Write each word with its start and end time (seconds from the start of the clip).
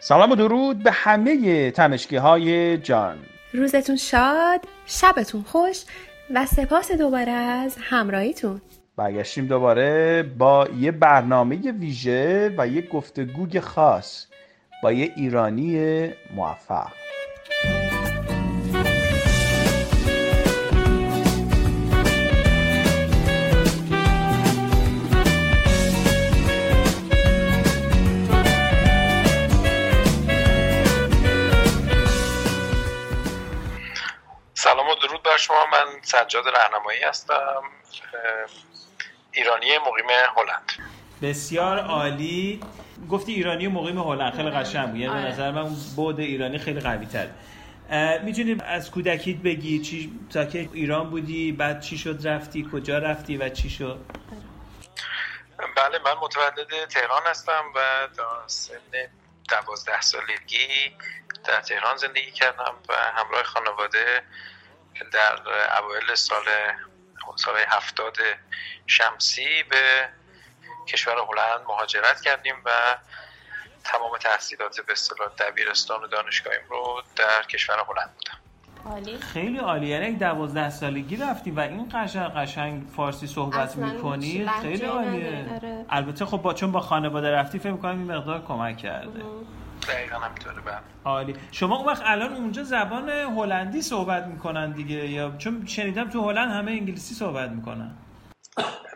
سلام 0.00 0.30
و 0.30 0.34
درود 0.34 0.82
به 0.82 0.90
همه 0.92 1.70
تمشکی 1.70 2.16
های 2.16 2.78
جان. 2.78 3.18
روزتون 3.52 3.96
شاد 3.96 4.60
شبتون 4.86 5.42
خوش 5.42 5.82
و 6.34 6.46
سپاس 6.46 6.92
دوباره 6.92 7.32
از 7.32 7.76
همراهیتون. 7.80 8.60
برگشتیم 8.96 9.46
دوباره 9.46 10.22
با 10.22 10.68
یه 10.78 10.90
برنامه 10.90 11.56
ویژه 11.72 12.54
و 12.58 12.68
یه 12.68 12.88
گفتگوی 12.88 13.60
خاص 13.60 14.26
با 14.82 14.92
یه 14.92 15.12
ایرانی 15.16 16.08
موفق. 16.36 17.05
شما 35.36 35.66
من 35.66 36.02
سجاد 36.02 36.48
رهنمایی 36.48 37.02
هستم 37.02 37.62
ایرانی 39.32 39.78
مقیم 39.78 40.06
هلند. 40.36 40.72
بسیار 41.22 41.78
عالی. 41.78 42.60
گفتی 43.10 43.32
ایرانی 43.32 43.68
مقیم 43.68 43.98
هلند 43.98 44.34
خیلی 44.34 44.50
قشنگ 44.50 44.88
بود 44.88 44.96
یعنی 44.96 45.14
به 45.14 45.20
آره. 45.20 45.32
نظر 45.32 45.50
من 45.50 45.62
اون 45.62 45.76
بود 45.96 46.20
ایرانی 46.20 46.58
خیلی 46.58 46.80
قوی 46.80 47.06
تر 47.06 47.28
می‌تونی 48.18 48.56
از 48.64 48.90
کودکیت 48.90 49.36
بگی 49.36 49.80
چی 49.80 50.20
تا 50.32 50.44
که 50.44 50.68
ایران 50.72 51.10
بودی 51.10 51.52
بعد 51.52 51.80
چی 51.80 51.98
شد 51.98 52.20
رفتی 52.24 52.68
کجا 52.72 52.98
رفتی 52.98 53.36
و 53.36 53.48
چی 53.48 53.70
شد؟ 53.70 54.00
بله 55.76 55.98
من 56.04 56.14
متولد 56.20 56.88
تهران 56.88 57.22
هستم 57.26 57.64
و 57.74 57.80
تا 58.16 58.42
سن 58.46 58.74
دوازده 59.48 60.00
سالگی 60.00 60.68
در 61.44 61.60
تهران 61.60 61.96
زندگی 61.96 62.30
کردم 62.30 62.74
و 62.88 62.94
همراه 62.94 63.42
خانواده 63.42 64.22
در 65.12 65.38
اوایل 65.78 66.14
سال 66.14 66.44
سال 67.36 67.54
هفتاد 67.68 68.16
شمسی 68.86 69.62
به 69.70 70.08
کشور 70.88 71.14
هلند 71.14 71.66
مهاجرت 71.68 72.20
کردیم 72.20 72.54
و 72.64 72.70
تمام 73.84 74.18
تحصیلات 74.20 74.80
به 74.80 74.92
اصطلاح 74.92 75.28
دبیرستان 75.28 76.04
و 76.04 76.06
دانشگاهیم 76.06 76.62
رو 76.70 77.02
در 77.16 77.42
کشور 77.42 77.74
هلند 77.74 78.14
بودم. 78.14 78.38
عالی. 78.84 79.18
خیلی 79.18 79.58
عالی. 79.58 79.86
یعنی 79.86 80.12
دوازده 80.12 80.70
سالگی 80.70 81.16
رفتی 81.16 81.50
و 81.50 81.60
این 81.60 81.88
قشنگ 81.94 82.34
قشنگ 82.34 82.82
فارسی 82.96 83.26
صحبت 83.26 83.76
می‌کنی؟ 83.76 84.50
خیلی 84.62 84.84
عالیه. 84.84 85.46
البته 85.90 86.24
خب 86.24 86.36
با 86.36 86.54
چون 86.54 86.72
با 86.72 86.80
خانواده 86.80 87.30
رفتی 87.30 87.58
فکر 87.58 87.70
می‌کنم 87.70 87.98
این 87.98 88.16
مقدار 88.16 88.44
کمک 88.44 88.78
کرده. 88.78 89.22
دقیقا 89.88 90.18
همینطوره 90.18 90.60
بله. 90.60 90.80
عالی. 91.04 91.36
شما 91.52 91.76
اون 91.76 91.86
وقت 91.86 92.02
الان 92.04 92.32
اونجا 92.32 92.62
زبان 92.62 93.08
هلندی 93.10 93.82
صحبت 93.82 94.24
می‌کنن 94.24 94.72
دیگه 94.72 94.94
یا 94.94 95.36
چون 95.38 95.66
شنیدم 95.66 96.10
تو 96.10 96.30
هلند 96.30 96.50
همه 96.50 96.72
انگلیسی 96.72 97.14
صحبت 97.14 97.50
می‌کنن. 97.50 97.96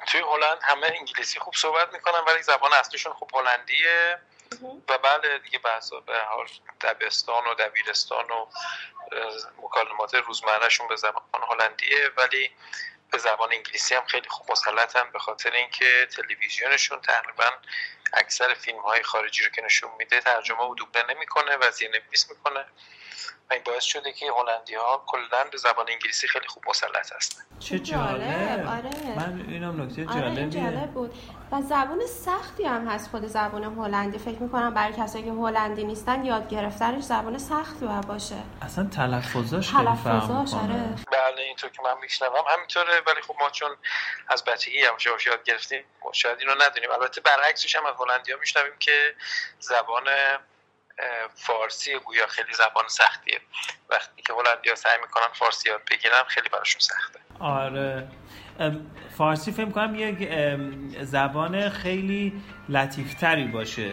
توی 0.07 0.21
هلند 0.21 0.59
همه 0.63 0.87
انگلیسی 1.01 1.41
خوب 1.41 1.55
صحبت 1.57 1.93
می‌کنن 1.93 2.21
ولی 2.27 2.43
زبان 2.43 2.71
اصلیشون 2.73 3.13
خوب 3.13 3.31
هلندیه. 3.35 4.19
و 4.63 4.99
بله 4.99 5.39
دیگه 5.45 5.59
بحثا 5.59 6.01
به 6.01 6.13
حال 6.29 6.47
دبستان 6.81 7.47
و 7.47 7.55
دبیرستان 7.55 8.25
و 8.25 8.47
مکالمات 9.63 10.15
روزمرهشون 10.15 10.89
به 10.89 10.97
زبان 10.97 11.23
هلندیه 11.51 12.11
ولی 12.17 12.51
به 13.11 13.19
زبان 13.19 13.53
انگلیسی 13.53 13.95
هم 13.95 14.05
خیلی 14.07 14.29
خوب 14.29 14.51
مسلطن 14.51 15.11
به 15.13 15.19
خاطر 15.19 15.51
اینکه 15.51 16.09
تلویزیونشون 16.17 17.01
تقریبا 17.01 17.45
اکثر 18.13 18.55
فیلم 18.55 18.81
های 18.81 19.03
خارجی 19.03 19.45
رو 19.45 19.51
که 19.51 19.63
نشون 19.63 19.91
میده 19.99 20.21
ترجمه 20.21 20.63
و 20.63 20.75
دوبله 20.75 21.15
نمی‌کنه 21.15 21.57
و 21.57 21.71
زیرنویس 21.71 22.31
می‌کنه. 22.31 22.65
و 23.51 23.53
این 23.53 23.63
باعث 23.63 23.85
شده 23.85 24.13
که 24.13 24.27
هلندی 24.33 24.75
ها 24.75 25.05
کلا 25.07 25.45
به 25.53 25.59
زبان 25.59 25.87
انگلیسی 25.91 26.29
خیلی 26.29 26.49
خوب 26.49 26.63
مسلط 26.69 27.13
هستن. 27.13 27.43
چه 27.59 27.79
جالب، 27.79 28.21
جالب 28.21 28.69
آره. 28.69 29.17
من 29.17 29.45
اینم 29.49 29.83
نکته 29.83 30.07
آره 30.09 30.21
جالبیه. 30.21 30.63
جالب 30.63 30.91
بود. 30.91 31.15
و 31.53 31.61
زبان 31.63 32.07
سختی 32.07 32.65
هم 32.65 32.89
هست 32.89 33.11
خود 33.11 33.27
زبان 33.27 33.65
هلندی. 33.65 34.19
فکر 34.19 34.39
می‌کنم 34.39 34.75
برای 34.75 34.93
کسایی 34.93 35.25
که 35.25 35.31
هلندی 35.31 35.85
نیستن 35.85 36.25
یاد 36.25 36.49
گرفتنش 36.49 37.03
زبان 37.03 37.39
سختی 37.39 37.87
باید 37.87 38.07
باشه. 38.07 38.37
اصلا 38.63 38.85
تلفظاش 38.85 39.71
تلفظاش 39.71 40.55
می‌کنه. 40.55 40.75
آره. 40.75 40.95
بله 41.13 41.43
اینطور 41.43 41.71
که 41.71 41.83
من 41.83 41.95
میشنوم 42.03 42.45
همینطوره. 42.49 43.03
ولی 43.07 43.23
خب 43.23 43.35
ما 43.41 43.51
چون 43.51 43.77
از 44.29 44.45
بچگی 44.45 44.79
یواش 44.79 45.07
یواش 45.07 45.27
یاد 45.27 45.45
گرفتیم 45.45 45.85
شاید 46.13 46.39
اینو 46.39 46.55
ندونیم. 46.63 46.91
البته 46.91 47.21
برعکسش 47.21 47.77
هم 47.77 47.87
از 47.87 47.95
هلندی 48.01 48.33
ها 48.33 48.39
میشنویم 48.39 48.73
که 48.79 49.15
زبان 49.59 50.05
فارسی 51.35 51.99
گویا 51.99 52.27
خیلی 52.27 52.53
زبان 52.53 52.89
سختیه. 52.89 53.41
وقتی 53.91 54.23
که 54.23 54.33
هلندی 54.33 54.69
ها 54.69 54.75
سعی 54.75 54.99
می‌کنن 55.01 55.33
فارسی 55.35 55.69
یاد 55.69 55.81
بگیرن 55.91 56.23
خیلی 56.29 56.49
براشون 56.49 56.81
سخته. 56.81 57.21
آره. 57.41 58.09
فارسی 59.19 59.53
فکر 59.53 59.71
کنم 59.71 59.95
یک 59.95 60.29
زبان 61.03 61.71
خیلی 61.71 62.43
لطیفتری 62.69 63.45
باشه. 63.45 63.93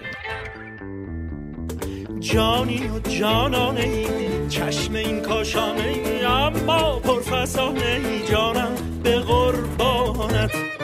جانی 2.20 2.88
و 2.88 3.00
جانانه 3.00 3.82
ای 3.82 4.50
چشم 4.50 4.94
این 4.94 5.22
کاشانه 5.22 5.84
ای 5.84 6.26
اما 6.26 7.00
پرفسانه 7.00 7.86
ای 7.86 8.28
جانم 8.28 9.02
به 9.04 9.20
قربانت. 9.20 10.77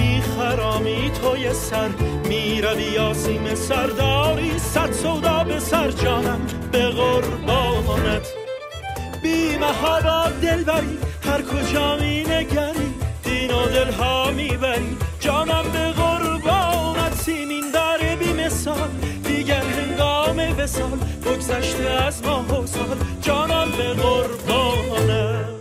میخرامی 0.00 1.10
توی 1.22 1.54
سر 1.54 1.88
می‌روی 2.28 2.82
یاسیم 2.82 3.54
سرداری 3.54 4.58
صد 4.58 4.92
سودا 4.92 5.44
به 5.44 5.60
سر 5.60 5.90
جانم 5.90 6.40
به 6.72 6.88
قربانت. 6.88 8.26
بی 9.22 9.58
محابا 9.58 10.30
دل 10.42 10.64
بری 10.64 10.98
هر 11.24 11.42
کجا 11.42 11.96
می 11.96 12.20
نگری 12.20 12.94
دین 13.24 13.50
و 13.50 14.32
می 14.32 14.56
بری. 14.56 14.96
جانم 15.20 15.64
به 15.72 15.92
قربانت 15.92 17.14
سیمین 17.14 17.70
داره 17.70 18.16
بی 18.16 18.32
مثال 18.32 18.88
دیگر 19.24 19.62
هنگام 19.62 20.58
وسال 20.58 20.98
بگذشته 21.24 21.90
از 21.90 22.22
ماه 22.24 22.60
و 22.60 22.66
جانم 23.22 23.70
به 23.76 24.02
قربانت. 24.02 25.55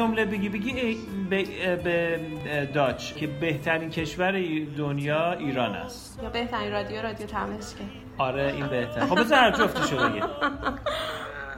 جمله 0.00 0.24
بگی 0.24 0.48
بگی 0.48 0.96
به, 1.30 1.44
به 1.76 2.20
داچ 2.74 3.14
که 3.14 3.26
بهترین 3.26 3.90
کشور 3.90 4.32
دنیا 4.76 5.32
ایران 5.32 5.74
است. 5.74 6.20
یا 6.22 6.30
بهترین 6.30 6.72
رادیو 6.72 7.02
رادیو 7.02 7.26
تمشکه 7.26 7.84
آره 8.18 8.52
این 8.56 8.66
بهتر. 8.66 9.06
خب 9.06 9.20
بذار 9.20 9.38
هر 9.38 9.50
جفتشو 9.50 9.96
بگی. 9.96 10.20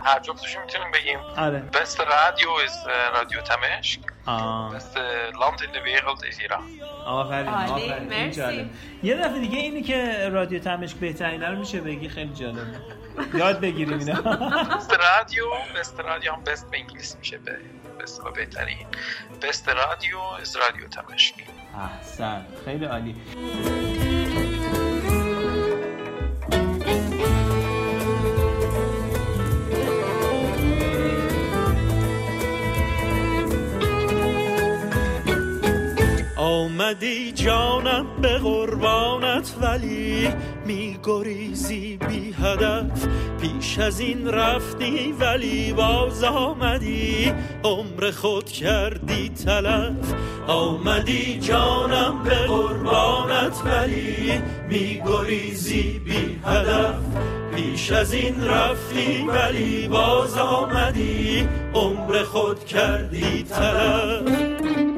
هر 0.04 0.18
جفتشو 0.20 0.60
می‌تونیم 0.60 0.90
بگیم. 0.90 1.18
آره. 1.36 1.62
beste 1.72 2.00
رادیو 2.00 2.50
از 2.64 2.86
رادیو 3.14 3.40
تمشک. 3.40 4.00
land 5.32 5.60
in 5.60 5.72
de 5.74 5.80
wereld 5.88 6.24
is 6.32 6.40
ایران. 6.40 6.62
آفرین 7.06 7.48
آفرین 7.48 7.92
این 7.92 8.08
مرسی. 8.08 8.40
جالب. 8.40 8.70
یه 9.02 9.14
دفعه 9.16 9.38
دیگه 9.40 9.58
اینی 9.58 9.82
که 9.82 10.28
رادیو 10.32 10.58
تمشک 10.58 10.96
بهترینه 10.96 11.50
رو 11.50 11.58
میشه 11.58 11.80
بگی 11.80 12.08
خیلی 12.08 12.34
جالب. 12.34 12.66
یاد 13.34 13.60
بگیریم 13.60 13.98
اینا 13.98 14.22
بست 14.76 14.92
رادیو 14.92 15.44
بست 15.76 16.00
رادیو 16.00 16.32
هم 16.32 16.44
بست 16.44 16.70
به 16.70 16.78
انگلیسی 16.78 17.18
میشه 17.18 17.38
به 17.38 17.56
اصطلاح 18.02 18.32
بهترین. 18.32 18.86
بست 19.42 19.68
رادیو 19.68 20.18
از 20.18 20.56
رادیو 20.56 20.88
تمشک. 20.88 21.34
احسن 21.98 22.46
خیلی 22.64 22.84
عالی. 22.84 23.16
آمدی 36.42 37.32
جانم 37.32 38.06
به 38.22 38.38
قربانت 38.38 39.54
ولی 39.60 40.28
می 40.66 40.98
گریزی 41.04 41.96
بی 41.96 42.34
هدف. 42.42 43.06
پیش 43.40 43.78
از 43.78 44.00
این 44.00 44.28
رفتی 44.28 45.12
ولی 45.20 45.72
باز 45.72 46.24
آمدی. 46.24 47.32
عمر 47.64 48.10
خود 48.10 48.44
کردی 48.44 49.28
تلف. 49.28 50.14
آمدی 50.46 51.40
جانم 51.40 52.22
به 52.24 52.34
قربانت 52.34 53.62
ولی 53.64 54.42
می 54.68 55.02
گریزی 55.06 56.00
بی 56.04 56.40
هدف. 56.44 56.94
پیش 57.54 57.92
از 57.92 58.14
این 58.14 58.44
رفتی 58.44 59.24
ولی 59.28 59.88
باز 59.88 60.38
آمدی. 60.38 61.48
عمر 61.74 62.22
خود 62.22 62.64
کردی 62.64 63.42
تلف. 63.42 64.91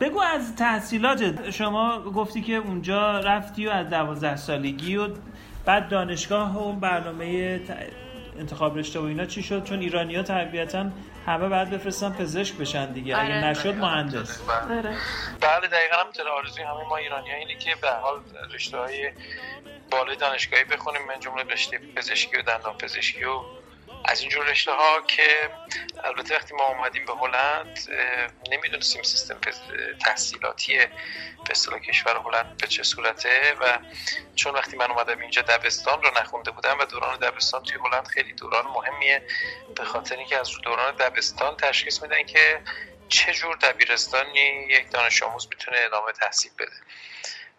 بگو 0.00 0.20
از 0.20 0.56
تحصیلات 0.56 1.50
شما 1.50 2.02
گفتی 2.02 2.42
که 2.42 2.54
اونجا 2.54 3.20
رفتی 3.20 3.66
و 3.66 3.70
از 3.70 3.88
دوازده 3.88 4.36
سالگی 4.36 4.96
و 4.96 5.08
بعد 5.64 5.88
دانشگاه 5.88 6.68
و 6.68 6.72
برنامه 6.72 7.60
انتخاب 8.38 8.78
رشته 8.78 9.00
و 9.00 9.04
اینا 9.04 9.26
چی 9.26 9.42
شد؟ 9.42 9.64
چون 9.64 9.80
ایرانی 9.80 10.16
ها 10.16 10.22
طبیعتا 10.22 10.90
همه 11.26 11.48
بعد 11.48 11.70
بفرستن 11.70 12.12
پزشک 12.12 12.54
بشن 12.54 12.92
دیگه. 12.92 13.18
اگه 13.18 13.24
آره. 13.24 13.44
نشد 13.44 13.74
مهندس. 13.74 14.40
آره. 14.70 14.96
بله 15.40 15.68
دقیقا 15.68 15.96
هم 15.96 16.26
آرزوی 16.36 16.62
همه 16.62 16.88
ما 16.88 16.96
ایرانی 16.96 17.30
ها 17.30 17.36
اینه 17.36 17.54
که 17.54 17.74
به 17.82 17.90
حال 17.90 18.20
رشته 18.54 18.78
های 18.78 19.10
بالای 19.90 20.16
دانشگاهی 20.16 20.64
بخونیم. 20.64 21.02
من 21.08 21.20
جمله 21.20 21.42
رشته 21.42 21.80
پزشکی 21.96 22.36
و 22.36 22.42
دندان 22.42 22.74
پزشکی 22.78 23.24
و 23.24 23.40
از 24.04 24.20
اینجور 24.20 24.46
رشته 24.46 24.72
ها 24.72 25.00
که 25.00 25.50
البته 26.04 26.34
وقتی 26.34 26.54
ما 26.54 26.64
اومدیم 26.64 27.04
به 27.04 27.12
هلند 27.12 27.78
نمی‌دونستیم 28.50 29.02
سیستم 29.02 29.38
تحصیلاتی 30.04 30.78
به 31.44 31.50
اصطلاح 31.50 31.80
کشور 31.80 32.16
هلند 32.16 32.56
به 32.56 32.66
چه 32.66 32.82
صورته 32.82 33.54
و 33.60 33.78
چون 34.34 34.54
وقتی 34.54 34.76
من 34.76 34.90
اومدم 34.90 35.18
اینجا 35.18 35.42
دبستان 35.42 36.02
رو 36.02 36.10
نخونده 36.20 36.50
بودم 36.50 36.78
و 36.78 36.84
دوران 36.84 37.18
دبستان 37.18 37.62
توی 37.62 37.78
هلند 37.84 38.06
خیلی 38.06 38.32
دوران 38.32 38.66
مهمیه 38.66 39.22
به 39.76 39.84
خاطر 39.84 40.16
اینکه 40.16 40.38
از 40.38 40.50
دوران 40.62 40.96
دبستان 40.96 41.56
تشخیص 41.56 42.02
میدن 42.02 42.22
که 42.22 42.60
چه 43.08 43.32
جور 43.32 43.56
دبیرستانی 43.56 44.66
یک 44.68 44.90
دانش 44.90 45.22
آموز 45.22 45.48
می‌تونه 45.50 45.78
ادامه 45.80 46.12
تحصیل 46.12 46.52
بده. 46.58 46.72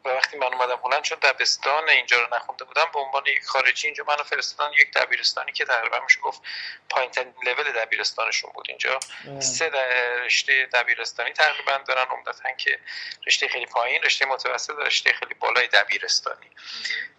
و 0.06 0.10
وقتی 0.10 0.38
من 0.38 0.54
اومدم 0.54 0.80
هلند 0.84 1.02
چون 1.02 1.18
دبستان 1.22 1.90
اینجا 1.90 2.18
رو 2.18 2.36
نخونده 2.36 2.64
بودم 2.66 2.86
به 2.94 3.00
عنوان 3.00 3.24
یک 3.26 3.46
خارجی 3.46 3.88
اینجا 3.88 4.04
منو 4.08 4.24
فرستادن 4.24 4.74
یک 4.74 4.92
دبیرستانی 4.94 5.52
که 5.52 5.66
تقریبا 5.66 6.00
میشه 6.00 6.20
گفت 6.20 6.42
پایین 6.90 7.12
ترین 7.12 7.34
لول 7.46 7.72
دبیرستانشون 7.72 8.52
بود 8.54 8.66
اینجا. 8.70 9.00
سه 9.40 9.72
رشته 10.26 10.66
دبیرستانی 10.74 11.34
تقریبا 11.34 11.78
دارن 11.88 12.06
عمدتا 12.06 12.52
که 12.58 12.80
رشته 13.28 13.48
خیلی 13.48 13.66
پایین 13.66 14.04
رشته 14.04 14.26
متوسط 14.26 14.74
و 14.74 14.80
رشته 14.82 15.14
خیلی 15.14 15.34
بالای 15.34 15.68
دبیرستانی. 15.68 16.52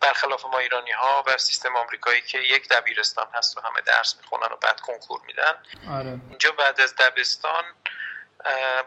برخلاف 0.01 0.45
ما 0.45 0.59
ایرانی 0.59 0.91
ها 0.91 1.25
و 1.27 1.39
سیستم 1.39 1.77
آمریکایی 1.77 2.21
که 2.21 2.39
یک 2.39 2.69
دبیرستان 2.69 3.27
هست 3.35 3.59
و 3.59 3.61
همه 3.61 3.81
درس 3.81 4.17
می‌خونن 4.17 4.53
و 4.53 4.57
بعد 4.57 4.81
کنکور 4.81 5.21
میدن. 5.27 5.63
آره. 5.91 6.19
اینجا 6.31 6.53
بعد 6.53 6.81
از 6.81 6.97
دبستان 6.97 7.65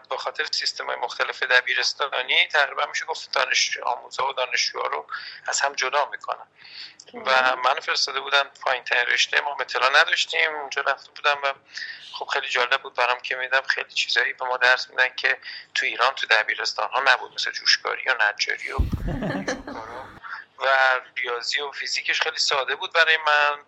به 0.10 0.18
خاطر 0.18 0.46
سیستم 0.52 0.86
های 0.86 0.96
مختلف 0.96 1.44
دبیرستانی 1.44 2.48
تقریبا 2.48 2.86
میشه 2.86 3.06
گفت 3.06 3.31
دانش 3.31 3.78
آموزا 3.78 4.28
و 4.28 4.34
دانشجوها 4.34 4.88
رو 4.88 5.06
از 5.48 5.62
هم 5.62 5.74
جدا 5.74 6.10
می‌کنن. 6.12 6.48
و 7.13 7.56
من 7.56 7.80
فرستاده 7.80 8.19
بودن 8.19 8.44
پایین 8.62 8.84
ترین 8.84 9.06
رشته 9.06 9.42
ما 9.42 9.57
اطلاع 9.60 10.02
نداشتیم 10.02 10.56
اونجا 10.56 10.81
رفته 10.81 11.12
بودم 11.12 11.38
و 11.44 11.54
خب 12.13 12.25
خیلی 12.25 12.48
جالب 12.48 12.81
بود 12.81 12.94
برام 12.94 13.19
که 13.19 13.36
میدم 13.36 13.62
خیلی 13.62 13.90
چیزایی 13.90 14.34
به 14.34 14.46
ما 14.46 14.57
درس 14.57 14.90
میدن 14.90 15.16
که 15.16 15.38
تو 15.74 15.86
ایران 15.86 16.13
تو 16.16 16.28
دبیرستان 16.28 16.90
ها 16.90 17.04
نبود 17.08 17.34
مثل 17.34 17.51
جوشکاری 17.51 18.04
و 18.10 18.13
نجاری 18.13 18.72
و 18.72 18.78
و 20.60 20.68
ریاضی 21.16 21.62
و 21.62 21.72
فیزیکش 21.72 22.22
خیلی 22.22 22.38
ساده 22.38 22.75
بود 22.75 22.94
برای 22.94 23.18
من. 23.18 23.60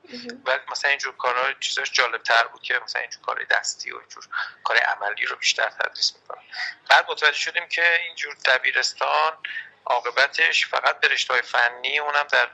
ولی 0.46 0.60
مثلا 0.72 0.90
اینجور 0.90 1.16
کارها 1.16 1.54
چیزاش 1.54 1.92
جالب 1.92 2.24
تر 2.24 2.48
بود 2.48 2.62
که 2.62 2.80
مثلا 2.84 3.02
اینجور 3.02 3.22
کار 3.22 3.44
دستی 3.44 3.92
و 3.92 3.98
اینجور 3.98 4.24
کار 4.64 4.78
عملی 4.78 5.26
رو 5.26 5.36
بیشتر 5.36 5.70
تدریس 5.70 6.16
می‌کنم 6.16 6.44
بعد 6.90 7.06
متوجه 7.12 7.38
شدیم 7.38 7.68
که 7.68 8.02
اینجور 8.02 8.36
دبیرستان 8.46 9.38
عاقبتش 9.86 10.66
فقط 10.66 11.00
به 11.00 11.08
رشته 11.08 11.34
های 11.34 11.42
فنی 11.42 12.00
اونم 12.00 12.28
در 12.32 12.50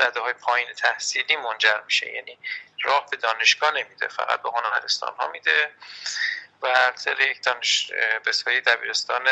رده 0.00 0.20
های 0.20 0.32
پایین 0.32 0.72
تحصیلی 0.72 1.36
منجر 1.36 1.80
میشه. 1.80 2.12
یعنی 2.12 2.38
راه 2.82 3.06
به 3.10 3.16
دانشگاه 3.16 3.70
نمیده 3.70 4.08
فقط 4.08 4.42
به 4.42 4.50
هنرستان 4.50 5.14
ها 5.18 5.28
میده. 5.28 5.70
و 6.62 6.66
اکثر 6.66 7.20
یک 7.20 7.42
دانش 7.42 7.92
به 8.24 8.60
دبیرستان 8.60 9.28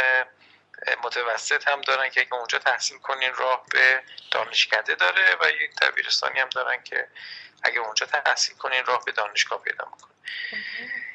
متوسط 1.04 1.68
هم 1.68 1.80
دارن 1.80 2.10
که 2.10 2.20
اگه 2.20 2.34
اونجا 2.34 2.58
تحصیل 2.58 2.98
کنین 2.98 3.34
راه 3.34 3.64
به 3.70 4.02
دانشکده 4.30 4.94
داره 4.94 5.36
و 5.40 5.50
یک 5.50 5.76
دبیرستانی 5.82 6.40
هم 6.40 6.48
دارن 6.48 6.82
که 6.82 7.08
اگه 7.62 7.78
اونجا 7.80 8.06
تحصیل 8.06 8.56
کنین 8.56 8.84
راه 8.84 9.04
به 9.04 9.12
دانشگاه 9.12 9.62
پیدا 9.62 9.84
می‌کنه. 9.84 10.14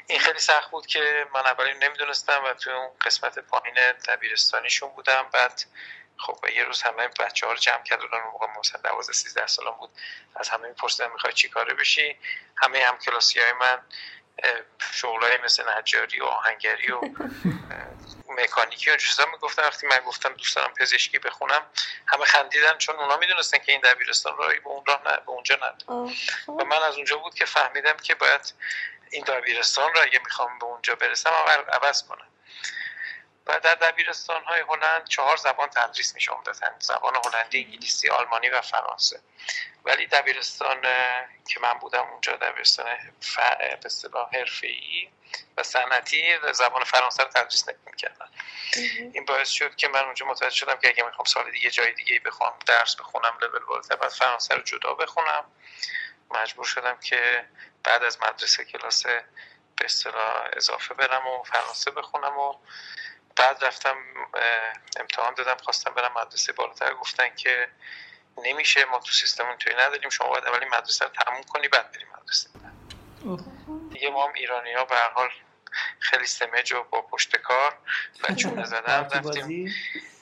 این 0.07 0.19
خیلی 0.19 0.39
سخت 0.39 0.71
بود 0.71 0.87
که 0.87 1.27
من 1.33 1.45
اولی 1.45 1.73
نمی‌دونستم 1.73 2.43
و 2.43 2.53
توی 2.53 2.73
اون 2.73 2.89
قسمت 3.01 3.39
پایین 3.39 3.75
دبیرستانیشون 4.07 4.89
بودم. 4.89 5.29
بعد 5.33 5.61
خب 6.17 6.45
یه 6.55 6.63
روز 6.63 6.81
همه 6.81 7.07
بچه 7.07 7.45
ها 7.45 7.51
رو 7.51 7.57
جمع 7.57 7.83
کرد 7.83 8.01
اون 8.01 8.21
موقع 8.31 8.47
مثلا 8.59 8.81
12 8.81 9.13
13 9.13 9.47
سالم 9.47 9.71
بود. 9.71 9.89
از 10.35 10.49
همه 10.49 10.67
میپرسیدم 10.67 11.11
می‌خوای 11.11 11.33
چی 11.33 11.49
کاره 11.49 11.73
بشی؟ 11.73 12.19
همه 12.57 12.83
هم 12.83 12.97
کلاسی 12.97 13.39
های 13.39 13.53
من 13.53 13.81
شغلای 14.91 15.37
مثل 15.37 15.77
نجاری 15.77 16.19
و 16.21 16.25
آهنگری 16.25 16.91
و 16.91 17.01
مکانیکی 18.29 18.91
و 18.91 18.97
چیزا 18.97 19.25
می‌گفتن. 19.25 19.63
وقتی 19.63 19.87
من 19.87 19.99
گفتم 19.99 20.33
دوست 20.33 20.55
دارم 20.55 20.73
پزشکی 20.73 21.19
بخونم 21.19 21.65
همه 22.07 22.25
خندیدن 22.25 22.77
چون 22.77 22.95
اونا 22.95 23.17
می‌دونستن 23.17 23.57
که 23.57 23.71
این 23.71 23.81
دبیرستان 23.81 24.37
راهی 24.37 24.59
به 24.59 24.67
اون 24.67 24.83
راه 24.87 25.01
نه 25.05 25.17
به 25.17 25.29
اونجا 25.29 25.55
نداره 25.55 26.13
و 26.47 26.65
من 26.65 26.83
از 26.83 26.95
اونجا 26.95 27.17
بود 27.17 27.33
که 27.33 27.45
فهمیدم 27.45 27.97
که 27.97 28.15
باید 28.15 28.53
این 29.11 29.23
دبیرستان 29.23 29.93
رو 29.93 30.01
اگه 30.01 30.19
می‌خوام 30.25 30.59
به 30.59 30.65
اونجا 30.65 30.95
برسم 30.95 31.29
اول 31.29 31.63
عوض 31.73 32.03
کنم. 32.03 32.28
و 33.49 33.59
در 33.59 33.75
دبیرستان 33.75 34.43
های 34.43 34.61
هلند 34.69 35.07
چهار 35.07 35.37
زبان 35.37 35.69
تدریس 35.69 36.15
میشه 36.15 36.31
عمدتا. 36.31 36.67
زبان 36.79 37.13
هلندی 37.25 37.63
انگلیسی 37.63 38.09
آلمانی 38.09 38.49
و 38.49 38.61
فرانسه. 38.61 39.19
ولی 39.85 40.07
دبیرستان 40.07 40.81
که 41.47 41.59
من 41.59 41.73
بودم 41.73 42.07
اونجا 42.07 42.35
دبیرستان 42.35 42.85
به 43.37 43.85
اصطلاح 43.85 44.35
حرفه‌ای 44.35 45.09
و 45.57 45.63
صنعتی 45.63 46.37
زبان 46.53 46.83
فرانسه 46.83 47.23
رو 47.23 47.29
تدریس 47.29 47.65
نمی‌کردن. 47.69 48.29
این 49.13 49.25
باعث 49.25 49.49
شد 49.49 49.75
که 49.75 49.87
من 49.87 50.03
اونجا 50.03 50.25
متوجه 50.25 50.55
شدم 50.55 50.75
که 50.75 50.87
اگه 50.87 51.03
می‌خوام 51.03 51.25
سال 51.25 51.51
دیگه 51.51 51.69
جای 51.69 51.93
دیگه 51.93 52.19
بخوام 52.19 52.53
درس 52.65 52.95
بخونم 52.95 53.37
لول 53.41 53.65
بالاتر 53.65 53.95
بعد 53.95 54.11
فرانسه 54.11 54.55
رو 54.55 54.61
جدا 54.61 54.93
بخونم 54.93 55.45
مجبور 56.31 56.65
شدم 56.65 56.97
که 56.97 57.45
بعد 57.83 58.03
از 58.03 58.17
مدرسه 58.21 58.65
کلاس 58.65 59.05
به 59.05 59.85
اصطلاح 59.85 60.49
اضافه 60.53 60.93
برم 60.93 61.27
و 61.27 61.43
فرانسه 61.43 61.91
بخونم 61.91 62.37
و 62.37 62.55
بعد 63.39 63.63
رفتم 63.65 63.97
امتحان 64.99 65.33
دادم 65.33 65.57
خواستم 65.63 65.93
برم 65.93 66.13
مدرسه 66.13 66.53
بالاتر. 66.53 66.93
گفتن 66.93 67.35
که 67.35 67.69
نمیشه 68.43 68.85
ما 68.85 68.99
تو 68.99 69.11
سیستم 69.11 69.55
توی 69.55 69.73
نداریم 69.75 70.09
شما 70.09 70.27
باید 70.29 70.45
اولی 70.45 70.65
مدرسه 70.65 71.05
رو 71.05 71.11
تموم 71.11 71.43
کنی 71.43 71.67
بعد 71.67 71.91
بریم 71.91 72.07
مدرسه. 72.21 72.49
دیگه 73.91 74.09
ما 74.09 74.27
هم 74.27 74.33
ایرانی 74.33 74.73
ها 74.73 74.85
به 74.85 74.99
حال 74.99 75.29
خیلی 75.99 76.25
سمج 76.25 76.73
و 76.73 76.83
با 76.83 77.01
پشت 77.01 77.35
کار 77.37 77.77
و 78.23 78.33
چونه 78.35 78.65
زدن 78.73 78.93
رفتیم. 79.29 79.75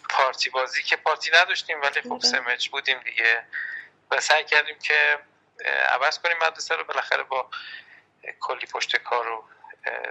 پارتی 0.10 0.50
بازی 0.50 0.84
که 0.84 0.96
پارتی 0.96 1.32
نداشتیم 1.32 1.82
ولی 1.82 2.02
خب 2.02 2.20
سمج 2.22 2.70
بودیم 2.70 3.00
دیگه. 3.00 3.48
و 4.12 4.22
سعی 4.22 4.44
کردیم 4.44 4.80
که 4.80 5.20
عوض 5.90 6.20
کنیم 6.20 6.38
مدرسه 6.48 6.76
رو. 6.76 6.84
بالاخره 6.84 7.24
با 7.24 7.50
کلی 8.40 8.66
پشت 8.66 8.98
کار 8.98 9.28
و 9.30 9.50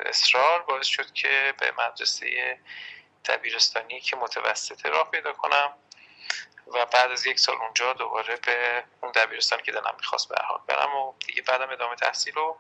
اصرار 0.07 0.63
باعث 0.63 0.87
شد 0.87 1.13
که 1.13 1.55
به 1.61 1.73
مدرسه 1.79 2.59
دبیرستانی 3.29 4.01
که 4.01 4.17
متوسط 4.17 4.87
راه 4.87 5.11
پیدا 5.11 5.33
کنم 5.33 5.75
و 6.67 6.87
بعد 6.87 7.11
از 7.11 7.27
یک 7.27 7.41
سال 7.41 7.57
اونجا 7.57 7.93
دوباره 7.93 8.37
به 8.37 8.85
اون 9.01 9.13
دبیرستان 9.13 9.63
که 9.63 9.73
دلم 9.73 9.95
می‌خواست 9.97 10.29
به 10.29 10.37
حال 10.43 10.61
برم 10.67 10.95
و 10.97 11.15
دیگه 11.27 11.43
بعدم 11.43 11.71
ادامه 11.71 11.97
تحصیل 11.97 12.35
رو 12.35 12.59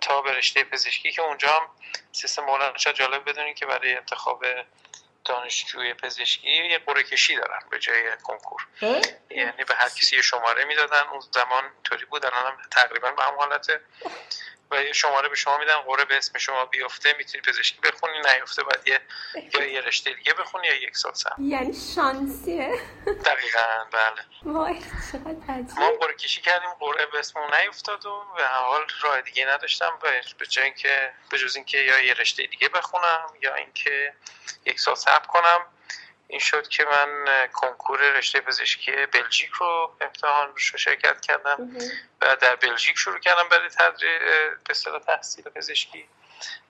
تا 0.00 0.22
به 0.22 0.32
رشته 0.32 0.64
پزشکی 0.64 1.12
که 1.12 1.22
اونجا 1.22 1.48
هم 1.48 1.68
سیستم 2.12 2.44
مولانا 2.44 2.78
شاید 2.78 2.96
جالب 2.96 3.28
بدونین 3.28 3.54
که 3.54 3.66
برای 3.66 3.96
انتخاب 3.96 4.44
دانشجوی 5.24 5.94
پزشکی 5.94 6.50
یه 6.50 6.78
قرعه 6.78 7.02
کشی 7.02 7.36
دارن 7.36 7.60
به 7.70 7.78
جای 7.78 8.16
کنکور. 8.22 8.66
یعنی 9.30 9.64
به 9.64 9.74
هر 9.74 9.88
کسی 9.88 10.16
یه 10.16 10.22
شماره 10.22 10.64
می‌دادن. 10.64 11.02
اون 11.12 11.20
زمان 11.30 11.64
طوری 11.84 12.04
بود. 12.04 12.26
الان 12.26 12.46
هم 12.46 12.58
تقریبا 12.70 13.10
به 13.10 13.22
هم 13.22 13.34
حالته. 13.34 13.80
و 14.72 14.82
یه 14.82 14.92
شماره 14.92 15.28
به 15.28 15.34
شما 15.34 15.58
میدن 15.58 15.76
قرعه 15.76 16.04
به 16.04 16.16
اسم 16.16 16.38
شما 16.38 16.64
بیفته 16.64 17.14
می‌تونی 17.18 17.42
پزشکی 17.42 17.80
بخونی 17.80 18.18
نیفته 18.18 18.62
بعد 18.62 18.88
یه 18.88 19.00
یا 19.54 19.66
یه 19.66 19.80
رشته 19.80 20.12
دیگه 20.12 20.32
بخونی 20.32 20.66
یا 20.66 20.74
یک 20.74 20.96
سال 20.96 21.12
سن 21.14 21.30
یعنی 21.38 21.72
شانسیه. 21.94 22.80
دقیقا 23.24 23.84
بله. 23.92 24.52
وای 24.54 24.80
چقدر 25.12 25.80
ما 25.80 25.90
قرعه 25.90 26.14
کشی 26.16 26.40
کردیم 26.40 26.70
قرعه 26.80 27.06
به 27.06 27.18
اسم 27.18 27.40
نیفتاد 27.40 28.06
و 28.06 28.24
به 28.36 28.46
حال 28.46 28.86
راه 29.00 29.20
دیگه 29.20 29.46
نداشتم 29.46 29.98
به 30.38 30.46
جای 30.46 30.64
اینکه 30.64 31.12
به 31.30 31.38
جز 31.38 31.56
اینکه 31.56 31.78
یا 31.78 32.00
یه 32.00 32.14
رشته 32.14 32.46
دیگه 32.46 32.68
بخونم 32.68 33.26
یا 33.40 33.54
اینکه 33.54 34.14
یک 34.64 34.80
سال 34.80 34.94
صبر 34.94 35.26
کنم 35.26 35.66
این 36.32 36.40
شد 36.40 36.68
که 36.68 36.84
من 36.84 37.48
کنکور 37.52 38.00
رشته 38.00 38.40
پزشکی 38.40 39.06
بلژیک 39.06 39.50
رو 39.50 39.96
امتحان 40.00 40.48
رو 40.48 40.58
شرکت 40.58 41.20
کردم 41.20 41.76
و 42.20 42.36
در 42.36 42.56
بلژیک 42.56 42.98
شروع 42.98 43.18
کردم 43.18 43.48
برای 43.48 43.68
تدریس 43.68 44.88
به 44.88 44.98
تحصیل 44.98 45.44
پزشکی 45.44 46.08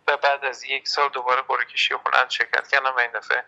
و 0.07 0.17
بعد 0.17 0.45
از 0.45 0.65
یک 0.65 0.89
سال 0.89 1.09
دوباره 1.09 1.43
قرعه 1.43 1.65
کشی 1.65 1.95
هلند 1.95 2.31
شرکت 2.31 2.69
کردم 2.69 2.91
و 2.91 2.99
این 2.99 3.11
دفعه 3.11 3.45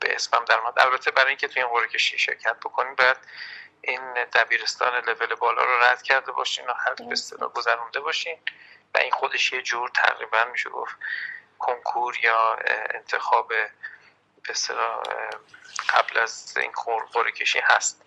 به 0.00 0.14
اسمم 0.14 0.44
در 0.44 0.60
مد 0.60 0.78
البته 0.78 1.10
برای 1.10 1.28
اینکه 1.28 1.48
تو 1.48 1.60
این 1.60 1.68
قرعه 1.68 1.88
کشی 1.88 2.18
شرکت 2.18 2.56
بکنیم 2.56 2.94
باید 2.94 3.16
این 3.80 4.24
دبیرستان 4.24 5.04
لول 5.04 5.34
بالا 5.34 5.64
رو 5.64 5.82
رد 5.82 6.02
کرده 6.02 6.32
باشین 6.32 6.66
و 6.66 6.72
هر 6.72 6.94
به 6.94 7.12
اصطلاح 7.12 7.52
گذرونده 7.52 8.00
باشین 8.00 8.38
و 8.94 8.98
این 8.98 9.10
خودش 9.10 9.52
یه 9.52 9.62
جور 9.62 9.88
تقریبا 9.88 10.44
میشه 10.44 10.70
گفت 10.70 10.96
کنکور 11.58 12.16
یا 12.22 12.58
انتخاب 12.94 13.52
به 14.48 14.54
قبل 15.94 16.22
از 16.22 16.54
این 16.56 16.70
قرعه 17.14 17.32
کشی 17.32 17.58
هست. 17.64 18.04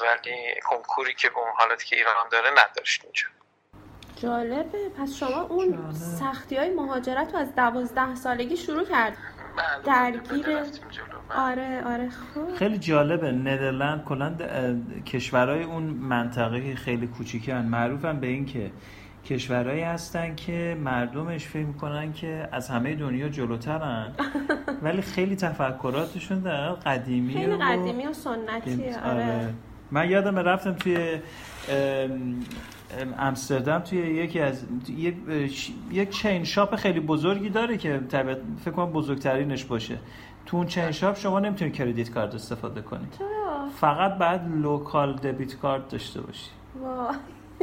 ولی 0.00 0.60
کنکوری 0.64 1.14
که 1.14 1.30
به 1.30 1.38
اون 1.38 1.52
حالتی 1.56 1.86
که 1.86 1.96
ایران 1.96 2.14
داره 2.32 2.50
نداشت 2.50 3.04
اینجا. 3.04 3.26
جالبه. 4.22 4.88
پس 4.88 5.14
شما 5.14 5.40
اون 5.40 5.94
سختی 5.94 6.56
های 6.56 6.70
مهاجرت 6.70 7.32
رو 7.32 7.38
از 7.38 7.54
دوازده 7.54 8.14
سالگی 8.14 8.56
شروع 8.56 8.84
کرد. 8.84 9.16
بله، 9.56 9.82
درگیر 9.84 10.46
آره 11.30 11.84
آره 11.86 12.10
خوب. 12.10 12.56
خیلی 12.56 12.78
جالبه. 12.78 13.32
ندرلند 13.32 14.04
کلا 14.04 14.36
کشورهای 15.06 15.62
اون 15.62 15.82
منطقه 15.82 16.74
خیلی 16.74 17.06
کوچیکی 17.06 17.50
هن 17.50 17.64
معروفن 17.64 18.20
به 18.20 18.26
این 18.26 18.46
که 18.46 18.70
کشورهایی 19.26 19.82
هستن 19.82 20.34
که 20.34 20.76
مردمش 20.84 21.46
فکر 21.46 21.66
می‌کنن 21.66 22.12
که 22.12 22.48
از 22.52 22.68
همه 22.68 22.94
دنیا 22.94 23.28
جلوترن. 23.28 24.12
ولی 24.82 25.02
خیلی 25.02 25.36
تفکراتشون 25.36 26.38
در 26.38 26.72
قدیمی 26.72 27.32
خیلی 27.32 27.56
قدیمی 27.56 28.06
و 28.06 28.12
سنتی 28.12 28.84
آره. 28.84 29.12
آره. 29.12 29.54
من 29.90 30.10
یادم 30.10 30.38
رفتم 30.38 30.72
توی 30.72 31.18
امستردام 33.18 33.80
توی 33.80 33.98
یکی 33.98 34.40
از 34.40 34.64
یک 35.90 36.10
chain 36.10 36.44
shop 36.44 36.76
خیلی 36.76 37.00
بزرگی 37.00 37.48
داره 37.48 37.76
که 37.76 38.00
فکر 38.64 38.70
کنم 38.70 38.92
بزرگترینش 38.92 39.64
باشه. 39.64 39.98
تو 40.46 40.56
اون 40.56 40.66
chain 40.66 40.90
shop 40.90 41.16
شما 41.18 41.40
نمی‌تونید 41.40 41.74
credit 41.74 42.10
card 42.10 42.34
استفاده 42.34 42.82
کنید 42.82 43.14
فقط 43.80 44.18
باید 44.18 44.48
local 44.62 45.16
debit 45.16 45.56
card 45.56 45.88
داشته 45.88 46.20
باشی. 46.20 46.50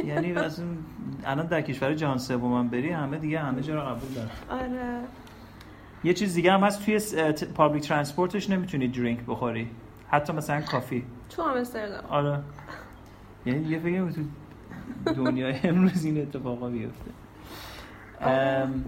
یعنی 0.04 0.32
از 0.32 0.60
اون 0.60 0.78
الان 1.24 1.46
در 1.46 1.62
کشور 1.62 1.94
جهان 1.94 2.18
سوم 2.18 2.68
بری 2.68 2.90
همه 2.90 3.18
دیگه 3.18 3.40
همه 3.40 3.62
جا 3.62 3.74
رو 3.74 3.80
قبول 3.80 4.08
دارن. 4.14 4.30
آره. 4.50 5.00
یه 6.04 6.14
چیز 6.14 6.34
دیگه 6.34 6.52
هم 6.52 6.60
هست 6.60 6.84
توی 6.84 7.00
public 7.54 7.88
transport 7.88 8.39
ش 8.39 8.50
نمی‌تونی 8.50 8.88
drink 8.88 9.18
بخوری. 9.26 9.68
حتی 10.08 10.32
مثلا 10.32 10.60
coffee. 10.60 11.04
تو 11.30 11.42
امستردام 11.42 12.04
آره. 12.10 12.40
یعنی 13.46 13.68
یه 13.68 13.78
فکر 13.78 14.10
تو 15.06 15.12
دنیای 15.14 15.54
امروز 15.64 16.04
این 16.04 16.22
اتفاقا 16.22 16.68
بیفته. 16.68 17.10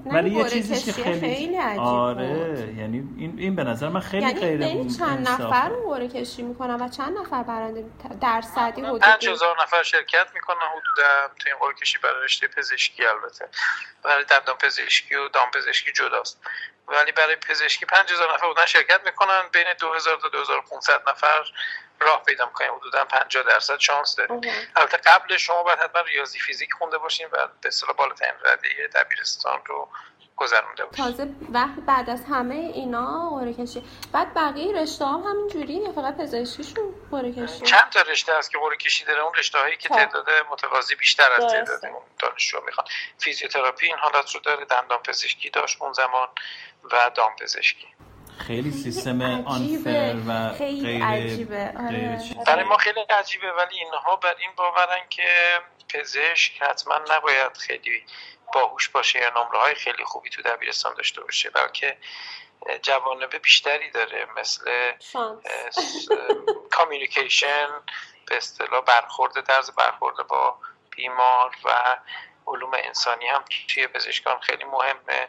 ولی 0.07 0.31
یه 0.31 0.45
چیزی 0.45 0.93
که 0.93 1.03
خیلی, 1.03 1.21
خیلی 1.21 1.57
عجیب 1.57 1.81
آره 1.81 2.75
یعنی 2.79 3.09
این 3.17 3.35
این 3.39 3.57
به 3.57 3.65
نظر 3.65 3.89
من 3.89 4.01
خیلی 4.01 4.23
یعنی 4.23 4.41
غیر 4.41 4.61
یعنی 4.61 4.91
چند 4.91 5.29
نفر 5.29 5.69
قرعه 5.69 6.09
کشی 6.09 6.43
می‌کنن 6.43 6.83
و 6.83 6.89
چند 6.89 7.19
نفر 7.19 7.43
برنده 7.43 7.85
درصدی 8.21 8.83
حدود 8.83 9.01
5000 9.01 9.57
نفر 9.63 9.83
شرکت 9.83 10.27
می‌کنن 10.35 10.57
حدودا 10.57 11.35
تو 11.39 11.49
این 11.49 11.57
قرعه 11.61 11.75
کشی 11.75 11.99
برای 11.99 12.25
رشته 12.25 12.49
پزشکی 12.49 13.05
البته. 13.05 13.49
برای 14.03 14.25
دندان 14.25 14.57
پزشکی 14.57 15.15
و 15.15 15.29
دام 15.29 15.51
پزشکی 15.51 15.93
جداست. 15.93 16.41
ولی 16.89 17.13
برای 17.13 17.37
پزشکی 17.37 17.87
5000 17.87 18.35
نفر 18.35 18.47
بودن 18.47 18.67
شرکت 18.67 19.01
می‌کنن 19.05 19.43
بین 19.53 19.67
2000 19.81 20.17
تا 20.17 20.29
2500 20.29 21.03
نفر 21.11 21.43
راه 22.01 22.23
پیدا 22.23 22.47
می‌کنیم. 22.47 22.75
حدودا 22.75 23.05
50 23.05 23.43
درصد 23.43 23.79
شانس 23.79 24.17
داریم 24.17 24.41
البته 24.77 24.97
قبل 24.97 25.37
شما 25.37 25.63
باید 25.63 25.79
حتما 25.79 26.01
ریاضی 26.01 26.39
فیزیک 26.39 26.73
خونده 26.73 26.99
باشین 26.99 27.27
و 27.33 27.49
به 27.61 27.69
اصطلاح 27.69 27.97
بالاترین 27.97 28.35
رده 28.45 28.89
دبیرستان 28.95 29.63
رو 29.67 29.89
گذرونده 30.37 30.85
باشین 30.85 31.05
تازه 31.05 31.29
وقت 31.53 31.75
بعد 31.87 32.11
از 32.11 32.25
همه 32.31 32.55
اینا 32.55 33.31
قرعه 33.31 33.55
کشی. 33.55 33.85
بعد 34.13 34.35
بقیه 34.35 34.83
رشته 34.83 35.05
هم 35.07 35.23
همین 35.23 35.49
جوری 35.49 35.93
فقط 35.95 36.17
پزشکیشون 36.17 36.95
قرعه 37.11 37.33
کشی. 37.33 37.61
چند 37.61 37.91
تا 37.91 38.03
رشته 38.03 38.39
هست 38.39 38.51
که 38.51 38.59
قرعه 38.59 38.77
کشی 38.77 39.05
داره؟ 39.05 39.23
اون 39.23 39.35
رشته 39.35 39.59
هایی 39.59 39.77
که 39.77 39.89
خب. 39.89 39.95
تعداد 39.95 40.27
متقاضی 40.51 40.95
بیشتر 40.95 41.33
از 41.33 41.53
تعداد 41.53 41.81
دانشجو 42.19 42.61
می‌خوان. 42.67 42.87
فیزیوتراپی 43.19 43.87
این 43.87 43.97
حالت 43.97 44.35
رو 44.35 44.41
داره. 44.41 44.65
دندان 44.65 44.99
پزشکی 44.99 45.51
داشت 45.51 45.83
اون 45.83 45.93
زمان 45.93 46.29
و 46.93 47.11
دام 47.15 47.37
پزشکی 47.37 47.89
خیلی 48.39 48.71
سیستم 48.71 49.23
آنفر 49.47 50.17
و 50.29 50.55
خیلی 50.59 50.83
غیر 50.83 51.05
عجیبه. 51.05 51.73
آره. 51.79 52.21
برای 52.47 52.65
ما 52.65 52.77
خیلی 52.77 53.01
عجیبه 53.01 53.53
ولی 53.53 53.79
اینها 53.79 54.17
بر 54.17 54.35
این 54.39 54.51
باورن 54.57 55.09
که 55.11 55.29
پزشک 55.89 56.63
حتما 56.63 56.99
نباید 57.11 57.57
خیلی 57.57 58.03
باهوش 58.55 58.89
باشه 58.89 59.19
یا 59.19 59.31
نمره 59.31 59.59
های 59.59 59.75
خیلی 59.75 60.05
خوبی 60.05 60.31
تو 60.31 60.43
دبیرستان 60.43 60.95
داشته 60.95 61.21
باشه 61.21 61.51
بلکه 61.51 61.97
جوانب 62.83 63.37
بیشتری 63.43 63.91
داره 63.91 64.27
مثل 64.37 64.93
کامیونیکیشن 66.71 67.67
به 68.27 68.37
اصطلاح 68.37 68.81
برخورد 68.81 69.41
طرز 69.41 69.71
برخورد 69.71 70.27
با 70.29 70.59
بیمار 70.97 71.57
و 71.65 71.97
علوم 72.47 72.71
انسانی 72.75 73.27
هم 73.27 73.45
توی 73.69 73.87
پزشکان 73.87 74.41
خیلی 74.41 74.65
مهمه. 74.65 75.29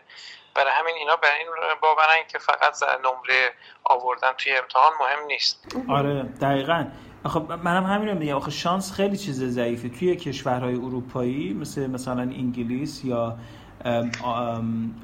برای 0.58 0.72
همین 0.80 0.96
اینا 1.00 1.16
برای 1.16 1.38
این 1.38 1.48
باورن 1.82 2.28
که 2.32 2.38
فقط 2.38 2.84
نمره 3.00 3.54
آوردن 3.84 4.32
توی 4.38 4.52
امتحان 4.52 4.92
مهم 5.00 5.28
نیست. 5.28 5.76
آره 5.90 6.24
دقیقا. 6.24 6.86
خب 7.26 7.52
منم 7.52 7.84
همین 7.84 8.10
رو 8.10 8.18
میگم. 8.20 8.36
آخه 8.36 8.52
شانس 8.52 8.92
خیلی 8.92 9.18
چیز 9.18 9.44
ضعیفه. 9.44 9.90
توی 9.90 10.16
کشورهای 10.16 10.76
اروپایی 10.76 11.54
مثل 11.54 11.88
مثلا 11.88 12.22
انگلیس 12.22 13.06
یا 13.06 13.38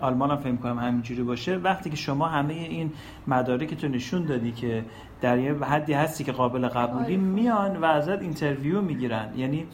آلمان 0.02 0.32
هم 0.32 0.38
فکر 0.38 0.58
کنم 0.58 0.80
همینجوری 0.80 1.24
باشه. 1.24 1.56
وقتی 1.56 1.90
که 1.90 1.96
شما 1.96 2.28
همه 2.28 2.54
این 2.54 2.94
مدارک 3.28 3.74
تو 3.74 3.88
نشون 3.88 4.26
دادی 4.26 4.52
که 4.52 4.86
در 5.22 5.38
یه 5.38 5.54
حدی 5.54 5.94
هستی 5.94 6.24
که 6.24 6.32
قابل 6.32 6.68
قبولی 6.68 7.18
میان 7.18 7.78
و 7.78 7.86
ازت 7.86 8.22
interview 8.22 8.82
می‌گیرن. 8.82 9.34
یعنی 9.36 9.68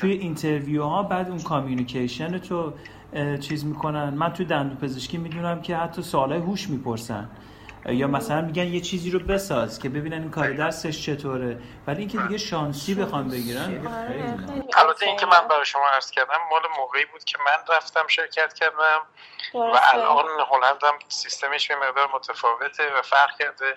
توی 0.00 0.12
interview 0.12 0.84
ها 0.84 1.02
بعد 1.02 1.28
اون 1.28 1.40
communication 1.42 2.38
تو 2.38 2.72
چیز 3.40 3.64
می‌کنن. 3.64 4.08
من 4.14 4.32
توی 4.32 4.46
دندون 4.46 4.76
پزشکی 4.76 5.18
می‌دونم 5.18 5.62
که 5.62 5.76
حتی 5.76 6.02
سوالای 6.02 6.38
هوش 6.38 6.68
می‌پرسن. 6.68 7.30
یا 7.86 8.06
مثلا 8.06 8.40
میگن 8.40 8.66
یه 8.66 8.80
چیزی 8.80 9.10
رو 9.10 9.18
بساز 9.18 9.78
که 9.78 9.88
ببینن 9.88 10.20
این 10.20 10.30
کار 10.30 10.52
دستش 10.52 11.06
چطوره. 11.06 11.58
ولی 11.86 11.98
اینکه 11.98 12.18
دیگه 12.18 12.38
شانسی 12.38 12.94
بخوام 12.94 13.28
بگیرن 13.28 13.86
البته 14.76 15.06
اینکه 15.06 15.26
من 15.26 15.48
برای 15.50 15.64
شما 15.64 15.82
عرض 15.94 16.10
کردم 16.10 16.38
مال 16.50 16.62
موقعی 16.78 17.04
بود 17.04 17.24
که 17.24 17.38
من 17.46 17.76
رفتم 17.76 18.06
شرکت 18.08 18.52
کردم 18.52 19.02
و 19.54 19.80
الان 19.92 20.24
هلند 20.50 20.82
هم 20.82 20.98
سیستمش 21.08 21.68
به 21.68 21.76
مقدار 21.76 22.08
متفاوته 22.14 22.82
و 22.98 23.02
فرق 23.02 23.38
کرده 23.38 23.74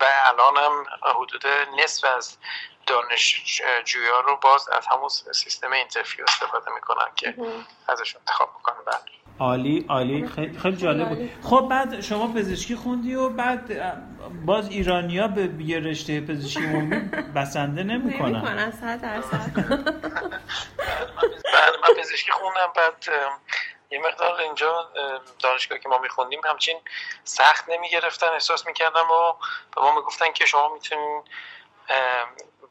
و 0.00 0.04
الان 0.26 0.56
هم 0.56 0.84
حدود 1.02 1.42
نصف 1.82 2.04
از 2.16 2.38
دانشجویا 2.86 4.20
رو 4.20 4.36
باز 4.42 4.68
از 4.68 4.86
همون 4.86 5.08
سیستم 5.08 5.72
اینترفیو 5.72 6.24
استفاده 6.28 6.70
می‌کنن 6.74 7.14
که 7.16 7.34
ازش 7.88 8.16
انتخاب 8.16 8.50
می‌کنن. 8.56 8.84
بعد 8.86 9.02
عالی 9.40 9.86
عالی. 9.88 10.28
خیلی, 10.28 10.58
خیلی 10.58 10.76
جالب 10.76 11.08
بود. 11.08 11.30
خب 11.42 11.66
بعد 11.70 12.00
شما 12.00 12.28
پزشکی 12.28 12.76
خوندی 12.76 13.14
و 13.14 13.28
بعد 13.28 13.94
باز 14.46 14.68
ایرانیا 14.68 15.28
به 15.28 15.50
یه 15.64 15.80
رشته 15.80 16.20
پزشکی 16.20 16.64
عمومی 16.64 16.96
بسنده 17.36 17.82
نمی‌کنن. 17.82 18.36
نمی‌کنن 18.36 18.70
صد 18.70 19.02
درصد. 19.02 19.50
من 21.88 21.94
پزشکی 21.98 22.30
خوندم 22.32 22.72
بعد 22.76 23.04
یه 23.90 23.98
مقدار 23.98 24.40
اینجا 24.40 24.90
دانشگاه 25.38 25.78
که 25.78 25.88
ما 25.88 25.98
میخوندیم 25.98 26.40
همچین 26.44 26.78
سخت 27.24 27.68
نمی‌گرفتن 27.68 28.26
احساس 28.26 28.66
می‌کردم 28.66 29.10
و 29.10 29.32
به 29.76 29.82
ما 29.82 29.94
می‌گفتن 29.94 30.32
که 30.32 30.46
شما 30.46 30.74
می‌تونین 30.74 31.22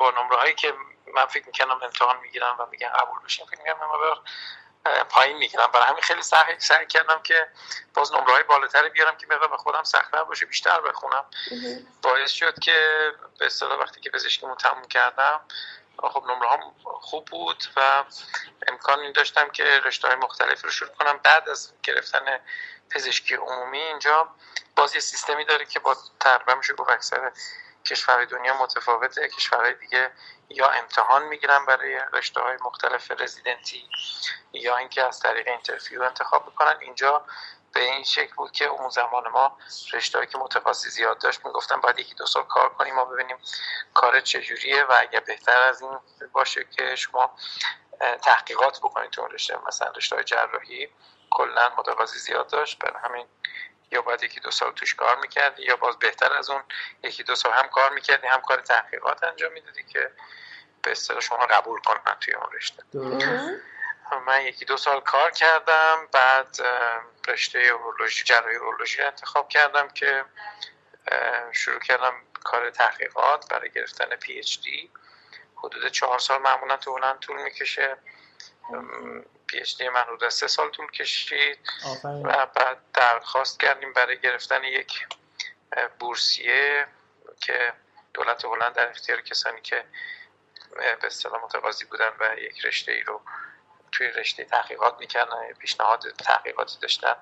با 0.02 0.12
نمره 0.12 0.38
هایی 0.38 0.56
که 0.56 0.74
من 1.16 1.26
فکر 1.26 1.46
می‌کنم 1.46 1.80
امتحان 1.84 2.20
می‌گیرم 2.20 2.56
و 2.60 2.66
میگن 2.72 2.90
قبول 2.90 3.20
بشین 3.26 3.46
فکر 3.46 3.62
می‌کنم 3.62 4.24
پایین 5.10 5.38
می‌گیرم. 5.38 5.68
برای 5.72 5.86
همین 5.86 6.02
خیلی 6.02 6.22
سعی 6.22 6.60
سعی 6.60 6.86
کردم 6.86 7.22
که 7.24 7.48
باز 7.94 8.14
نمره 8.14 8.34
های 8.34 8.44
بالاتری 8.44 8.90
بیارم 8.90 9.18
که 9.18 9.28
مقدار 9.30 9.48
به 9.48 9.58
خودم 9.58 9.84
سختتر 9.84 10.24
باشه 10.24 10.46
بیشتر 10.46 10.82
بخونم. 10.82 11.26
باعث 12.02 12.32
شد 12.32 12.60
که 12.60 13.12
به 13.40 13.46
اصطلاح 13.46 13.80
وقتی 13.80 14.02
که 14.02 14.10
پزشکیمو 14.10 14.56
تموم 14.56 14.88
کردم 14.88 15.42
خب 15.98 16.24
نمره 16.28 16.50
هم 16.50 16.76
خوب 16.84 17.26
بود 17.26 17.64
و 17.76 18.04
امکان 18.68 19.00
این 19.00 19.12
داشتم 19.12 19.50
که 19.50 19.64
رشته 19.64 20.08
های 20.08 20.18
مختلف 20.18 20.64
رو 20.64 20.72
شروع 20.72 20.92
کنم. 20.92 21.20
بعد 21.24 21.50
از 21.50 21.74
گرفتن 21.84 22.40
پزشکی 22.90 23.36
عمومی 23.36 23.82
اینجا 23.82 24.28
باز 24.76 24.96
یه 24.96 25.02
سیستمی 25.02 25.46
داره 25.46 25.66
که 25.66 25.80
با 25.80 25.98
تقریبا 26.20 26.56
میشه 26.56 26.74
گفت 26.74 26.90
اکثر 26.90 27.32
کشورهای 27.86 28.26
دنیا 28.26 28.58
متفاوته 28.58 29.30
کشورهای 29.30 29.74
دیگه 29.74 30.12
یا 30.50 30.70
امتحان 30.70 31.24
می‌گیرن 31.24 31.66
برای 31.66 32.00
رشته 32.14 32.42
های 32.42 32.58
مختلف 32.66 33.12
رزیدنتی 33.12 33.90
یا 34.54 34.78
اینکه 34.78 35.04
از 35.04 35.20
طریق 35.20 35.48
اینترفیو 35.48 36.02
انتخاب 36.02 36.46
می‌کنن. 36.46 36.78
اینجا 36.80 37.26
به 37.74 37.84
این 37.84 38.04
شکل 38.04 38.36
بود 38.36 38.52
که 38.52 38.66
اون 38.66 38.90
زمان 38.90 39.28
ما 39.28 39.58
رشته 39.94 40.26
که 40.26 40.38
متخصصی 40.38 40.90
زیاد 40.90 41.18
داشت 41.18 41.46
می‌گفتن 41.46 41.82
باید 41.82 42.00
یکی 42.00 42.16
دو 42.16 42.26
سال 42.26 42.44
کار 42.44 42.70
کنیم 42.70 42.96
ما 42.96 43.06
ببینیم 43.06 43.38
کار 43.94 44.20
چجوریه 44.20 44.84
و 44.84 44.96
اگر 45.00 45.20
بهتر 45.20 45.62
از 45.62 45.82
این 45.82 46.00
باشه 46.32 46.64
که 46.64 46.96
شما 46.96 47.36
تحقیقات 48.22 48.80
بکنید 48.80 49.10
تو 49.10 49.28
رشته. 49.28 49.58
مثلا 49.68 49.92
رشته 49.96 50.16
های 50.16 50.24
جراحی 50.24 50.90
کلا 51.30 51.72
متخصصی 51.78 52.20
زیاد 52.20 52.50
داشت. 52.50 52.80
برای 52.80 53.04
همین 53.04 53.28
یا 53.92 54.02
باید 54.02 54.24
یکی 54.24 54.40
دو 54.40 54.52
سال 54.52 54.72
توش 54.72 54.96
کار 54.96 55.20
می‌کردی 55.20 55.64
یا 55.64 55.76
باز 55.76 56.00
بهتر 56.00 56.34
از 56.34 56.50
اون 56.50 56.64
یکی 57.04 57.24
دو 57.24 57.36
سال 57.36 57.54
هم 57.54 57.68
کار 57.68 57.90
می‌کردی 57.90 58.28
هم 58.28 58.42
کار 58.42 58.62
تحقیقات 58.62 59.24
انجام 59.24 59.52
می‌دادی 59.52 59.84
که 59.84 60.12
به 60.84 60.92
اصطلاح 60.92 61.20
شما 61.20 61.38
قبول 61.38 61.82
کنن 61.82 62.16
توی 62.20 62.34
اون 62.34 62.52
رشته. 62.54 62.84
من 64.28 64.42
یکی 64.42 64.66
دو 64.66 64.78
سال 64.78 65.00
کار 65.00 65.32
کردم 65.32 66.08
بعد 66.12 66.58
رشته 67.28 67.60
اورولوژی 67.60 68.24
جراحی 68.24 68.56
اورولوژی 68.56 69.02
انتخاب 69.02 69.50
کردم 69.50 69.88
که 69.88 70.26
شروع 71.52 71.80
کردم 71.80 72.14
کار 72.44 72.70
تحقیقات 72.70 73.50
برای 73.50 73.72
گرفتن 73.72 74.16
پی 74.16 74.40
اچ 74.40 74.60
دی 74.60 74.92
حدود 75.56 75.88
چهار 75.88 76.20
سال 76.20 76.42
معمولا 76.42 76.78
تو 76.78 76.98
هلند 76.98 77.20
طول 77.20 77.42
می‌کشه. 77.42 77.98
پی 79.48 79.60
اچ 79.60 79.78
دی 79.78 79.90
من 79.90 80.02
حدود 80.02 80.30
سه 80.30 80.48
سال 80.48 80.70
طول 80.70 80.92
کشید 80.92 81.60
و 82.04 82.46
بعد 82.46 82.78
درخواست 82.94 83.60
کردیم 83.60 83.94
برای 83.94 84.20
گرفتن 84.20 84.64
یک 84.64 85.08
بورسیه 86.00 86.88
که 87.42 87.74
دولت 88.14 88.46
هلند 88.46 88.74
در 88.74 88.90
اختیار 88.90 89.22
کسانی 89.22 89.62
که 89.62 89.86
به 90.76 91.08
اصطلاح 91.08 91.44
متقاضی 91.44 91.86
بودن 91.86 92.12
و 92.20 92.40
یک 92.40 92.66
رشته 92.66 92.92
ای 92.92 93.02
رو 93.02 93.22
توی 93.92 94.08
رشته 94.08 94.44
تحقیقات 94.44 95.00
می‌کردن 95.00 95.54
پیشنهاد 95.60 96.12
تحقیقاتی 96.12 96.80
داشتن. 96.82 97.16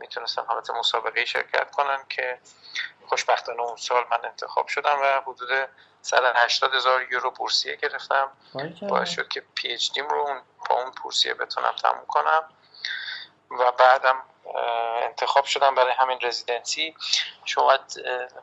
می‌تونستن 0.00 0.44
حالت 0.48 0.70
مسابقه 0.70 1.24
شرکت 1.24 1.70
کنن 1.70 2.04
که 2.08 2.40
خوشبختانه 3.08 3.62
اون 3.62 3.76
سال 3.76 4.04
من 4.10 4.24
انتخاب 4.24 4.68
شدم 4.68 4.98
و 5.02 5.20
حدود 5.20 5.68
180 6.02 6.74
هزار 6.74 7.12
یورو 7.12 7.30
بورسیه 7.30 7.76
گرفتم. 7.76 8.30
باعث 8.88 9.08
شد 9.08 9.28
که 9.28 9.42
پی 9.54 9.68
اچ 9.68 9.92
دیم 9.92 10.08
رو 10.08 10.40
با 10.70 10.76
اون 10.76 10.92
بورسیه 11.02 11.34
بتونم 11.34 11.72
تموم 11.72 12.06
کنم. 12.06 12.48
و 13.50 13.72
بعدم 13.72 14.22
انتخاب 15.02 15.44
شدم 15.44 15.74
برای 15.74 15.92
همین 15.92 16.18
رزیدنسی. 16.22 16.96
شما 17.44 17.78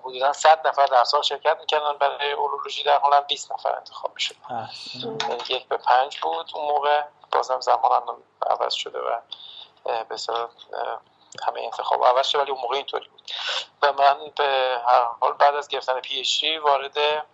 حدودا 0.04 0.34
100 0.34 0.68
نفر 0.68 0.86
در 0.86 1.04
سال 1.04 1.22
شرکت 1.22 1.58
می‌کردن. 1.60 1.98
برای 1.98 2.32
اورولوژی 2.32 2.84
در 2.84 3.00
هلند 3.04 3.28
20 3.28 3.52
نفر 3.52 3.76
انتخاب 3.76 4.14
می‌شد. 4.14 4.36
یعنی 5.04 5.44
یک 5.50 5.68
به 5.68 5.78
پنج 5.78 6.20
بود. 6.20 6.52
اون 6.54 6.68
موقع 6.68 7.04
بازم 7.32 7.60
زمان 7.60 8.24
عوض 8.48 8.74
شده 8.74 9.00
و 9.00 9.20
به 10.10 10.18
همه 11.48 11.62
انتخاب 11.62 12.06
عوض 12.06 12.27
شده 12.27 12.41
ولی 12.41 12.51
اون 12.51 12.62
موقع 12.62 12.75
اینطوری 12.75 13.10
بود. 13.10 13.22
و 13.82 13.94
من 13.94 14.32
به 14.36 14.82
هر 14.88 15.03
حال 15.22 15.34
بعد 15.34 15.56
از 15.56 15.67
گرفتن 15.67 16.00
پی 16.00 16.20
اچ 16.20 16.44
وارد 16.63 17.25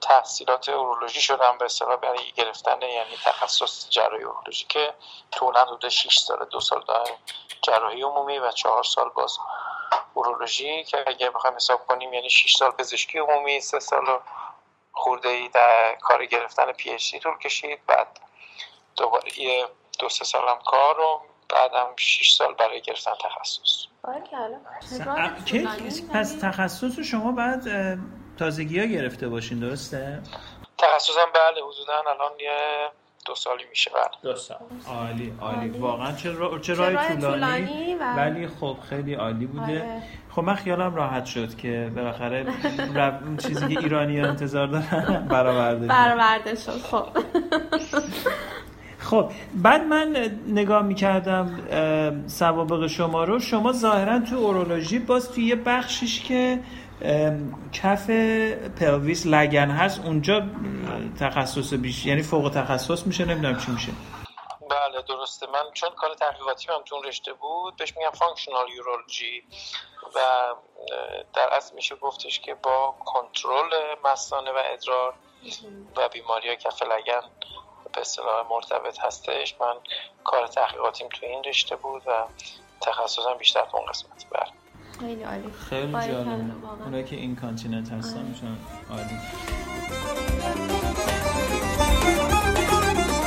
تحصیلات 0.00 0.68
اورولوژی 0.68 1.20
شدم 1.20 1.58
به 1.58 1.64
اصطلاح 1.64 1.96
برای 1.96 2.32
گرفتن 2.32 2.82
یعنی 2.82 3.16
تخصص 3.24 3.90
جراحی 3.90 4.24
اورولوژی 4.24 4.66
که 4.68 4.94
تو 5.30 5.52
حدود 5.52 5.88
6 5.88 6.18
سال 6.18 6.44
دو 6.50 6.60
سال 6.60 6.84
دارم 6.88 7.18
جراحی 7.62 8.02
عمومی 8.02 8.38
و 8.38 8.50
چهار 8.50 8.84
سال 8.84 9.08
باز 9.08 9.38
اورولوژی 10.14 10.84
که 10.84 11.04
اگه 11.06 11.30
بخوایم 11.30 11.56
حساب 11.56 11.86
کنیم 11.86 12.12
یعنی 12.12 12.30
6 12.30 12.56
سال 12.56 12.70
پزشکی 12.70 13.18
عمومی 13.18 13.60
سه 13.60 13.80
سال 13.80 14.20
خورده 14.92 15.28
ای 15.28 15.48
در 15.48 15.94
کار 15.94 16.26
گرفتن 16.26 16.72
پی 16.72 16.90
اچ 16.90 17.16
طول 17.16 17.38
کشید. 17.38 17.86
بعد 17.86 18.20
دوباره 18.96 19.38
یه 19.38 19.68
دو 19.98 20.08
سه 20.08 20.24
سالم 20.24 20.58
کار 20.66 20.96
رو 20.96 21.22
بعدم 21.50 21.86
6 21.96 22.30
سال 22.30 22.54
برای 22.54 22.80
گرفتن 22.80 23.10
تخصص. 23.20 23.86
پس 26.12 26.32
تخصص 26.32 27.00
شما 27.00 27.32
بعد 27.32 27.68
تازگی 28.38 28.80
ها 28.80 28.86
گرفته 28.86 29.28
باشین 29.28 29.60
درسته؟ 29.60 30.22
تخصصم 30.78 31.26
بله 31.34 31.62
حدودا 31.64 32.10
الان 32.10 32.32
یه 32.40 32.88
دو 33.26 33.34
سالی 33.34 33.64
میشه 33.70 33.90
بله. 33.90 34.32
دو 34.32 34.36
سال. 34.36 34.58
عالی 34.88 35.34
عالی. 35.40 35.68
واقعا 35.68 36.12
چه, 36.12 36.32
را... 36.32 36.58
چه 36.58 36.74
رای 36.74 36.96
طولانی؟ 37.20 37.94
ولی 37.94 38.48
خب 38.48 38.76
خیلی 38.88 39.14
عالی 39.14 39.46
بوده. 39.46 39.62
آره. 39.62 40.02
خب 40.30 40.42
من 40.42 40.54
خیالم 40.54 40.94
راحت 40.94 41.24
شد 41.24 41.56
که 41.56 41.92
بالاخره 41.96 42.46
اون 43.24 43.36
چیزی 43.36 43.74
که 43.74 43.80
ایرانی 43.80 44.20
ها 44.20 44.28
انتظار 44.28 44.66
دارن 44.66 45.28
برآورده 45.28 45.86
برآورده 45.86 46.54
شد 46.54 46.78
خب. 46.78 47.06
خب 48.98 49.30
بعد 49.54 49.82
من 49.82 50.30
نگاه 50.46 50.82
می‌کردم 50.82 51.60
سوابق 52.26 52.86
شما 52.86 53.24
رو. 53.24 53.38
شما 53.38 53.72
ظاهرا 53.72 54.18
تو 54.18 54.36
اورولوژی 54.36 54.98
باز 54.98 55.32
توی 55.32 55.44
یه 55.44 55.56
بخشش 55.56 56.22
که 56.22 56.60
کف 57.72 58.10
pelvis 58.80 59.26
لگن 59.26 59.70
هست 59.70 60.00
اونجا 60.04 60.42
تخصص 61.20 61.72
بیش 61.72 62.06
یعنی 62.06 62.22
فوق 62.22 62.50
تخصص 62.54 63.06
میشه 63.06 63.24
نمی‌دونم 63.24 63.58
چی 63.58 63.72
میشه. 63.72 63.92
بله 64.70 65.02
درسته. 65.08 65.46
من 65.46 65.72
چون 65.74 65.90
کار 65.96 66.14
تحقیقاتی 66.14 66.68
من 66.68 66.84
تو 66.84 67.02
رشته 67.02 67.32
بود 67.32 67.76
بهش 67.76 67.96
میگم 67.96 68.10
functional 68.10 68.66
urology 68.76 69.42
و 70.14 70.18
در 71.34 71.48
اصل 71.52 71.74
میشه 71.74 71.96
گفتش 71.96 72.40
که 72.40 72.54
با 72.54 72.94
کنترل 73.04 73.70
مثانه 74.12 74.50
و 74.50 74.62
ادرار 74.72 75.14
و 75.96 76.08
بیماری 76.08 76.56
کف 76.56 76.82
لگن 76.82 77.22
به 77.98 78.02
اصطلاح 78.02 78.46
مرتبط 78.50 78.98
هستش. 79.00 79.54
من 79.60 79.74
کار 80.24 80.46
تحقیقاتیم 80.46 81.08
تو 81.08 81.26
این 81.26 81.44
رشته 81.44 81.76
بود 81.76 82.02
و 82.06 82.10
تخصصم 82.80 83.34
بیشتر 83.38 83.64
تو 83.70 83.76
اون 83.76 83.86
قسمت. 83.86 84.26
بله. 84.30 84.52
خیلی 85.00 85.22
عالی. 85.22 85.52
خیلی 85.70 85.92
جالب. 85.92 86.64
اونایی 86.84 87.04
که 87.04 87.16
این 87.16 87.36
کانتیننت 87.36 87.92
هستن 87.92 88.18
آره. 88.18 88.28
میشن 88.28 88.56
عالی. 88.90 89.18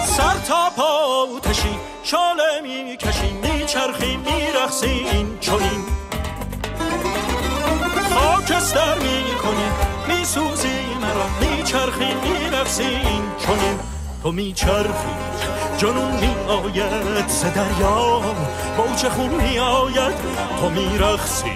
سر 0.05 0.37
تا 0.47 0.69
پا 0.75 1.25
آتشی 1.37 1.79
شاله 2.03 2.61
می 2.61 2.97
کشیم 2.97 3.35
می 3.35 3.65
چرخیم 3.65 4.19
می 4.19 4.51
رخصیم 4.51 5.39
چونیم 5.39 5.85
خاکستر 8.13 8.97
می 8.97 9.35
کنیم 9.43 9.73
می 10.07 10.25
سوزی 10.25 10.95
مرا 11.01 11.27
می 11.39 11.63
چرخیم 11.63 12.17
می 12.17 12.49
رخصیم 12.49 13.35
چونیم 13.39 13.90
تو 14.23 14.31
می 14.31 14.53
چرخی. 14.53 15.13
جنون 15.77 16.11
می 16.11 16.35
آید 16.49 17.27
ز 17.27 17.43
دریا. 17.43 18.21
موج 18.77 19.07
خون 19.07 19.29
می 19.29 19.59
آید 19.59 20.15
تو 20.61 20.69
می 20.69 20.97
رخصی 20.97 21.51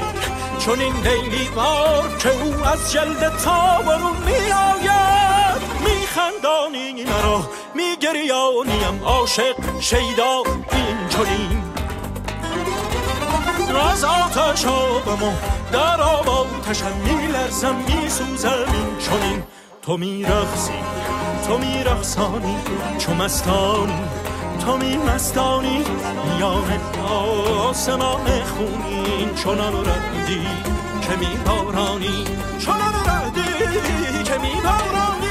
چون 0.59 0.79
این 0.79 0.93
لیلی 0.95 1.49
بار 1.49 2.17
که 2.19 2.29
او 2.29 2.65
از 2.65 2.91
جلد 2.91 3.37
تا 3.37 3.81
برون 3.81 4.17
می 4.25 4.51
آید. 4.51 5.61
می 5.79 6.07
خندانی 6.07 7.03
مرا 7.03 7.49
می 7.75 7.95
گریانیم 8.01 9.03
عاشق 9.05 9.55
شیدا 9.79 10.43
این 10.71 11.07
چنین. 11.09 11.63
راز 13.69 14.03
آتش 14.03 14.65
آبم 14.65 15.33
در 15.71 16.01
آب 16.01 16.29
آتشم 16.29 16.97
می 17.03 17.27
لرزم 17.27 17.75
می 17.75 18.09
سوزم 18.09 18.65
این 18.73 18.97
چنین. 18.99 19.43
تو 19.81 19.97
می 19.97 20.23
رخصی 20.23 20.73
تو 21.47 21.57
می 21.57 21.83
رخصانی 21.83 22.55
چو 22.97 23.13
مستانی 23.13 24.01
تو 24.59 24.77
می 24.77 24.97
مستانی 24.97 25.83
میان 26.25 26.79
آسمان 27.09 28.43
خونین 28.43 29.33
چنان 29.35 29.73
ردی 29.73 30.47
که 31.01 31.15
می 31.19 31.37
بارانی 31.45 32.23
چنان 32.59 32.93
ردی 33.05 34.23
که 34.23 34.37
می 34.37 34.61
بارانی 34.63 35.24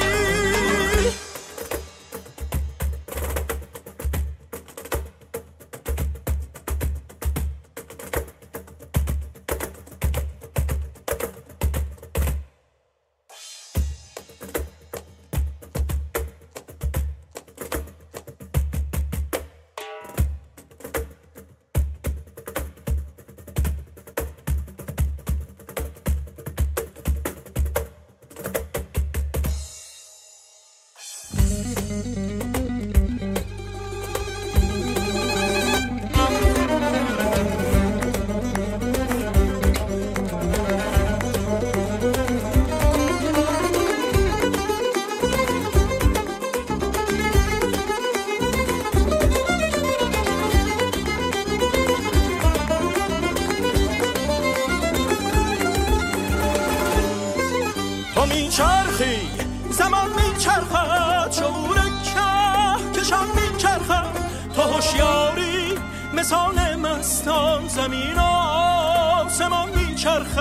زمین 67.74 68.18
آسمان 68.18 69.94
چرخ، 69.94 70.34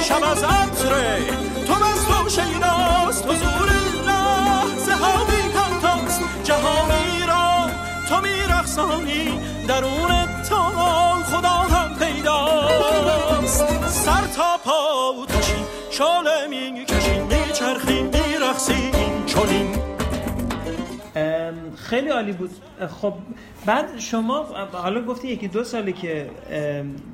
شب 0.00 0.22
از 0.24 0.44
عطره 0.44 1.26
تو 1.66 1.72
از 1.72 2.06
تو 2.06 2.28
شیناست 2.28 3.24
حضور 3.24 3.70
لحظه 4.06 4.92
ها 4.92 5.24
میکنتاست 5.24 6.20
جهانی 6.44 7.26
را 7.28 7.70
تو 8.08 8.20
میرخصانی 8.20 9.40
درون 9.68 10.26
تو 10.48 10.56
خدا 11.24 11.48
هم 11.48 11.98
پیداست. 11.98 13.88
سر 13.88 14.26
تا 14.36 14.58
پا 14.64 15.12
و 15.12 15.26
تشی 15.26 15.64
چاله 15.90 16.46
می‌کشی 16.50 17.18
میچرخی 17.20 18.02
میرخصی 18.02 18.90
چونین 19.26 19.78
خیلی 21.76 22.08
عالی 22.08 22.32
بود. 22.32 22.50
خب 23.00 23.14
بعد 23.68 23.98
شما 23.98 24.42
حالا 24.72 25.02
گفتی 25.02 25.28
یکی 25.28 25.48
دو 25.48 25.64
سالی 25.64 25.92
که 25.92 26.30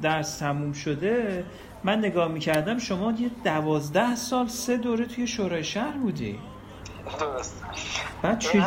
درس 0.02 0.38
تموم 0.38 0.72
شده 0.72 1.44
من 1.84 1.98
نگاه 1.98 2.28
می‌کردم 2.28 2.78
شما 2.78 3.12
یه 3.12 3.30
دوازده 3.44 4.16
سال 4.16 4.46
سه 4.46 4.76
دوره 4.76 5.06
توی 5.06 5.26
شورای 5.26 5.64
شهر 5.64 5.92
بودی. 5.96 6.38
درست. 7.20 7.64
بعد 8.22 8.38
چجوری؟ 8.38 8.62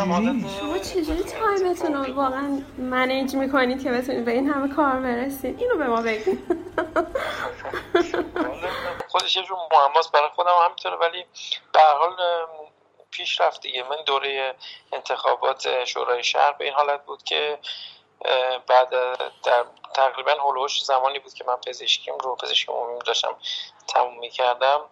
شما 0.59 0.77
چجوری 0.77 1.23
تایمتون 1.23 1.93
رو 1.93 2.13
واقعا 2.13 2.61
منیج 2.77 3.35
می‌کنید 3.35 3.83
که 3.83 3.91
بتونید 3.91 4.25
به 4.25 4.31
این 4.31 4.49
همه 4.49 4.75
کار 4.75 4.99
برسید؟ 4.99 5.61
اینو 5.61 5.77
به 5.77 5.87
ما 5.87 6.01
بگید. 6.01 6.39
خودش 9.07 9.35
یه 9.35 9.43
جور 9.43 9.57
معماست 9.73 10.11
برای 10.11 10.29
خودم 10.35 10.51
همینطوره 10.63 10.95
ولی 10.95 11.25
به 11.73 11.79
حال 11.99 12.11
پیش 13.11 13.41
رفت 13.41 13.61
دیگه. 13.61 13.83
من 13.83 14.03
دوره 14.03 14.55
انتخابات 14.91 15.85
شورای 15.85 16.23
شهر 16.23 16.51
به 16.51 16.65
این 16.65 16.73
حالت 16.73 17.05
بود 17.05 17.23
که 17.23 17.59
بعد 18.67 18.89
در 19.43 19.65
تقریبا 19.93 20.31
هلوش 20.31 20.83
زمانی 20.83 21.19
بود 21.19 21.33
که 21.33 21.43
من 21.43 21.55
پزشکیم 21.55 22.17
رو 22.17 22.35
پزشکی 22.35 22.71
عمومی 22.71 22.99
داشتم 22.99 23.37
تموم 23.87 24.19
می‌کردم. 24.19 24.89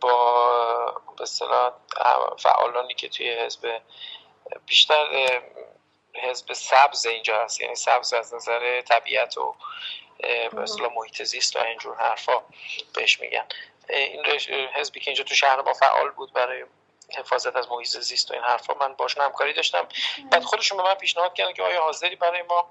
با 0.00 1.00
به 1.18 1.24
فعالانی 2.38 2.94
که 2.94 3.08
توی 3.08 3.30
حزب 3.30 3.80
بیشتر 4.66 5.06
حزب 6.14 6.52
سبز 6.52 7.06
اینجا 7.06 7.44
هست. 7.44 7.60
یعنی 7.60 7.74
سبز 7.74 8.12
از 8.12 8.34
نظر 8.34 8.80
طبیعت 8.80 9.38
و 9.38 9.54
به 10.52 10.60
اصطلاح 10.62 10.92
محیط 10.94 11.22
زیست 11.22 11.56
و 11.56 11.58
اینجور 11.58 11.96
حرفا 11.96 12.42
بهش 12.94 13.20
میگن. 13.20 13.46
این 13.88 14.26
حزبی 14.74 15.00
که 15.00 15.10
اینجا 15.10 15.24
تو 15.24 15.34
شهر 15.34 15.60
ما 15.62 15.72
فعال 15.72 16.10
بود 16.10 16.32
برای 16.32 16.64
حفاظت 17.16 17.56
از 17.56 17.68
محیط 17.70 17.88
زیست 17.88 18.30
و 18.30 18.34
این 18.34 18.42
حرفا. 18.42 18.74
من 18.74 18.94
باشون 18.94 19.24
همکاری 19.24 19.52
داشتم. 19.52 19.88
بعد 20.30 20.42
خودشون 20.42 20.78
به 20.78 20.84
من 20.84 20.94
پیشنهاد 20.94 21.34
کردن 21.34 21.52
که 21.52 21.62
آیا 21.62 21.82
حاضری 21.82 22.16
برای 22.16 22.42
ما 22.42 22.70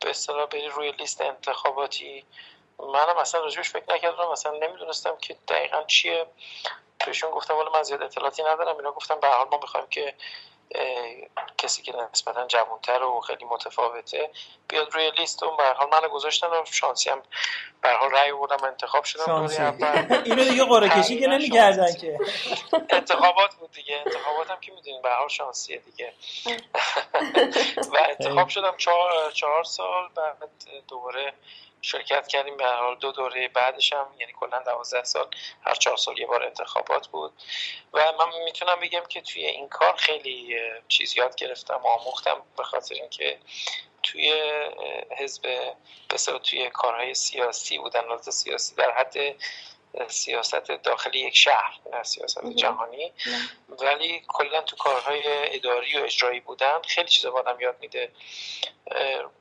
به 0.00 0.10
اصطلاح 0.10 0.46
بری 0.46 0.68
روی 0.68 0.92
لیست 0.92 1.20
انتخاباتی؟ 1.20 2.26
منم 2.78 3.16
اصلا 3.18 3.40
راجبش 3.40 3.70
فکر 3.70 3.94
نکردم. 3.94 4.30
مثلا 4.32 4.52
نمی‌دونستم 4.52 5.16
که 5.16 5.36
دقیقا 5.48 5.82
چیه. 5.82 6.26
بهشون 7.06 7.30
گفتم 7.30 7.56
ولی 7.56 7.68
من 7.74 7.82
زیاد 7.82 8.02
اطلاعاتی 8.02 8.42
ندارم. 8.42 8.76
اینا 8.76 8.92
گفتم 8.92 9.20
به 9.20 9.28
حال 9.28 9.48
ما 9.48 9.58
می‌خوایم 9.62 9.86
که 9.86 10.14
کسی 11.58 11.82
که 11.82 11.92
نسبتا 12.12 12.46
جوانتر 12.46 13.02
و 13.02 13.20
خیلی 13.20 13.44
متفاوته 13.44 14.30
بیاد 14.68 14.94
روی 14.94 15.10
لیست. 15.10 15.42
اون 15.42 15.56
به 15.56 15.62
حال 15.62 15.88
من 15.92 16.08
گذاشتن 16.08 16.46
و 16.46 16.64
شانسی 16.64 17.10
هم 17.10 17.22
به 17.82 17.88
حال 17.88 18.10
رأی 18.10 18.32
بردم 18.32 18.64
انتخاب 18.64 19.04
شدم. 19.04 19.32
اینو 20.24 20.44
دیگه 20.44 20.64
قرعه 20.64 20.88
کشی 20.88 21.20
که 21.20 21.26
نمی‌کردن 21.26 21.94
که. 21.94 22.18
انتخابات 22.90 23.54
بود 23.54 23.70
دیگه. 23.72 24.02
انتخابات 24.06 24.50
هم 24.50 24.60
که 24.60 24.72
می‌دونین 24.72 25.02
به 25.02 25.10
حال 25.10 25.28
شانسیه 25.28 25.78
دیگه. 25.78 26.12
و 27.92 27.98
انتخاب 28.08 28.48
شدم 28.48 28.74
چهار, 28.76 29.32
چهار 29.32 29.64
سال 29.64 30.08
بعد 30.14 30.50
دوباره 30.88 31.32
شرکت 31.82 32.28
کردیم. 32.28 32.56
به 32.56 32.66
حال 32.66 32.96
دو 32.96 33.12
دوره 33.12 33.48
بعدش 33.48 33.92
هم 33.92 34.06
یعنی 34.18 34.32
کلا 34.32 34.58
12 34.58 35.04
سال 35.04 35.26
هر 35.62 35.74
چهار 35.74 35.96
سال 35.96 36.18
یه 36.18 36.26
بار 36.26 36.44
انتخابات 36.44 37.06
بود. 37.06 37.32
و 37.92 38.12
من 38.18 38.44
می‌تونم 38.44 38.80
بگم 38.80 39.04
که 39.08 39.20
توی 39.20 39.46
این 39.46 39.68
کار 39.68 39.96
خیلی 39.96 40.56
چیز 40.88 41.16
یاد 41.16 41.36
گرفتم 41.36 41.80
و 41.84 41.86
آموختم 41.86 42.42
به 42.56 42.64
خاطر 42.64 42.94
اینکه 42.94 43.38
توی 44.02 44.32
حزب 45.16 45.74
بسیار 46.10 46.38
توی 46.38 46.70
کارهای 46.70 47.14
سیاسی 47.14 47.78
بودن 47.78 48.16
سیاسی 48.16 48.74
در 48.74 48.90
حد 48.90 49.16
سیاست 50.08 50.70
داخلی 50.70 51.18
یک 51.18 51.36
شهر 51.36 51.78
نه 51.92 52.02
سیاست 52.02 52.46
جهانی. 52.56 53.12
ولی 53.68 54.24
کلا 54.28 54.62
تو 54.62 54.76
کارهای 54.76 55.22
اداری 55.26 55.98
و 55.98 56.04
اجرایی 56.04 56.40
بودن 56.40 56.82
خیلی 56.88 57.08
چیزا 57.08 57.32
آدم 57.32 57.60
یاد 57.60 57.76
میده. 57.80 58.12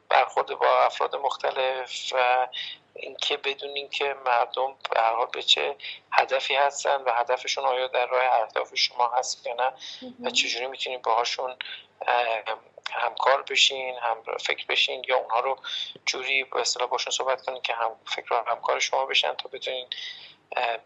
برخورد 0.10 0.48
با 0.48 0.86
افراد 0.86 1.16
مختلف 1.16 2.14
و 2.16 2.48
اینکه 2.94 3.38
بدونین 3.38 3.90
که 3.90 4.16
مردم 4.26 4.76
به 4.92 5.00
هر 5.00 5.16
حال 5.16 5.28
به 5.34 5.44
چه 5.44 5.76
هدفی 6.12 6.56
هستن 6.56 6.96
و 6.96 7.12
هدفشون 7.14 7.66
آیا 7.66 7.88
در 7.88 8.06
راه 8.06 8.42
اهداف 8.42 8.76
شما 8.76 9.08
هست 9.08 9.48
یا 9.48 9.54
نه 9.54 9.74
و 10.24 10.30
چجوری 10.30 10.68
می‌تونین 10.68 11.02
باهاشون 11.02 11.56
همکار 12.92 13.42
بشین 13.42 13.98
هم 13.98 14.38
فکر 14.40 14.66
بشین 14.66 15.04
یا 15.08 15.18
اونها 15.18 15.40
رو 15.40 15.58
جوری 16.06 16.44
به 16.44 16.62
اصطلاح 16.62 16.90
باشون 16.90 17.12
صحبت 17.12 17.42
کنین 17.42 17.62
که 17.62 17.74
هم 17.74 17.92
فکر 18.06 18.34
و 18.34 18.44
همکار 18.48 18.80
شما 18.80 19.06
بشن 19.06 19.34
تا 19.34 19.50
بتونین 19.50 19.88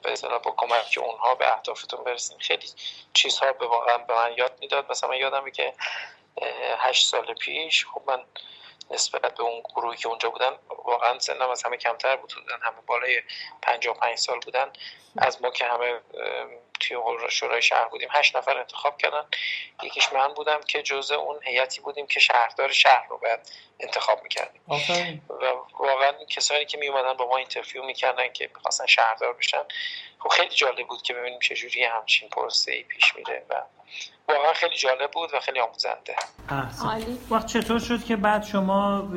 به 0.04 0.12
اصطلاح 0.12 0.38
با 0.38 0.52
کمک 0.58 1.00
اونها 1.02 1.36
به 1.36 1.54
اهدافتون 1.54 2.04
برسین 2.04 2.40
خیلی 2.40 2.68
چیزها 3.14 3.54
به 3.54 3.68
واقعا 3.68 3.98
به 3.98 4.14
من 4.14 4.34
یاد 4.38 4.58
می‌داد. 4.60 4.92
مثلا 4.92 5.10
من 5.10 5.18
یادمه 5.18 5.52
که 5.52 5.74
هشت 6.78 7.08
سال 7.08 7.34
پیش 7.34 7.86
خب 7.86 8.02
من 8.08 8.24
نسبت 8.92 9.36
به 9.36 9.44
اون 9.44 9.64
گروهی 9.76 9.98
که 9.98 10.08
اونجا 10.08 10.30
بودن 10.30 10.52
واقعا 10.70 11.20
سنم 11.20 11.50
از 11.50 11.64
همه 11.64 11.78
کمتر 11.78 12.16
بود. 12.16 12.34
بودن 12.34 12.60
همه 12.62 12.82
بالای 12.88 13.22
55 13.62 14.18
سال 14.18 14.40
بودن. 14.40 14.72
از 15.18 15.42
ما 15.42 15.50
که 15.50 15.66
همه 15.66 16.00
توی 16.80 16.98
شورای 17.30 17.62
شهر 17.62 17.86
بودیم 17.86 18.10
هشت 18.12 18.36
نفر 18.36 18.58
انتخاب 18.58 18.98
کردن. 18.98 19.26
یکیش 19.84 20.14
من 20.14 20.34
بودم 20.34 20.62
که 20.62 20.82
جزء 20.82 21.16
اون 21.16 21.40
هیئتی 21.44 21.82
بودیم 21.82 22.08
که 22.08 22.20
شهردار 22.20 22.72
شهر 22.72 23.08
رو 23.10 23.18
باید 23.18 23.40
انتخاب 23.80 24.24
می‌کردیم. 24.24 24.62
و 25.30 25.46
واقعا 25.80 26.11
کسانی 26.30 26.66
که 26.66 26.78
میومدن 26.78 27.14
با 27.14 27.28
ما 27.28 27.38
اینترفیو 27.38 27.84
می‌کردن 27.84 28.34
که 28.34 28.50
می‌خواستن 28.56 28.86
شهردار 28.86 29.34
بشن. 29.34 29.64
خب 30.20 30.30
خیلی 30.30 30.50
جالب 30.50 30.88
بود 30.88 31.02
که 31.02 31.14
ببینیم 31.14 31.40
چجوری 31.40 31.84
همچین 31.84 32.30
پروسه 32.30 32.84
پیش 32.84 33.16
میره 33.16 33.46
و 33.50 33.54
واقعا 34.28 34.54
خیلی 34.54 34.76
جالب 34.76 35.12
بود 35.12 35.30
و 35.34 35.40
خیلی 35.40 35.60
آموزنده. 35.60 36.16
عالی. 36.84 37.20
وقت 37.32 37.46
چطور 37.46 37.80
شد 37.80 38.04
که 38.04 38.16
بعد 38.16 38.44
شما 38.44 39.10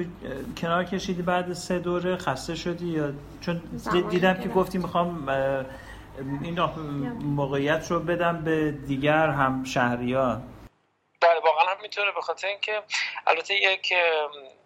کنار 0.61 0.85
کشیدی 0.85 1.23
بعد 1.23 1.53
سه 1.53 1.79
دوره 1.79 2.17
خسته 2.17 2.55
شدی 2.55 2.87
یا 2.87 3.13
چون 3.41 3.63
دیدم 4.11 4.41
که 4.41 4.49
گفتی 4.49 4.79
می‌خوام 4.79 5.29
این 6.43 6.61
موقعیت 7.23 7.91
رو 7.91 8.01
بدم 8.01 8.45
به 8.45 8.71
دیگر 8.71 9.29
هم 9.29 9.65
شهریان 9.65 10.43
بله 11.21 11.41
واقعا 11.85 12.05
هم 12.05 12.13
می‌تونه 12.13 12.13
به 12.13 12.21
خاطر 12.21 12.49
اینکه 12.49 12.83
البته 13.27 13.55
یک 13.55 13.95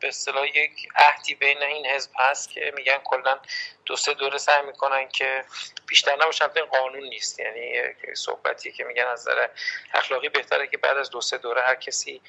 به 0.00 0.08
اصطلاح 0.08 0.46
یک 0.46 0.88
عهدی 0.96 1.34
بین 1.34 1.62
این 1.62 1.86
حزب 1.86 2.10
هست 2.18 2.50
که 2.50 2.72
میگن 2.76 2.98
کلا 3.04 3.38
دو 3.86 3.96
سه 3.96 4.14
دوره 4.14 4.38
سعی 4.38 4.62
می‌کنن 4.62 5.08
که 5.08 5.44
بیشتر 5.86 6.16
نباشن 6.16 6.46
قانون 6.46 7.04
نیست. 7.04 7.40
یعنی 7.40 7.82
صحبتی 8.14 8.72
که 8.72 8.84
میگن 8.84 9.06
از 9.06 9.20
نظر 9.20 9.48
اخلاقی 9.94 10.28
بهتره 10.28 10.66
که 10.66 10.76
بعد 10.76 10.96
از 10.96 11.10
دو 11.10 11.20
سه 11.20 11.38
دوره 11.38 11.62
هر 11.62 11.74
کسی 11.74 12.20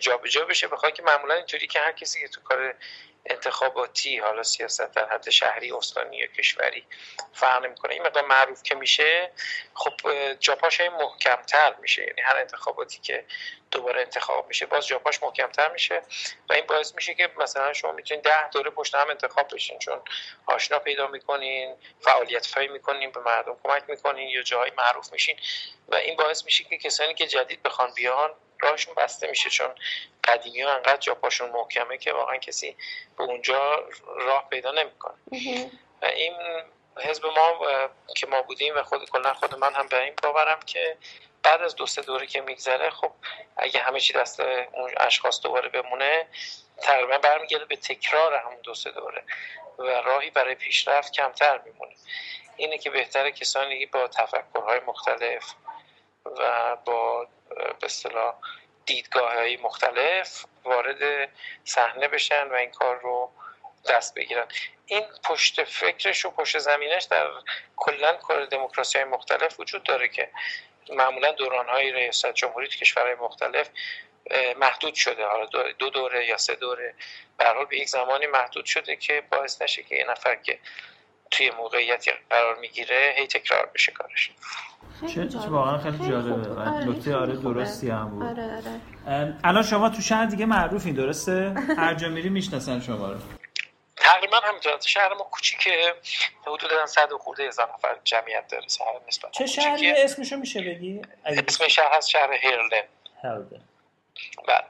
جابجا 0.00 0.44
بشه. 0.44 0.68
بخواد 0.68 0.94
که 0.94 1.02
معمولا 1.02 1.34
اینطوری 1.34 1.66
که 1.66 1.80
هر 1.80 1.92
کسی 1.92 2.20
که 2.20 2.28
تو 2.28 2.40
کار 2.40 2.74
انتخاباتی 3.26 4.18
حالا 4.18 4.42
سیاست 4.42 4.94
در 4.94 5.08
حد 5.08 5.30
شهری 5.30 5.72
استانی 5.72 6.16
یا 6.16 6.26
کشوری 6.26 6.86
فرق 7.32 7.64
نمی‌کنه. 7.64 7.92
این 7.92 8.02
مقدار 8.02 8.26
معروف 8.26 8.62
که 8.62 8.74
میشه 8.74 9.30
خب 9.74 9.92
جاپاش 10.34 10.80
محکمتر 10.80 11.74
میشه. 11.80 12.02
یعنی 12.02 12.20
هر 12.20 12.36
انتخاباتی 12.36 12.98
که 12.98 13.24
دوباره 13.70 14.00
انتخاب 14.00 14.48
میشه 14.48 14.66
باز 14.66 14.86
جاپاش 14.86 15.22
محکمتر 15.22 15.72
میشه 15.72 16.02
و 16.48 16.52
این 16.52 16.66
باعث 16.66 16.94
میشه 16.94 17.14
که 17.14 17.30
مثلا 17.38 17.72
شما 17.72 17.92
می‌تونید 17.92 18.24
ده 18.24 18.48
دوره 18.48 18.70
پشت 18.70 18.94
هم 18.94 19.10
انتخاب 19.10 19.54
بشین. 19.54 19.78
چون 19.78 20.02
آشنا 20.46 20.78
پیدا 20.78 21.06
می‌کنین 21.06 21.76
فعالیت 22.00 22.46
فایی 22.46 22.68
می‌کنین 22.68 23.12
به 23.12 23.20
مردم 23.20 23.56
کمک 23.62 23.82
می‌کنین 23.88 24.28
یا 24.28 24.42
جایی 24.42 24.72
معروف 24.78 25.12
میشین. 25.12 25.36
و 25.88 25.94
این 25.94 26.16
باعث 26.16 26.44
میشه 26.44 26.64
که 26.64 26.78
کسانی 26.78 27.14
که 27.14 27.26
جدید 27.26 27.62
بخوان 27.62 27.92
بیان 27.94 28.34
راهشون 28.60 28.94
بسته 28.94 29.26
میشه 29.26 29.50
چون 29.50 29.74
قدیمی 30.24 30.60
ها 30.60 30.72
انقدر 30.72 30.96
جا 30.96 31.14
پاشون 31.14 31.50
محکمه 31.50 31.98
که 31.98 32.12
واقعا 32.12 32.36
کسی 32.36 32.76
به 33.18 33.24
اونجا 33.24 33.88
راه 34.16 34.48
پیدا 34.50 34.72
نمی‌کنه. 34.72 35.14
و 36.02 36.06
این 36.06 36.34
حزب 36.96 37.26
ما 37.26 37.66
که 38.16 38.26
ما 38.26 38.42
بودیم 38.42 38.76
و 38.76 38.82
خود 38.82 39.10
کلا 39.10 39.34
خود 39.34 39.58
من 39.58 39.74
هم 39.74 39.86
به 39.86 40.02
این 40.02 40.14
باورم 40.22 40.60
که 40.66 40.96
بعد 41.42 41.62
از 41.62 41.76
دو 41.76 41.86
سه 41.86 42.02
دوره 42.02 42.26
که 42.26 42.40
میگذره 42.40 42.90
خب 42.90 43.12
اگه 43.56 43.80
همه 43.80 44.00
چی 44.00 44.12
دست 44.12 44.40
اون 44.40 44.90
اشخاص 44.96 45.40
دوباره 45.40 45.68
بمونه 45.68 46.26
تقریبا 46.82 47.18
برمیگرده 47.18 47.64
به 47.64 47.76
تکرار 47.76 48.34
همون 48.34 48.60
دو 48.62 48.74
سه 48.74 48.90
دوره 48.90 49.24
و 49.78 49.82
راهی 49.82 50.30
برای 50.30 50.54
پیشرفت 50.54 51.12
کمتر 51.12 51.60
میمونه. 51.64 51.94
اینه 52.56 52.78
که 52.78 52.90
بهتره 52.90 53.32
کسانی 53.32 53.86
با 53.86 54.08
تفکرهای 54.08 54.80
مختلف 54.86 55.44
و 56.26 56.76
با 56.76 57.28
به 57.54 57.86
اصطلاح 57.86 58.34
دیدگاه 58.86 59.34
های 59.34 59.56
مختلف 59.56 60.44
وارد 60.64 61.28
صحنه 61.64 62.08
بشن 62.08 62.48
و 62.48 62.54
این 62.54 62.70
کار 62.70 63.00
رو 63.00 63.32
دست 63.88 64.14
بگیرن. 64.14 64.46
این 64.86 65.04
پشت 65.24 65.64
فکرش 65.64 66.24
و 66.24 66.30
پشت 66.30 66.58
زمینش 66.58 67.04
در 67.04 67.30
کلا 67.76 68.12
کار 68.12 68.44
دموکراسی 68.44 68.98
های 68.98 69.08
مختلف 69.08 69.60
وجود 69.60 69.82
داره 69.82 70.08
که 70.08 70.30
معمولا 70.88 71.32
دوران 71.32 71.68
های 71.68 71.92
ریاست 71.92 72.32
جمهوری 72.32 72.68
کشورهای 72.68 73.14
مختلف 73.14 73.70
محدود 74.56 74.94
شده. 74.94 75.26
حالا 75.26 75.46
دو 75.78 75.90
دوره 75.90 76.26
یا 76.26 76.36
سه 76.36 76.54
دوره. 76.54 76.94
به 77.38 77.64
به 77.70 77.76
یک 77.78 77.88
زمانی 77.88 78.26
محدود 78.26 78.64
شده 78.64 78.96
که 78.96 79.22
باعث 79.30 79.62
نشه 79.62 79.82
که 79.82 79.96
یه 79.96 80.04
نفر 80.04 80.34
که 80.34 80.58
توی 81.30 81.50
موقعیتی 81.50 82.12
قرار 82.30 82.54
می‌گیره 82.54 83.14
هی 83.18 83.26
تکرار 83.26 83.66
بشه 83.66 83.92
کارش. 83.92 84.30
چه 85.06 85.38
واقعا 85.38 85.78
خیلی 85.78 85.98
جالبه. 86.08 86.60
آره، 86.60 86.84
نکته 86.84 87.16
آره 87.16 87.26
خیلی 87.26 87.38
خوبه. 87.38 87.54
درستی 87.54 87.90
هم 87.90 88.10
بود. 88.10 88.22
آره 88.22 88.56
آره. 89.06 89.34
الان 89.44 89.62
شما 89.62 89.88
تو 89.90 90.02
شهر 90.02 90.24
دیگه 90.26 90.46
معروفین 90.46 90.94
درسته؟ 90.94 91.54
هر 91.78 91.94
جا 91.94 92.08
میری 92.08 92.28
می‌شناسن 92.28 92.80
شما 92.80 93.12
رو. 93.12 93.18
تقریبا 93.96 94.36
همینطور. 94.44 94.72
شهر 94.80 95.14
ما 95.14 95.24
کوچیکه. 95.30 95.94
حدودا 96.46 96.86
صد 96.86 97.12
و 97.12 97.18
خورده 97.18 97.48
هزار 97.48 97.68
نفر 97.74 97.96
جمعیت 98.04 98.48
داره 98.48 98.68
شهر 98.68 99.00
نسبت 99.08 99.30
چه 99.32 99.46
شهری 99.46 99.90
اسمشو 99.90 100.36
میشه 100.36 100.60
بگی؟ 100.62 101.02
اسم 101.24 101.68
شهر 101.68 101.88
هست 101.92 102.08
شهر 102.08 102.32
هرلن. 102.32 102.82
هلده. 103.24 103.60
بله. 104.48 104.64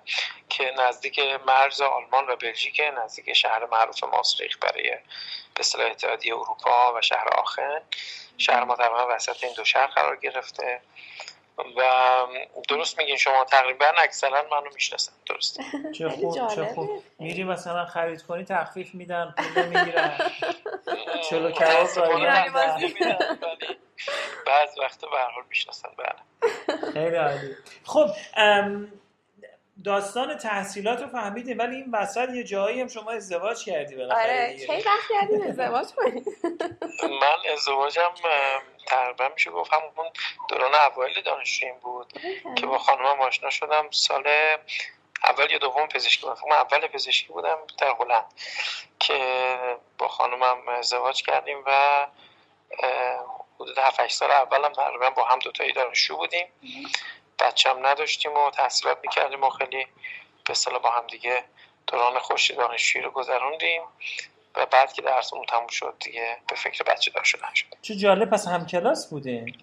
که 0.49 0.73
نزدیک 0.79 1.21
مرز 1.47 1.81
آلمان 1.81 2.25
و 2.29 2.37
بلژیک 2.37 2.81
نزدیک 3.05 3.33
شهر 3.33 3.67
معروف 3.73 4.05
ماستریخ 4.05 4.59
برای 4.61 4.91
به 5.55 5.61
اصطلاح 5.61 5.91
اتحادیه 5.91 6.35
اروپا 6.35 6.95
و 6.97 7.01
شهر 7.03 7.29
آخر. 7.39 7.81
شهر 8.41 8.65
ما 8.65 8.77
تقریبا 8.77 9.15
وسط 9.15 9.45
این 9.45 9.53
دو 9.57 9.65
شهر 9.65 9.87
قرار 9.87 10.17
گرفته. 10.17 10.81
و 11.77 11.83
درست 12.69 12.99
میگین 12.99 13.17
شما 13.17 13.45
تقریبا 13.45 13.87
اکثرا 13.99 14.43
منو 14.51 14.71
می‌شناسن. 14.75 15.13
درست. 15.27 15.61
چه 15.99 16.09
خوب 16.09 16.55
چه. 16.55 16.65
خوب 16.65 17.03
میری 17.19 17.45
مثلا 17.45 17.85
خرید 17.87 18.23
کنی 18.23 18.45
تخفیف 18.45 18.95
میدن 18.95 19.35
پول 19.55 19.65
می‌گیرن 19.67 20.19
چلو 21.31 21.51
کباب. 21.51 21.89
بعض 24.47 24.79
وقتا 24.79 25.09
به 25.11 25.17
هر 25.17 25.31
حال 25.31 25.45
می‌شناسن. 25.49 25.89
بله. 25.99 26.93
خیلی 26.93 27.17
عالی. 27.17 27.57
خب 27.85 28.11
داستان 29.85 30.39
تحصیلات 30.39 31.01
رو 31.03 31.09
فهمیدیم 31.09 31.59
ولی 31.59 31.77
این 31.77 31.91
وسط 31.93 32.29
یه 32.35 32.45
جایی 32.45 32.81
هم 32.81 32.89
شما 32.89 33.11
ازدواج 33.11 33.65
کردی 33.65 33.97
بالاخره 33.97 34.23
آره. 34.23 34.67
کی 34.67 34.89
وقت 34.89 35.09
کردین 35.11 35.43
ازدواج 35.43 35.87
کنید 35.97 36.27
من 37.03 37.53
ازدواجم 37.53 38.11
تقریبا 38.87 39.29
میشه 39.35 39.51
گفت 39.51 39.73
همون 39.73 40.11
دوران 40.49 40.75
اوایل 40.75 41.23
دانشجوییم 41.23 41.75
بود 41.79 42.13
که 42.57 42.67
با 42.67 42.79
خانمم 42.79 43.21
آشنا 43.21 43.51
شدم. 43.51 43.91
سال 43.91 44.25
اول 45.25 45.51
یا 45.51 45.59
دوم 45.59 45.87
پزشکی 45.87 46.27
بودم 46.27 46.41
من 46.51 46.57
اول 46.57 46.87
پزشکی 46.87 47.33
بودم 47.33 47.59
در 47.79 47.95
هلند 48.01 48.25
که 48.99 49.19
با 49.99 50.09
خانمم 50.09 50.69
ازدواج 50.69 51.23
کردیم 51.23 51.59
و 51.67 52.07
حدود 53.61 53.79
7 53.79 54.09
سال 54.09 54.31
اولم 54.31 54.73
تقریبا 54.73 55.11
با 55.11 55.25
هم 55.25 55.39
دوتایی 55.39 55.73
دانشجو 55.73 56.17
بودیم. 56.17 56.47
بچه 57.41 57.71
هم 57.71 57.87
نداشتیم 57.87 58.33
و 58.33 58.51
تحصیلات 58.51 58.99
می‌کردیم 59.03 59.43
و 59.43 59.51
خیلی 59.51 59.87
به 60.45 60.51
اصطلاح 60.51 60.83
با 60.83 60.91
هم 60.91 61.07
دیگه 61.07 61.45
دوران 61.87 62.19
خوش 62.19 62.51
دانشجویی 62.51 63.05
رو 63.05 63.11
گذروندیم 63.11 63.83
و 64.57 64.67
بعد 64.67 64.93
که 64.93 65.03
درسمون 65.03 65.47
تموم 65.47 65.67
شد 65.69 65.95
دیگه 66.01 66.37
به 66.49 66.57
فکر 66.57 66.85
بچه 66.85 67.11
دار 67.11 67.25
شدن 67.25 67.55
شد. 67.55 67.67
چه 67.83 67.95
جالب 67.95 68.31
پس 68.31 68.49
هم 68.49 68.67
کلاس 68.67 69.11
بودین؟ 69.11 69.57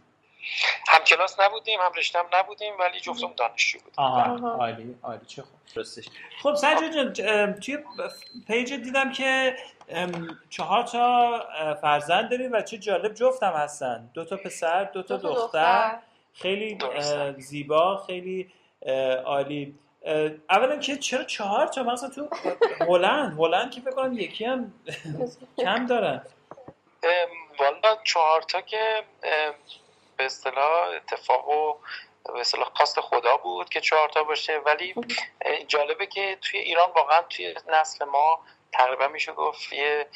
هم 0.87 1.03
کلاس 1.03 1.39
نبودیم 1.39 1.79
هم 1.79 1.91
رشته 1.97 2.19
هم 2.19 2.25
نبودیم 2.33 2.73
ولی 2.79 2.99
جفتمون 2.99 3.33
دانشجو 3.37 3.79
بودیم. 3.79 3.93
آها. 3.97 4.57
عالی 4.57 4.95
عالی 5.03 5.25
چه 5.25 5.41
خوب. 5.41 5.51
درستش. 5.75 6.05
خب 6.43 6.55
سجاد 6.55 7.13
جان 7.13 7.53
توی 7.53 7.77
پیج 8.47 8.73
دیدم 8.73 9.11
که 9.11 9.57
چهار 10.49 10.83
تا 10.83 11.39
فرزند 11.81 12.31
داری 12.31 12.47
و 12.47 12.61
چه 12.61 12.77
جالب 12.77 13.13
جفت 13.13 13.43
هم 13.43 13.53
هستن. 13.53 14.09
دو 14.13 14.25
تا 14.25 14.37
پسر 14.37 14.83
دو 14.83 15.03
تا 15.03 15.17
دو 15.17 15.29
تا 15.29 15.33
دختر. 15.33 15.89
دختر. 15.89 15.99
خیلی 16.41 16.77
زیبا 17.37 18.03
خیلی 18.07 18.51
عالی. 19.25 19.75
اولا 20.49 20.77
که 20.77 20.97
چرا 20.97 21.23
چهار 21.23 21.67
تا؟ 21.67 21.83
مثلا 21.83 22.09
تو 22.09 22.29
هلند 22.87 23.39
هلند 23.39 23.71
که 23.71 23.81
فکر 23.81 23.91
کنم 23.91 24.13
یکی 24.13 24.45
هم 24.45 24.73
کم 25.57 25.85
دارن. 25.85 26.25
والا 27.59 27.97
چهار 28.03 28.41
تا 28.41 28.61
که 28.61 29.03
به 30.17 30.25
اصطلاح 30.25 30.87
اتفاق 30.95 31.49
و 31.49 31.77
به 32.33 32.39
اصطلاح 32.39 32.71
خواست 32.73 33.01
خدا 33.01 33.37
بود 33.37 33.69
که 33.69 33.81
چهار 33.81 34.09
تا 34.09 34.23
باشه. 34.23 34.57
ولی 34.65 34.95
جالبه 35.67 36.07
که 36.07 36.37
توی 36.41 36.59
ایران 36.59 36.89
واقعا 36.95 37.21
توی 37.21 37.55
نسل 37.69 38.05
ما 38.05 38.39
تقریبا 38.71 39.07
میشه 39.07 39.31
گفت 39.31 39.73
یه 39.73 40.07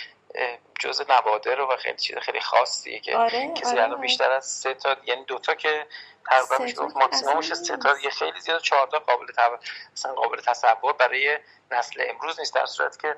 جز 0.80 1.02
نوادر 1.10 1.62
و 1.62 1.78
خیلی 1.78 1.98
چیز 1.98 2.18
خیلی 2.18 2.42
خاصیه 2.42 3.00
که 3.00 3.18
آره 3.18 3.54
کسی 3.54 3.72
آره 3.72 3.84
الان 3.84 4.02
بیشتر 4.02 4.32
از 4.32 4.46
سه 4.46 4.74
تا 4.74 4.96
یعنی 5.04 5.24
دو 5.24 5.40
تا 5.40 5.56
که 5.56 5.88
تقریبا 6.30 6.64
میشه 6.64 6.76
گفت 6.76 6.98
ماکسیمومش 6.98 7.54
سه 7.54 7.78
تا 7.78 8.00
یه 8.04 8.10
خیلی 8.10 8.40
زیاد 8.40 8.62
چهار 8.62 8.88
تا 8.88 9.00
قابل 9.00 9.26
تصور 9.38 9.60
اصلا 9.94 10.14
قابل 10.14 10.42
تصور 10.42 10.94
برای 10.94 11.40
نسل 11.72 12.04
امروز 12.10 12.40
نیست 12.40 12.56
در 12.56 12.66
صورت 12.66 13.00
که 13.02 13.16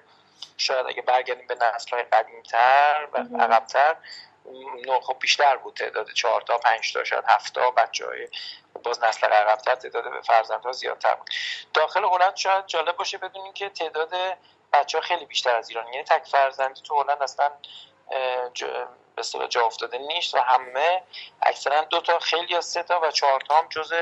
شاید 0.58 0.88
اگه 0.88 1.02
برگردیم 1.02 1.48
به 1.48 1.56
نسل 1.56 1.90
های 1.92 2.04
قدیمتر 2.04 3.08
و. 3.14 3.18
عقبتر 3.18 3.96
نه 4.86 5.00
خب 5.00 5.18
بیشتر 5.20 5.58
بود 5.58 5.74
تعداد 5.74 6.12
چهار 6.12 6.42
تا 6.42 6.58
پنج 6.58 6.94
تا 6.94 7.04
شاید 7.04 7.24
هفت 7.28 7.54
تا 7.54 7.72
بچه 7.72 8.06
های 8.06 8.28
باز 8.84 9.04
نسل 9.04 9.28
عقبتر 9.28 9.76
تعداد 9.76 10.12
به 10.12 10.22
فرزندها 10.22 10.72
زیادتر 10.72 11.16
بود 11.16 11.30
داخل 11.74 12.04
هلند 12.04 12.36
شاید 12.36 12.66
جالب 12.66 12.98
باشه 12.98 13.18
بدونیم 13.18 13.54
که 13.54 13.70
تعداد 13.70 14.14
بچه 14.74 14.98
ها 14.98 15.02
خیلی 15.02 15.26
بیشتر 15.26 15.56
از 15.56 15.70
ایران 15.70 15.88
یعنی 15.94 16.04
تک 16.04 16.28
فرزندی 16.28 16.82
تو 16.82 17.04
هلند 17.04 17.22
اصلا 17.24 17.52
به 19.16 19.20
اصطلاح 19.20 19.48
جا 19.48 19.66
افتاده 19.66 19.98
نیست 19.98 20.36
و 20.36 20.38
همه 20.38 21.04
اکثرا 21.42 21.82
دو 21.82 22.02
تا 22.02 22.20
خیلی 22.20 22.54
یا 22.54 22.62
سه 22.62 22.84
تا 22.84 23.00
و 23.00 23.12
چهار 23.12 23.42
تا 23.42 23.56
هم 23.56 23.68
جز 23.70 23.94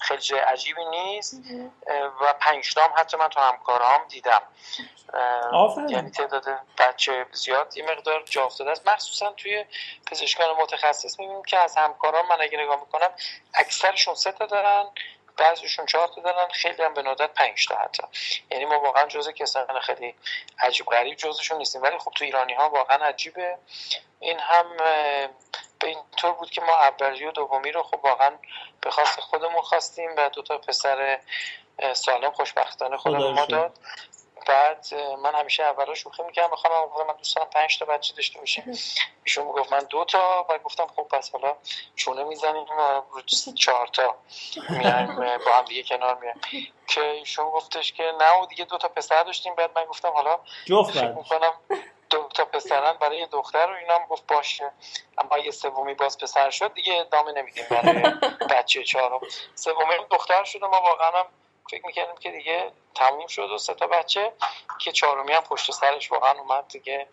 خیلی 0.00 0.20
جای 0.20 0.40
عجیبی 0.40 0.84
نیست 0.84 1.40
و 2.20 2.32
پنج 2.40 2.74
تا 2.74 2.84
هم 2.84 2.90
حتی 2.96 3.16
من 3.16 3.28
تو 3.28 3.40
همکارام 3.40 4.00
دیدم. 4.08 4.42
یعنی 5.88 6.10
تعداد 6.10 6.44
بچه 6.78 7.26
زیاد 7.32 7.76
یه 7.76 7.84
مقدار 7.84 8.22
جا 8.22 8.44
افتاده 8.44 8.70
است. 8.70 8.88
مخصوصا 8.88 9.32
توی 9.32 9.64
پزشکان 10.10 10.50
متخصص 10.50 11.20
می‌بینیم 11.20 11.42
که 11.42 11.58
از 11.58 11.76
همکاران 11.76 12.26
من 12.26 12.40
اگه 12.40 12.58
نگاه 12.58 12.80
می‌کنم 12.80 13.10
اکثرشون 13.54 14.14
سه 14.14 14.32
تا 14.32 14.46
دارن 14.46 14.86
بعضیشون 15.36 15.86
چهار 15.86 16.08
تا 16.08 16.20
دارن 16.20 16.48
خیلی 16.48 16.82
هم 16.82 16.94
به 16.94 17.02
ندرت 17.02 17.34
پنج 17.34 17.66
تا 17.66 17.76
حتی. 17.76 18.02
یعنی 18.50 18.64
ما 18.64 18.80
واقعا 18.80 19.06
جزء 19.06 19.32
کسان 19.32 19.80
خیلی 19.80 20.14
عجیب 20.58 20.86
غریب 20.86 21.16
جزشون 21.16 21.58
نیستیم. 21.58 21.82
ولی 21.82 21.98
خب 21.98 22.12
تو 22.14 22.24
ایرانی 22.24 22.54
ها 22.54 22.68
واقعا 22.70 23.06
عجیبه. 23.06 23.58
این 24.20 24.38
هم 24.38 24.76
به 25.78 25.88
این 25.88 25.98
طور 26.16 26.32
بود 26.32 26.50
که 26.50 26.60
ما 26.60 26.76
اولی 26.76 27.24
و 27.24 27.30
دومی 27.30 27.72
رو 27.72 27.82
خب 27.82 28.04
واقعا 28.04 28.30
به 28.80 28.90
خواست 28.90 29.20
خودمون 29.20 29.62
خواستیم 29.62 30.10
و 30.16 30.28
دو 30.28 30.42
تا 30.42 30.58
پسر 30.58 31.20
سالم 31.92 32.30
خوشبختانه 32.30 32.96
خودمون 32.96 33.34
ما. 33.34 33.46
داد. 33.46 33.78
بعد 34.46 34.86
من 35.22 35.34
همیشه 35.34 35.62
اولا 35.62 35.94
شوخی 35.94 36.22
می‌کردم. 36.22 36.50
بخوام 36.50 37.06
من 37.08 37.14
دوست 37.16 37.36
دارم 37.36 37.50
پنج 37.50 37.78
تا 37.78 37.84
بچه 37.84 38.14
داشته 38.14 38.38
باشیم. 38.38 38.78
ایشون 39.24 39.46
می‌گفت 39.46 39.72
من 39.72 39.78
دو 39.78 40.04
تا. 40.04 40.46
و 40.50 40.58
گفتم 40.58 40.86
خب 40.96 41.02
پس 41.02 41.32
حالا 41.32 41.56
چونه 41.96 42.24
می‌زنیم 42.24 42.64
و 42.78 43.02
رو 43.12 43.52
چهار 43.54 43.86
تا 43.86 44.16
میایم 44.68 45.16
با 45.16 45.52
هم 45.52 45.64
دیگه 45.64 45.82
کنار 45.82 46.18
میایم. 46.18 46.40
که 46.86 47.00
ایشون 47.00 47.50
گفتش 47.50 47.92
که 47.92 48.02
نه 48.02 48.40
و 48.42 48.46
دیگه 48.46 48.64
دو 48.64 48.78
تا 48.78 48.88
پسر 48.88 49.22
داشتیم. 49.22 49.54
بعد 49.54 49.70
من 49.78 49.84
گفتم 49.84 50.10
حالا 50.10 50.38
جفت 50.64 50.96
می‌کنم 50.96 51.52
دو 52.10 52.28
تا 52.34 52.44
پسرن 52.44 52.92
برای 52.92 53.18
یه 53.18 53.26
دختر 53.26 53.70
و 53.70 53.74
اینا 53.74 53.94
هم 53.94 54.06
گفت 54.06 54.26
باشه. 54.26 54.72
اما 55.18 55.38
یه 55.38 55.50
سومی 55.50 55.94
باز 55.94 56.18
پسر 56.18 56.50
شد. 56.50 56.74
دیگه 56.74 57.00
ادامه 57.00 57.32
نمیدیم 57.32 57.64
برای 57.70 58.02
بچه 58.50 58.84
چهارم. 58.84 59.20
سومی 59.54 59.94
دختر 60.10 60.44
شد 60.44 60.64
ما 60.64 60.80
واقعا 60.80 61.10
هم 61.10 61.26
فکر 61.70 61.86
می‌کردیم 61.86 62.16
که 62.16 62.30
دیگه 62.30 62.72
تموم 62.94 63.26
شد 63.26 63.50
و 63.50 63.58
سه 63.58 63.74
تا 63.74 63.86
بچه 63.86 64.32
که 64.78 64.92
چهارمی 64.92 65.32
هم 65.32 65.40
پشت 65.40 65.72
سرش 65.72 66.12
واقعا 66.12 66.40
اومد 66.40 66.68
دیگه. 66.68 67.06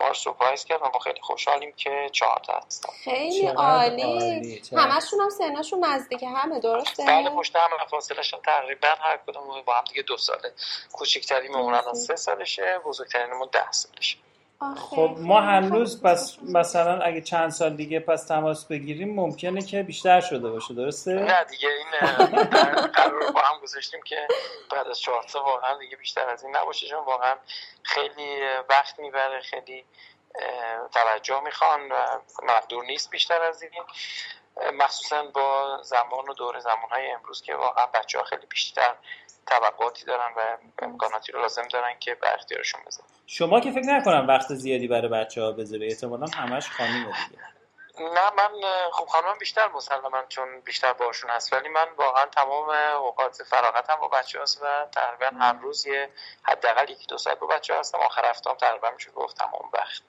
ما 0.00 0.08
رو 0.08 0.14
سورپرایز 0.14 0.64
کرد 0.64 0.82
و 0.82 0.84
ما 0.94 0.98
خیلی 0.98 1.20
خوشحالیم 1.20 1.72
که 1.72 2.08
چهار 2.12 2.40
تا 2.46 2.60
هستن. 2.66 2.92
خیلی 3.04 3.46
عالی. 3.46 4.62
همشون 4.76 5.20
هم 5.20 5.30
سنشون 5.30 5.84
نزدیک 5.84 6.22
همه 6.22 6.60
درسته؟ 6.60 7.04
بله 7.06 7.30
پشت 7.30 7.56
هم 7.56 7.86
فاصلهشون 7.90 8.40
تقریبا 8.40 8.88
هر 8.88 9.16
کدوم 9.26 9.62
با 9.62 9.74
هم 9.74 9.84
دیگه 9.84 10.02
دو 10.02 10.16
ساله. 10.16 10.52
کوچکتری 10.92 11.48
مون 11.48 11.74
الان 11.74 11.94
سه 11.94 12.16
سالشه 12.16 12.78
بزرگترینمون 12.78 13.48
ده 13.52 13.72
سالشه. 13.72 14.16
خب 14.60 15.16
ما. 15.18 15.58
روز 15.58 16.02
پس 16.02 16.38
مثلا 16.42 17.00
اگه 17.02 17.20
چند 17.20 17.50
سال 17.50 17.76
دیگه 17.76 18.00
پس 18.00 18.26
تماس 18.26 18.64
بگیریم 18.64 19.14
ممکنه 19.14 19.62
که 19.62 19.82
بیشتر 19.82 20.20
شده 20.20 20.50
باشه 20.50 20.74
درسته؟ 20.74 21.12
نه 21.12 21.44
دیگه 21.44 21.68
این 21.68 22.08
قرار 22.86 23.32
با 23.32 23.40
هم 23.40 23.60
گذاشتیم 23.62 24.00
که 24.02 24.28
بعد 24.70 24.86
از 24.88 25.00
چهار 25.00 25.22
تا 25.22 25.44
واقعا 25.44 25.78
دیگه 25.78 25.96
بیشتر 25.96 26.30
از 26.30 26.44
این 26.44 26.56
نباشه 26.56 26.86
چون 26.86 27.04
واقعا 27.04 27.34
خیلی 27.82 28.40
وقت 28.68 28.98
می‌بره 28.98 29.40
خیلی 29.40 29.84
توجه 30.92 31.40
می‌خوان 31.40 31.80
و 31.92 31.94
مقدور 32.42 32.84
نیست 32.84 33.10
بیشتر 33.10 33.42
از 33.42 33.62
این 33.62 33.72
مخصوصا 34.78 35.22
با 35.22 35.78
زمان 35.82 36.28
و 36.28 36.34
دور 36.34 36.58
زمان 36.58 36.90
های 36.90 37.10
امروز 37.10 37.42
که 37.42 37.54
واقعا 37.54 37.86
بچه 37.86 38.18
ها 38.18 38.24
خیلی 38.24 38.46
بیشتر 38.46 38.94
توقعاتی 39.46 40.04
دارن 40.04 40.34
و 40.36 40.56
امکاناتی 40.78 41.32
رو 41.32 41.40
لازم 41.40 41.68
دارن 41.68 41.98
که 42.00 42.14
به 42.14 42.34
اختیارشون 42.34 42.80
بذارن. 42.86 43.08
شما 43.26 43.60
که 43.60 43.70
فکر 43.70 43.86
نکنم 43.86 44.28
وقت 44.28 44.54
زیادی 44.54 44.88
برای 44.88 45.08
بچه 45.08 45.42
ها 45.42 45.52
بذاره 45.52 45.86
احتمالا 45.86 46.26
همش 46.26 46.70
خانومه 46.70 47.04
دیگه. 47.28 47.42
نه 48.00 48.30
من 48.36 48.48
خب 48.92 49.04
خانمم 49.06 49.38
بیشتر 49.38 49.68
مسلما 49.68 50.22
چون 50.28 50.60
بیشتر 50.60 50.92
باشون 50.92 51.30
هست 51.30 51.52
ولی 51.52 51.68
من 51.68 51.86
واقعا 51.96 52.26
تمام 52.26 52.68
اوقات 53.02 53.42
فراغتم 53.42 53.96
با 54.00 54.08
بچه 54.08 54.42
هست 54.42 54.62
و 54.62 54.66
تقریبا 54.92 55.38
هر 55.44 55.52
روز 55.52 55.86
یه 55.86 56.08
حداقل 56.42 56.90
یکی 56.90 57.06
دو 57.06 57.18
ساعت 57.18 57.38
با 57.38 57.46
بچه 57.46 57.78
هستم. 57.78 57.98
آخر 57.98 58.30
هفتم 58.30 58.54
تقریبا 58.54 58.90
میشه 58.90 59.10
گفت 59.10 59.36
تمام 59.36 59.70
وقت. 59.72 60.02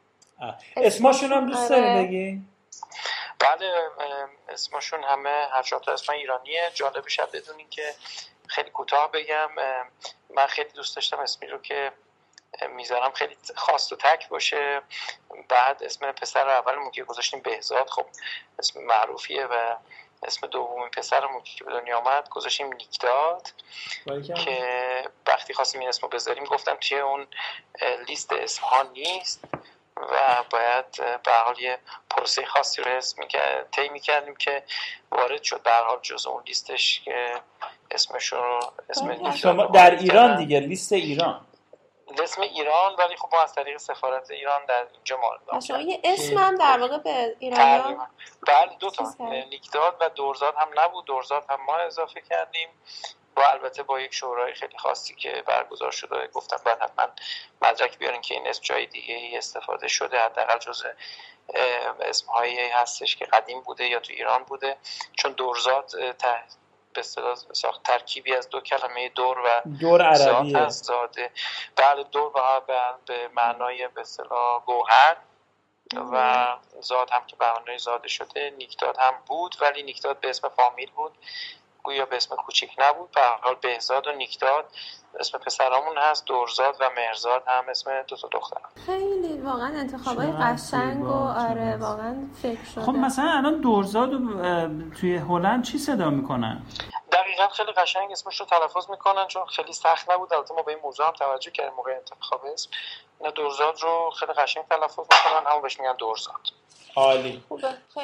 اسمشون 0.78 1.34
هم 1.34 1.50
دوست 1.50 1.70
داری 1.70 1.82
آره. 1.82 2.04
بگی؟ 2.04 2.42
بله 3.40 3.90
اسمشون 4.50 5.04
همه 5.04 5.48
هر 5.52 5.64
چهار 5.64 5.82
تا 5.82 5.92
اسم 5.94 6.14
ایرانیه 6.14 6.72
جالبش 6.74 7.20
هم 7.20 7.28
بدونین 7.34 7.70
که 7.70 7.96
خیلی 8.48 8.70
کوتاه 8.70 9.12
بگم 9.12 9.50
من 10.30 10.48
خیلی 10.48 10.70
دوست 10.70 10.96
داشتم 10.96 11.20
اسمی 11.20 11.48
رو 11.48 11.58
که 11.62 11.92
می‌ذارم 12.70 13.12
خیلی 13.12 13.38
خاص 13.56 13.92
و 13.92 13.96
تک 13.96 14.30
باشه 14.30 14.82
بعد 15.50 15.84
اسم 15.84 16.12
پسر 16.12 16.50
اولمون 16.50 16.92
که 16.92 17.04
گذاشتیم 17.04 17.40
بهزاد 17.40 17.90
خب 17.90 18.06
اسم 18.60 18.82
معروفیه 18.82 19.46
و 19.46 19.76
اسم 20.24 20.48
دومین 20.48 20.90
پسرمون 20.90 21.44
که 21.44 21.64
به 21.64 21.72
دنیا 21.72 21.98
آمد 21.98 22.30
گذاشتیم 22.30 22.74
نیکداد. 22.74 23.52
که 24.34 25.10
وقتی 25.28 25.54
خواستیم 25.54 25.80
این 25.80 25.90
اسم 25.90 26.02
رو 26.02 26.08
بذاریم 26.08 26.44
گفتم 26.44 26.76
توی 26.76 27.00
اون 27.00 27.28
لیست 28.08 28.34
اسم 28.34 28.62
ها 28.62 28.84
نیست 28.84 29.40
و 30.00 30.44
باید 30.50 30.86
به 31.24 31.32
حال 31.46 31.60
یه 31.60 31.78
پروسه 32.10 32.46
خاصی 32.46 32.82
رو 32.82 32.92
اسم 32.92 33.22
طی 33.72 33.90
می‌کردیم 33.90 34.36
که 34.36 34.64
وارد 35.12 35.44
شد 35.44 35.64
به 35.64 35.72
حال 35.72 36.00
جز 36.02 36.28
اون 36.28 36.44
لیستش 36.48 37.02
که 37.06 37.34
اسمشون 37.92 38.40
رو 38.40 38.60
اسم 38.90 39.10
آره. 39.10 39.36
شما 39.36 39.64
رو 39.64 39.72
در 39.72 39.90
وارد 39.90 40.02
ایران. 40.02 40.38
دیگه 40.38 40.60
لیست 40.60 40.94
ایران 40.94 41.46
اسم 42.24 42.42
ایران 42.42 42.96
ولی 43.00 43.16
خب 43.16 43.30
ما 43.34 43.44
از 43.44 43.54
طریق 43.56 43.78
سفارت 43.78 44.32
ایران 44.32 44.66
در 44.66 44.88
اینجا 44.94 45.18
و 45.54 45.62
شما 45.62 45.80
یه 45.80 46.02
اسم 46.04 46.38
هم 46.38 46.56
در 46.56 46.80
واقع 46.80 46.98
به 46.98 47.36
تقریبا 47.56 48.08
بله 48.48 48.76
دو 48.80 48.90
تا. 48.90 49.14
نیکداد 49.50 49.98
و 50.02 50.10
دورزاد 50.10 50.54
هم 50.58 50.68
نبود 50.78 51.06
دورزاد 51.06 51.46
هم 51.50 51.60
ما 51.68 51.76
اضافه 51.78 52.22
کردیم 52.22 52.70
و 53.40 53.42
البته 53.42 53.84
با 53.84 54.00
یک 54.00 54.14
شورای 54.14 54.54
خیلی 54.54 54.78
خاصی 54.78 55.16
که 55.16 55.44
برگزار 55.48 55.92
شده 55.92 56.28
گفتم 56.28 56.58
باید 56.66 56.80
حتما 56.80 57.08
مدرک 57.62 57.98
بیارین 57.98 58.22
که 58.22 58.34
این 58.34 58.48
اسم 58.48 58.62
جای 58.64 58.86
دیگه 58.86 59.16
ای 59.16 59.38
استفاده 59.38 59.88
شده 59.88 60.20
حداقل 60.20 60.58
جز 60.58 60.84
اسم 62.02 62.32
هایی 62.32 62.60
هستش 62.60 63.16
که 63.16 63.26
قدیم 63.26 63.62
بوده 63.62 63.88
یا 63.88 64.00
تو 64.00 64.14
ایران 64.14 64.44
بوده. 64.44 64.78
چون 65.14 65.32
دورزاد 65.32 65.92
به 66.94 67.00
اصطلاح 67.00 67.36
ساخت 67.36 67.84
ترکیبی 67.84 68.36
از 68.36 68.50
دو 68.50 68.62
کلمه 68.62 69.10
دور 69.10 69.40
و 69.40 69.62
دور 69.80 70.14
زاد 70.14 70.36
عربیه. 70.36 70.58
هست 70.58 70.84
زاده. 70.84 71.32
بله 71.76 72.04
دور 72.04 72.32
به 73.06 73.28
معنای 73.28 73.88
به 73.88 74.02
اصطلاح 74.02 74.66
گوهر. 74.66 75.18
و 76.12 76.48
زاد 76.82 77.10
هم 77.10 77.26
که 77.26 77.36
به 77.36 77.54
معنای 77.54 77.78
زاده 77.78 78.08
شده 78.08 78.50
نیکداد 78.58 78.98
هم 78.98 79.14
بود 79.26 79.56
ولی 79.62 79.84
نیکداد 79.84 80.20
به 80.20 80.30
اسم 80.30 80.50
فامیل 80.50 80.92
بود. 80.92 81.18
گویا 81.84 82.06
به 82.06 82.16
اسم 82.16 82.36
کوچیک 82.36 82.70
نبود. 82.80 83.12
به 83.12 83.22
هر 83.22 83.40
حال 83.42 83.56
بهزاد 83.62 84.08
و 84.08 84.12
نیکداد 84.12 84.66
اسم 85.20 85.38
پسرامون 85.38 85.98
هست 85.98 86.26
دورزاد 86.26 86.76
و 86.80 86.90
مرزاد 86.98 87.44
هم 87.48 87.64
اسم 87.70 88.02
دو 88.08 88.16
تا 88.16 88.30
دختر 88.32 88.58
خیلی 88.86 89.38
واقعا 89.38 89.68
انتخابای 89.68 90.32
قشنگ 90.32 91.06
و 91.06 91.14
آره 91.14 91.78
واقعا 91.78 92.16
فکر 92.42 92.64
شده. 92.64 92.82
خب 92.82 92.92
مثلا 92.92 93.32
الان 93.32 93.62
دورزاد 93.62 94.10
توی 95.00 95.16
هلند 95.16 95.64
چی 95.64 95.78
صدا 95.78 96.10
می‌کنن؟ 96.10 96.62
دقیقا 97.12 97.48
خیلی 97.48 97.72
قشنگ 97.72 98.12
اسمش 98.12 98.40
رو 98.40 98.46
تلفظ 98.46 98.90
می‌کنن 98.90 99.28
چون 99.28 99.46
خیلی 99.46 99.74
سخت 99.74 100.12
نبود. 100.12 100.34
البته 100.34 100.54
ما 100.54 100.62
به 100.62 100.72
این 100.72 100.82
موضوع 100.84 101.08
هم 101.08 101.14
توجه 101.14 101.52
کردیم 101.52 101.74
موقع 101.74 101.92
انتخاب 101.92 102.46
اسم. 102.54 102.70
اینا 103.20 103.32
دورزاد 103.32 103.82
رو 103.82 104.12
خیلی 104.20 104.34
قشنگ 104.34 104.64
تلفظ 104.70 105.00
می‌کنن 105.00 105.50
همون 105.50 105.62
بهش 105.62 105.80
میگن 105.80 105.96
دورزاد. 105.96 106.42
عالی. 106.96 107.44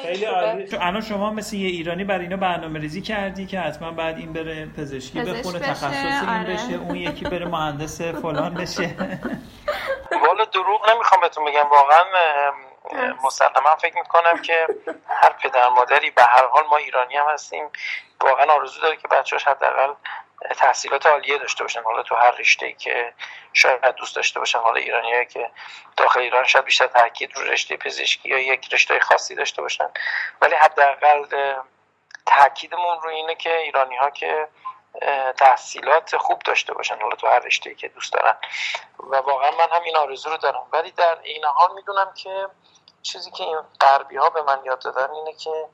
خیلی. 0.02 0.24
عالی. 0.24 0.76
الان 0.76 1.00
شما 1.00 1.30
مثل 1.30 1.56
یه 1.56 1.68
ایرانی 1.68 2.04
برای 2.04 2.24
اینا 2.24 2.36
برنامه 2.36 2.80
ریزی 2.80 3.02
کردی 3.02 3.46
که 3.46 3.60
حتما 3.60 3.90
بعد 3.90 4.16
این 4.16 4.32
بره 4.32 4.66
پزشکی 4.66 5.20
پزشک 5.20 5.38
بخونه 5.38 5.58
تخصص 5.58 6.28
این 6.28 6.40
آره. 6.40 6.54
بشه 6.54 6.74
اون 6.74 6.96
یکی 6.96 7.24
بره 7.24 7.46
مهندس 7.46 8.00
فلان 8.00 8.54
بشه. 8.54 8.96
والا 10.26 10.44
دروغ 10.44 10.90
نمی‌خوام 10.90 11.20
بهتون 11.20 11.44
بگم 11.44 11.68
واقعا 11.70 12.04
مسلما 13.22 13.76
فکر 13.76 13.94
می‌کنم 13.94 14.42
که 14.42 14.66
هر 15.08 15.32
پدر 15.32 15.68
مادری 15.68 16.10
به 16.10 16.22
هر 16.22 16.46
حال 16.46 16.64
ما 16.66 16.76
ایرانی 16.76 17.16
هم 17.16 17.26
هستیم. 17.28 17.70
واقعا 18.20 18.52
آرزو 18.52 18.80
داره 18.80 18.96
که 18.96 19.08
بچه‌هاش 19.08 19.48
حداقل 19.48 19.94
تحصیلات 20.56 21.06
عالیه 21.06 21.38
داشته 21.38 21.64
باشن. 21.64 21.82
حالا 21.82 22.02
تو 22.02 22.14
هر 22.14 22.30
رشته 22.30 22.72
که 22.72 23.14
شاید 23.52 23.84
دوست 23.84 24.16
داشته 24.16 24.40
باشن 24.40 24.58
حالا 24.58 24.76
ایرانی 24.76 25.26
که 25.26 25.50
داخل 25.96 26.20
ایران 26.20 26.44
شاید 26.44 26.64
بیشتر 26.64 26.86
تاکید 26.86 27.36
رو 27.36 27.42
رشته 27.42 27.76
پزشکی 27.76 28.28
یا 28.28 28.38
یک 28.38 28.74
رشته 28.74 29.00
خاصی 29.00 29.34
داشته 29.34 29.62
باشن. 29.62 29.90
ولی 30.40 30.54
حداقل 30.54 31.54
تاکیدمون 32.26 33.00
رو 33.02 33.08
اینه 33.08 33.34
که 33.34 33.56
ایرانی 33.56 33.96
ها 33.96 34.10
که 34.10 34.48
تحصیلات 35.36 36.16
خوب 36.16 36.38
داشته 36.38 36.74
باشن. 36.74 37.00
حالا 37.00 37.16
تو 37.16 37.26
هر 37.26 37.38
رشته 37.38 37.74
که 37.74 37.88
دوست 37.88 38.12
دارن. 38.12 38.36
و 38.98 39.16
واقعا 39.16 39.50
من 39.50 39.68
هم 39.72 39.82
این 39.82 39.96
آرزو 39.96 40.30
رو 40.30 40.36
دارم. 40.36 40.66
ولی 40.72 40.90
در 40.90 41.18
این 41.22 41.44
حال 41.44 41.74
می‌دونم 41.74 42.12
که 42.14 42.48
چیزی 43.06 43.30
که 43.30 43.44
این 43.44 43.58
غربی 43.80 44.16
ها 44.16 44.30
به 44.30 44.42
من 44.42 44.60
یاد 44.64 44.78
دادن 44.78 45.10
اینه 45.10 45.32
که 45.32 45.68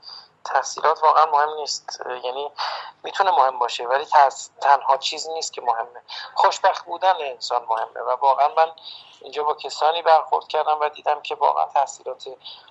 تحصیلات 0.45 1.03
واقعا 1.03 1.27
مهم 1.27 1.55
نیست. 1.55 2.03
یعنی 2.25 2.51
می‌تونه 3.03 3.31
مهم 3.31 3.59
باشه 3.59 3.85
ولی 3.85 4.07
تنها 4.61 4.97
چیزی 4.97 5.33
نیست 5.33 5.53
که 5.53 5.61
مهمه. 5.61 6.03
خوشبخت 6.35 6.85
بودن 6.85 7.15
انسان 7.21 7.65
مهمه 7.65 8.01
و 8.01 8.11
واقعا 8.11 8.49
من 8.49 8.73
اینجا 9.21 9.43
با 9.43 9.55
کسانی 9.55 10.03
برخورد 10.03 10.49
کردم 10.49 10.79
و 10.81 10.89
دیدم 10.89 11.21
که 11.21 11.35
واقعا 11.35 11.67
تحصیلات 11.67 12.29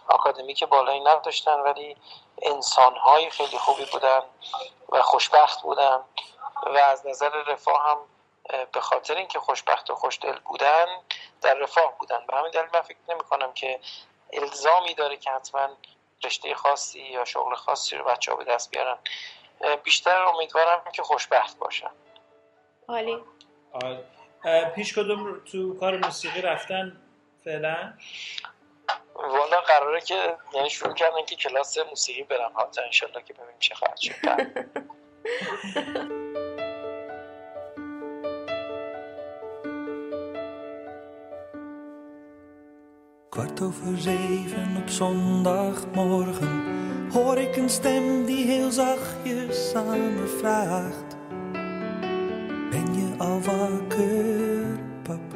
آکادمیک 0.08 0.64
بالایی 0.64 1.00
نداشتن 1.00 1.60
ولی 1.60 1.98
انسانهای 2.42 3.30
خیلی 3.30 3.58
خوبی 3.58 3.86
بودن 3.86 4.22
و 4.90 5.02
خوشبخت 5.02 5.62
بودن 5.62 6.00
و 6.64 6.78
از 6.78 7.08
نظر 7.08 7.30
رفاه 7.30 7.90
هم 7.90 7.98
به 8.72 8.82
خاطر 8.82 9.16
اینکه 9.16 9.40
خوشبخت 9.40 9.90
و 9.90 9.96
خوشدل 9.96 10.40
بودن 10.40 10.86
در 11.42 11.54
رفاه 11.54 11.98
بودن. 12.00 12.26
به 12.28 12.38
همین 12.38 12.52
دلیل 12.52 12.70
من 12.74 12.82
فکر 12.82 12.98
نمی 13.10 13.24
کنم 13.24 13.54
که 13.54 13.80
الزامی 14.34 14.94
داره 14.94 15.18
که 15.18 15.32
حتما 15.32 15.70
رشته 16.24 16.56
خاصی 16.56 17.02
یا 17.02 17.26
شغل 17.26 17.56
خاصی 17.56 17.96
رو 17.96 18.06
بچه 18.06 18.32
ها 18.32 18.38
به 18.38 18.44
دست 18.44 18.72
بیارن. 18.72 18.98
بیشتر 19.84 20.22
امیدوارم 20.22 20.84
که 20.94 21.04
خوشبخت 21.04 21.58
باشن. 21.58 21.92
عالی. 22.88 23.18
عالی. 23.74 24.00
اه، 24.44 24.66
پیش 24.66 24.94
کدوم 24.94 25.42
تو 25.52 25.80
کار 25.80 25.98
موسیقی 25.98 26.42
رفتن 26.42 27.02
فعلا؟ 27.44 27.94
والا 29.16 29.62
قراره 29.62 30.02
که 30.02 30.38
یعنی 30.54 30.70
شروع 30.70 30.94
کردن 30.94 31.26
که 31.26 31.36
کلاس 31.36 31.78
موسیقی 31.78 32.24
برم 32.24 32.54
حتی 32.58 32.82
انشالله 32.82 33.24
که 33.24 33.34
ببینیم 33.34 33.60
چه 33.60 33.76
خواهد 33.76 33.98
شد 33.98 34.14
Kwart 43.32 43.62
over 43.62 43.98
zeven 43.98 44.76
op 44.78 44.90
zondagmorgen 44.90 46.64
hoor 47.12 47.38
ik 47.38 47.56
een 47.56 47.70
stem 47.70 48.26
die 48.26 48.46
heel 48.46 48.72
zachtjes 48.72 49.74
aan 49.76 50.14
me 50.14 50.38
vraagt: 50.40 51.18
Ben 52.70 52.94
je 52.94 53.14
al 53.18 53.42
wakker, 53.42 54.80
pap? 55.04 55.36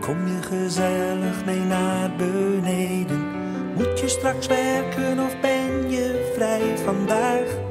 Kom 0.00 0.26
je 0.26 0.42
gezellig 0.42 1.44
mee 1.44 1.60
naar 1.60 2.16
beneden? 2.16 3.26
Moet 3.74 4.00
je 4.00 4.08
straks 4.08 4.46
werken 4.46 5.18
of 5.18 5.40
ben 5.40 5.90
je 5.90 6.32
vrij 6.34 6.78
vandaag? 6.78 7.67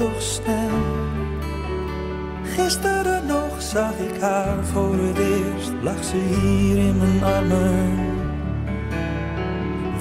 Toch 0.00 0.22
snel. 0.22 0.70
Gisteren 2.42 3.26
nog 3.26 3.62
zag 3.62 3.92
ik 3.98 4.20
haar 4.20 4.64
voor 4.64 4.94
het 4.94 5.18
eerst, 5.18 5.72
lag 5.82 6.04
ze 6.04 6.16
hier 6.16 6.78
in 6.78 6.96
mijn 6.96 7.24
armen. 7.24 7.98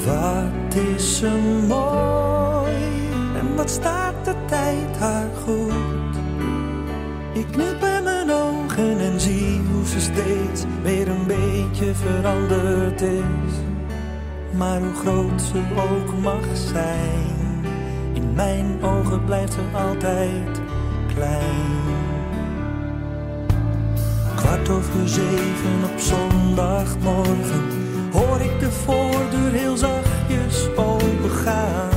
Wat 0.06 0.76
is 0.96 1.18
ze 1.18 1.30
mooi 1.68 2.74
en 3.40 3.56
wat 3.56 3.70
staat 3.70 4.26
de 4.26 4.34
tijd 4.46 4.98
haar 4.98 5.30
goed. 5.44 6.16
Ik 7.34 7.46
knip 7.52 7.84
in 7.98 8.04
mijn 8.04 8.32
ogen 8.32 9.00
en 9.00 9.20
zie 9.20 9.62
hoe 9.72 9.86
ze 9.86 10.00
steeds 10.00 10.64
weer 10.84 11.08
een 11.08 11.28
beetje 11.28 11.94
veranderd 11.94 13.02
is. 13.02 13.54
Maar 14.58 14.80
hoe 14.80 14.94
groot 14.94 15.42
ze 15.42 15.62
ook 15.76 16.20
mag 16.22 16.46
zijn, 16.54 17.66
in 18.14 18.34
mijn 18.34 18.84
ogen 18.84 18.99
blijft 19.18 19.54
ze 19.54 19.60
altijd 19.74 20.62
klein. 21.14 21.98
Kwart 24.36 24.70
over 24.70 25.10
zeven 25.10 25.84
op 25.84 26.00
zondagmorgen 26.00 27.64
hoor 28.12 28.42
ik 28.42 28.60
de 28.60 28.72
voordeur 28.72 29.52
heel 29.52 29.78
zachtjes 29.78 30.68
opengaan. 30.76 31.90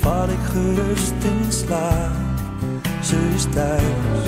Val 0.00 0.28
ik 0.28 0.44
gerust 0.52 1.14
in 1.24 1.52
slaap, 1.52 2.12
ze 3.02 3.16
is 3.34 3.44
thuis. 3.54 4.26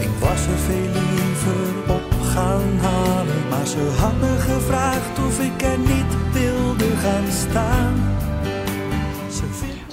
Ik 0.00 0.10
was 0.18 0.46
er 0.46 0.58
veel 0.66 0.90
liever 0.92 1.94
op 1.94 2.12
gaan 2.32 2.78
halen, 2.80 3.48
maar 3.50 3.66
ze 3.66 3.96
had 3.98 4.12
me 4.20 4.38
gevraagd 4.38 5.18
of 5.26 5.40
ik 5.40 5.62
er 5.62 5.78
niet 5.78 6.32
wilde 6.32 6.96
gaan 6.96 7.30
staan. 7.30 7.94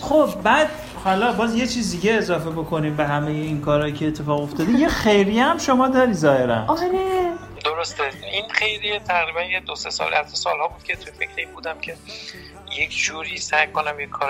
خب 0.08 0.30
بعد 0.44 0.70
حالا 1.04 1.32
باز 1.32 1.56
یه 1.56 1.68
چیز 1.68 1.92
دیگه 1.92 2.14
اضافه 2.14 2.50
بکنیم 2.50 2.96
به 2.96 3.06
همه 3.06 3.32
این 3.32 3.62
کارهایی 3.62 3.94
که 3.94 4.08
اتفاق 4.08 4.42
افتاده. 4.42 4.72
یه 4.72 4.88
خیریه 4.88 5.44
هم 5.44 5.58
شما 5.58 5.88
داری 5.88 6.14
ظاهرا. 6.14 6.66
آره. 6.68 7.32
درسته. 7.66 8.04
این 8.32 8.50
خیریه 8.50 9.00
تقریبا 9.00 9.42
یه 9.42 9.60
دو 9.60 9.76
سه 9.76 9.90
سال 9.90 10.14
از 10.14 10.30
سالها 10.30 10.68
بود 10.68 10.84
که 10.84 10.96
تو 10.96 11.12
فکر 11.12 11.30
این 11.38 11.52
بودم 11.52 11.80
که 11.80 11.96
یک 12.78 12.98
جوری 12.98 13.38
سعی 13.38 13.68
کنم 13.68 14.00
یه 14.00 14.08
کار 14.08 14.30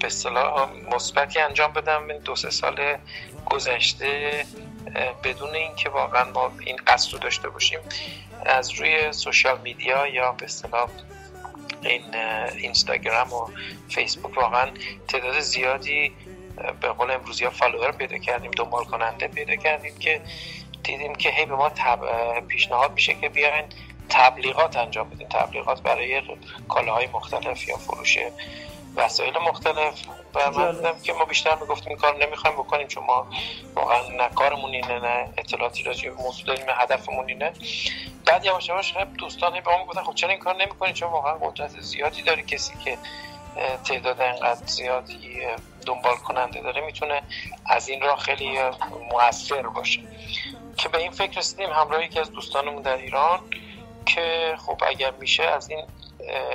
به 0.00 0.06
اصطلاح 0.06 0.68
مثبتی 0.94 1.40
انجام 1.40 1.72
بدم. 1.72 2.08
این 2.08 2.18
دو 2.18 2.36
سه 2.36 2.50
سال 2.50 2.76
گذشته 3.46 4.44
بدون 5.24 5.54
اینکه 5.54 5.88
واقعا 5.88 6.24
ما 6.32 6.52
این 6.66 6.76
قصد 6.86 7.12
رو 7.12 7.18
داشته 7.18 7.48
باشیم 7.48 7.78
از 8.46 8.70
روی 8.70 9.12
سوشال 9.12 9.58
میدیا 9.64 10.06
یا 10.06 10.32
به 10.32 10.44
اصطلاح 10.44 10.88
این 11.84 12.14
اینستاگرام 12.56 13.32
و 13.32 13.46
فیسبوک 13.88 14.36
واقعا 14.36 14.70
تعداد 15.08 15.40
زیادی 15.40 16.12
به 16.80 16.88
قول 16.88 17.10
امروزی 17.10 17.44
ها 17.44 17.50
فالوور 17.50 17.92
پیدا 17.92 18.18
کردیم 18.18 18.50
دنبال 18.50 18.84
کننده 18.84 19.28
پیدا 19.28 19.56
کردیم 19.56 19.98
که 19.98 20.20
دیدیم 20.82 21.14
که 21.14 21.30
هی 21.30 21.46
به 21.46 21.54
ما 21.54 21.68
تب... 21.68 22.00
پیشنهاد 22.48 22.92
میشه 22.92 23.14
که 23.14 23.28
بیاین 23.28 23.64
تبلیغات 24.08 24.76
انجام 24.76 25.10
بدیم 25.10 25.28
تبلیغات 25.28 25.82
برای 25.82 26.22
کالاهای 26.68 27.06
مختلف 27.06 27.68
یا 27.68 27.76
فروش 27.76 28.18
وسایل 28.96 29.38
مختلف. 29.38 29.94
و 30.34 30.50
من 30.50 30.72
دیدم 30.72 31.00
که 31.02 31.12
ما 31.12 31.24
بیشتر 31.24 31.54
می‌گفتیم 31.54 31.88
این 31.88 31.98
کار 31.98 32.26
نمی‌خوایم 32.26 32.56
بکنیم 32.56 32.86
چون 32.86 33.04
ما 33.04 33.26
واقعا 33.74 34.08
نه 34.08 34.28
کارمون 34.28 34.70
اینه 34.70 34.98
نه 34.98 35.28
اطلاعاتی 35.36 35.82
راجع 35.82 36.10
به 36.10 36.16
موضوع 36.16 36.46
داریم 36.46 36.66
نه 36.66 36.72
هدفمون 36.72 37.28
اینه. 37.28 37.52
بعد 38.26 38.44
یواش 38.44 38.68
یواش 38.68 38.92
خب 38.92 39.14
دوستان 39.14 39.60
به 39.60 39.70
ما 39.70 39.86
گفتن 39.86 40.02
خب 40.02 40.14
چرا 40.14 40.30
این 40.30 40.38
کار 40.38 40.56
نمی‌کنید 40.56 40.94
چون 40.94 41.10
واقعا 41.10 41.34
قدرت 41.34 41.80
زیادی 41.80 42.22
داره 42.22 42.42
کسی 42.42 42.72
که 42.84 42.98
تعداد 43.84 44.20
اینقدر 44.20 44.66
زیادی 44.66 45.40
دنبال 45.86 46.16
کننده 46.16 46.60
داره 46.60 46.80
می‌تونه 46.80 47.22
از 47.66 47.88
این 47.88 48.00
راه 48.00 48.18
خیلی 48.18 48.58
موثر 49.10 49.62
باشه. 49.62 50.00
که 50.76 50.88
به 50.88 50.98
این 50.98 51.10
فکر 51.10 51.38
رسیدیم 51.38 51.70
همراه 51.70 52.04
یکی 52.04 52.20
از 52.20 52.32
دوستانمون 52.32 52.82
در 52.82 52.96
ایران 52.96 53.40
که 54.06 54.56
خب 54.66 54.82
اگر 54.88 55.10
میشه 55.10 55.42
از 55.42 55.70
این 55.70 55.86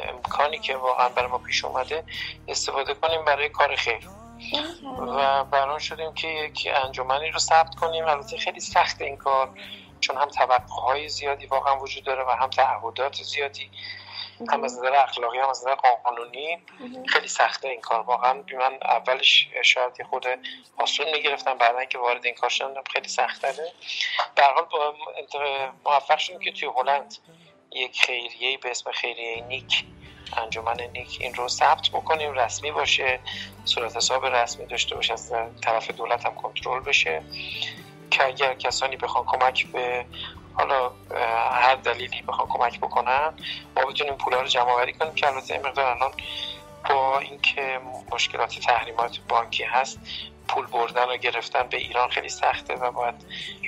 امکانی 0.10 0.60
که 0.60 0.76
واقعا 0.76 1.10
برای 1.10 1.28
ما 1.28 1.38
پیش 1.38 1.66
اومده 1.66 2.04
استفاده 2.48 2.94
کنیم 2.94 3.26
برای 3.26 3.50
کار 3.50 3.76
خیر. 3.76 4.10
و 5.00 5.44
بران 5.44 5.80
شدیم 5.80 6.14
که 6.14 6.28
یک 6.28 6.70
انجمنی 6.86 7.32
رو 7.32 7.40
ثبت 7.40 7.76
کنیم. 7.76 8.06
البته 8.06 8.38
خیلی 8.38 8.60
سخت 8.60 9.02
این 9.02 9.18
کار 9.18 9.50
چون 10.00 10.18
هم 10.18 10.30
توقع 10.30 10.82
های 10.82 11.10
زیادی 11.10 11.46
واقعا 11.46 11.80
وجود 11.80 12.04
داره 12.04 12.24
و 12.24 12.30
هم 12.30 12.50
تعهدات 12.50 13.16
زیادی 13.16 13.72
هم 14.50 14.64
از 14.64 14.78
نظر 14.78 14.96
اخلاقی 14.96 15.38
هم 15.38 15.50
از 15.50 15.62
نظر 15.62 15.76
قانونی. 15.76 16.58
خیلی 17.08 17.28
سخته 17.28 17.68
این 17.68 17.82
کار. 17.82 18.02
واقعا 18.02 18.34
من 18.34 18.78
اولش 18.82 19.50
شاید 19.62 20.04
خود 20.04 20.26
آسون 20.78 21.06
می‌گرفتم 21.12 21.58
بعدا 21.58 21.86
که 21.86 21.98
وارد 21.98 22.26
این 22.26 22.36
کار 22.36 22.50
شدم 22.50 22.84
خیلی 22.94 23.08
سخته 23.08 23.54
در 24.36 24.54
حال 24.54 24.94
موفق 25.86 26.18
شدیم 26.18 26.40
که 26.40 26.52
توی 26.52 26.70
هلند 26.78 27.16
یک 27.72 28.02
خیریه 28.02 28.58
به 28.58 28.72
اسم 28.72 28.92
خیریه 28.92 29.44
نیک 29.48 29.86
انجمن 30.38 30.82
نیک 30.94 31.18
این 31.22 31.34
رو 31.34 31.48
ثبت 31.48 31.90
بکنیم 31.90 32.34
رسمی 32.34 32.72
باشه 32.72 33.20
صورت 33.66 33.98
حساب 33.98 34.26
رسمی 34.26 34.66
داشته 34.66 34.96
باشه 34.96 35.14
از 35.14 35.34
طرف 35.62 35.92
دولت 35.92 36.26
هم 36.26 36.36
کنترل 36.36 36.84
بشه. 36.84 37.22
که 38.12 38.26
اگر 38.26 38.54
کسانی 38.54 38.98
بخوان 38.98 39.26
کمک 39.26 39.68
به 39.68 40.06
حالا 40.54 40.92
هر 41.52 41.76
دلیلی 41.76 42.22
بخوان 42.22 42.48
کمک 42.48 42.80
بکنن 42.80 43.34
ما 43.76 43.86
بتونیم 43.86 44.14
پولا 44.14 44.42
رو 44.42 44.48
جمع 44.48 44.72
آوری 44.72 44.94
کنیم 44.94 45.14
که 45.14 45.28
البته 45.28 45.54
این 45.54 45.66
مقدار 45.66 45.86
الان 45.86 46.12
با 46.90 47.20
اینکه 47.20 47.80
مشکلات 48.12 48.60
تحریمات 48.60 49.20
بانکی 49.30 49.64
هست 49.64 50.00
پول 50.48 50.66
بردن 50.66 51.06
و 51.06 51.18
گرفتن 51.18 51.68
به 51.68 51.78
ایران 51.78 52.10
خیلی 52.10 52.30
سخته 52.30 52.76
و 52.76 52.92
باید 52.92 53.16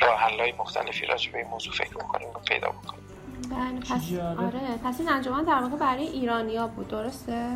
راه 0.01 0.19
حلای 0.19 0.51
مختلفی 0.51 1.05
راجع 1.05 1.31
به 1.31 1.37
این 1.37 1.47
موضوع 1.47 1.73
فکر 1.73 1.93
بکنیم 1.93 2.29
و 2.29 2.39
پیدا 2.39 2.69
بکنیم. 2.69 3.08
بله 3.51 3.79
پس 3.79 4.13
آره؟ 4.39 4.79
پس 4.85 4.99
این 4.99 5.09
انجمن 5.09 5.43
در 5.43 5.53
واقع 5.53 5.77
برای 5.77 6.07
ایرانیا 6.07 6.67
بود 6.67 6.87
درسته؟ 6.87 7.55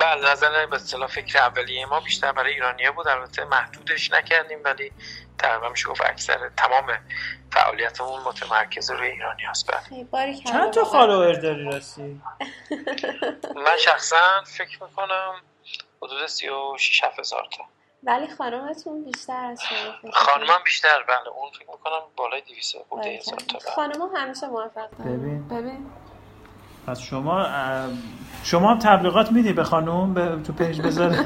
بله 0.00 0.32
نظر 0.32 0.66
به 0.66 0.76
اصطلاح 0.76 1.08
فکر 1.08 1.38
اولیه 1.38 1.86
ما 1.86 2.00
بیشتر 2.00 2.32
برای 2.32 2.52
ایرانیا 2.52 2.92
بود. 2.92 3.08
البته 3.08 3.44
محدودش 3.44 4.12
نکردیم 4.12 4.58
ولی 4.64 4.92
تقریبا 5.38 5.68
میشه 5.68 5.88
گفت 5.88 6.00
اکثر 6.00 6.50
تمام 6.56 6.86
فعالیتمون 7.50 8.22
متمرکز 8.22 8.90
روی 8.90 9.08
ایرانی 9.08 9.42
هست 9.42 9.70
چند 10.44 10.72
تا 10.72 10.84
فالوور 10.84 11.32
داری 11.32 11.64
راستی؟ 11.64 12.20
من 13.56 13.76
شخصا 13.78 14.42
فکر 14.46 14.82
می‌کنم 14.82 15.34
حدود 16.02 16.26
36 16.26 17.02
هزار 17.18 17.48
تا. 17.56 17.64
ولی 18.06 18.28
خانمتون 18.28 19.04
بیشتر 19.04 19.44
از 19.44 19.62
شما 19.62 20.12
خانمم 20.12 20.58
بیشتر 20.64 21.02
بله. 21.08 21.28
اون 21.28 21.50
فکر 21.50 21.70
می‌کنم 21.70 22.00
بالای 22.16 22.40
200 22.40 22.76
بوده 22.88 23.08
هزار 23.08 23.38
تا 23.38 23.58
خانم 23.58 24.10
همیشه 24.16 24.46
موفق 24.46 24.88
ببین. 25.00 25.48
ببین. 25.48 25.86
پس 26.86 27.00
شما 27.00 27.46
شما 28.44 28.70
هم 28.70 28.78
تبلیغات 28.78 29.32
میدی 29.32 29.52
به 29.52 29.64
خانم 29.64 30.14
به 30.14 30.42
تو 30.46 30.52
پیج 30.52 30.80
بذاره؟ 30.80 31.16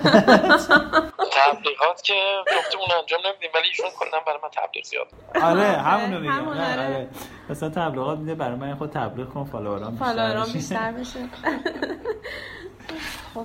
تبلیغات 1.39 2.03
که 2.03 2.15
گفتمون 2.59 2.87
انجام 3.01 3.21
نمیدیم 3.27 3.51
ولی 3.55 3.69
ایشون 3.69 3.91
کلا 3.99 4.21
برای 4.27 4.39
من 4.43 4.49
تبلیغ 4.49 4.85
زیاد 4.85 5.07
آره 5.43 5.65
همونو 5.65 6.21
میگم 6.21 6.49
آره. 6.49 7.09
مثلا 7.51 7.69
تبلیغات 7.69 8.19
میده 8.19 8.35
برای 8.35 8.57
من 8.57 8.75
خود 8.75 8.91
تبلیغ 8.91 9.29
کن 9.29 9.45
فالوورام 9.45 9.91
بیشتر 9.91 10.05
فالوورام 10.05 10.53
بیشتر 10.53 10.93
بشه. 10.93 11.29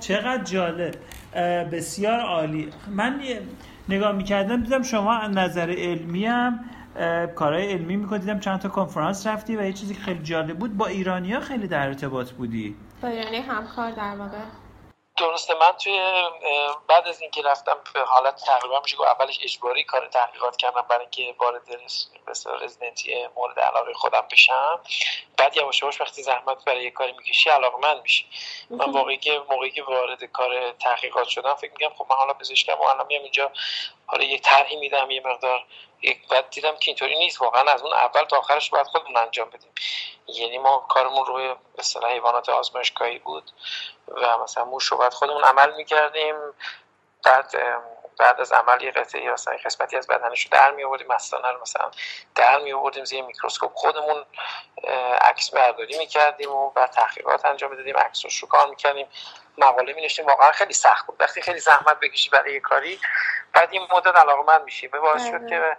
چقدر 0.00 0.44
جالب. 0.44 0.94
بسیار 1.72 2.20
عالی. 2.20 2.68
من 2.90 3.20
نگاه 3.88 4.12
می‌کردم 4.12 4.62
دیدم 4.62 4.82
شما 4.82 5.26
نظر 5.26 5.70
علمی 5.70 6.26
هم 6.26 6.60
کارهای 7.34 7.72
علمی 7.72 7.96
می‌کنی 7.96 8.18
دیدم 8.18 8.40
چند 8.40 8.58
تا 8.58 8.68
کنفرانس 8.68 9.26
رفتی 9.26 9.56
و 9.56 9.62
یه 9.62 9.72
چیزی 9.72 9.94
خیلی 9.94 10.22
جالب 10.22 10.58
بود. 10.58 10.76
با 10.76 10.86
ایرانیا 10.86 11.40
خیلی 11.40 11.68
در 11.68 11.86
ارتباط 11.86 12.30
بودی. 12.30 12.74
با 13.02 13.08
ایرانی 13.08 13.36
همکار 13.36 13.90
در 13.90 14.16
واقع. 14.16 14.38
درسته 15.16 15.54
من 15.54 15.72
توی 15.72 15.98
بعد 16.88 17.08
از 17.08 17.20
اینکه 17.20 17.42
رفتم 17.42 17.76
به 17.94 18.00
حالت 18.00 18.44
تقریبا 18.44 18.80
میشه 18.80 18.96
گفت 18.96 19.08
اولش 19.08 19.38
اجباری 19.42 19.84
کار 19.84 20.06
تحقیقات 20.06 20.56
کردم 20.56 20.82
برای 20.88 21.00
اینکه 21.00 21.34
وارد 21.38 21.68
رزیدنتی 22.62 23.26
مورد 23.36 23.58
علاقه 23.60 23.92
خودم 23.92 24.26
بشم. 24.32 24.80
بعد 25.36 25.56
یواش 25.56 25.82
یواش 25.82 26.00
وقتی 26.00 26.22
زحمت 26.22 26.64
برای 26.64 26.84
یه 26.84 26.90
کاری 26.90 27.12
می‌کشی 27.12 27.50
من 27.82 28.00
میشی. 28.00 28.26
من 28.70 28.90
واقعی 28.92 29.16
که 29.16 29.42
موقعی 29.50 29.70
که 29.70 29.82
وارد 29.82 30.24
کار 30.24 30.72
تحقیقات 30.72 31.28
شدم 31.28 31.54
فکر 31.54 31.72
میگم 31.72 31.94
خب 31.94 32.06
من 32.10 32.16
حالا 32.16 32.34
پزشکم 32.34 32.74
و 32.74 32.82
الان 32.82 33.06
میام 33.06 33.22
اینجا 33.22 33.52
حالا 34.06 34.24
یه 34.24 34.38
طرحی 34.38 34.76
میدم 34.76 35.10
یه 35.10 35.22
مقدار 35.24 35.66
بعد 36.30 36.50
دیدم 36.50 36.76
که 36.76 36.90
اینطوری 36.90 37.18
نیست 37.18 37.40
واقعا 37.40 37.72
از 37.72 37.82
اون 37.82 37.92
اول 37.92 38.24
تا 38.24 38.38
آخرش 38.38 38.70
باید 38.70 38.86
خودمون 38.86 39.16
انجام 39.16 39.50
بدیم. 39.50 39.70
یعنی 40.26 40.58
ما 40.58 40.86
کارمون 40.88 41.24
روی 41.24 41.54
اصطلاح 41.78 42.12
حیوانات 42.12 42.48
آزمایشگاهی 42.48 43.18
بود 43.18 43.50
و 44.08 44.38
مثلا 44.38 44.64
موش 44.64 44.84
رو 44.84 44.96
باید 44.96 45.12
خودمون 45.12 45.44
عمل 45.44 45.74
می‌کردیم. 45.76 46.34
بعد 47.24 47.54
بعد 48.18 48.40
از 48.40 48.52
عمل 48.52 48.82
یه 48.82 48.90
قطعه 48.90 49.30
مثلا 49.30 49.56
قسمتی 49.64 49.96
از 49.96 50.06
بدنش 50.06 50.42
رو 50.42 50.48
در 50.50 50.70
می 50.70 50.84
آوردیم 50.84 51.06
مثلا 51.08 51.50
رو 51.50 51.60
مثلا 51.60 51.90
در 52.34 52.58
می 52.58 52.72
آوردیم 52.72 53.04
زیر 53.04 53.22
میکروسکوپ. 53.24 53.74
خودمون 53.74 54.24
عکس 55.20 55.50
برداری 55.50 55.98
می‌کردیم 55.98 56.50
و 56.50 56.70
بعد 56.70 56.90
تحقیقات 56.90 57.44
انجام 57.44 57.70
می‌دادیم 57.70 57.96
عکسش 57.96 58.38
رو 58.38 58.48
کار 58.48 58.68
می‌کردیم. 58.68 59.06
مقاله 59.58 59.92
می 59.92 60.02
نوشتیم 60.02 60.26
واقعا 60.26 60.52
خیلی 60.52 60.72
سخت 60.72 61.06
بود. 61.06 61.16
وقتی 61.20 61.42
خیلی 61.42 61.58
زحمت 61.58 62.00
بکشی 62.00 62.30
برای 62.30 62.54
یه 62.54 62.60
کاری 62.60 63.00
بعد 63.52 63.68
این 63.72 63.82
مدت 63.90 64.16
علاقمند 64.16 64.64
میشی. 64.64 64.88
به 64.88 65.00
باعث 65.00 65.26
شد 65.26 65.48
که 65.48 65.76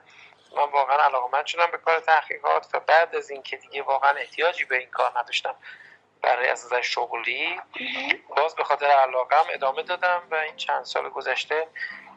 من 0.52 0.64
واقعا 0.64 0.98
علاقمند 0.98 1.46
شدم 1.46 1.72
به 1.72 1.78
کار 1.78 2.00
تحقیقات 2.00 2.68
و 2.74 2.80
بعد 2.80 3.16
از 3.16 3.30
اینکه 3.30 3.58
دیگه 3.58 3.82
واقعا 3.82 4.10
احتیاجی 4.10 4.66
به 4.66 4.78
این 4.78 4.90
کار 4.90 5.20
نداشتم 5.20 5.56
برای 6.22 6.48
از 6.48 6.66
نظر 6.66 6.82
شغلی 6.82 7.62
باز 8.38 8.56
به 8.56 8.64
خاطر 8.64 8.86
علاقم 8.86 9.46
ادامه 9.54 9.84
دادم 9.84 10.24
و 10.32 10.36
این 10.36 10.56
چند 10.56 10.84
سال 10.84 11.10
گذشته 11.10 11.68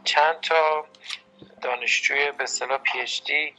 چند 0.05 0.41
تا 0.41 0.87
دانشجوی 1.63 2.31
به 2.31 2.45
اصطلاح 2.45 2.79
پی 2.79 3.01
اچ 3.01 3.23
دی 3.23 3.55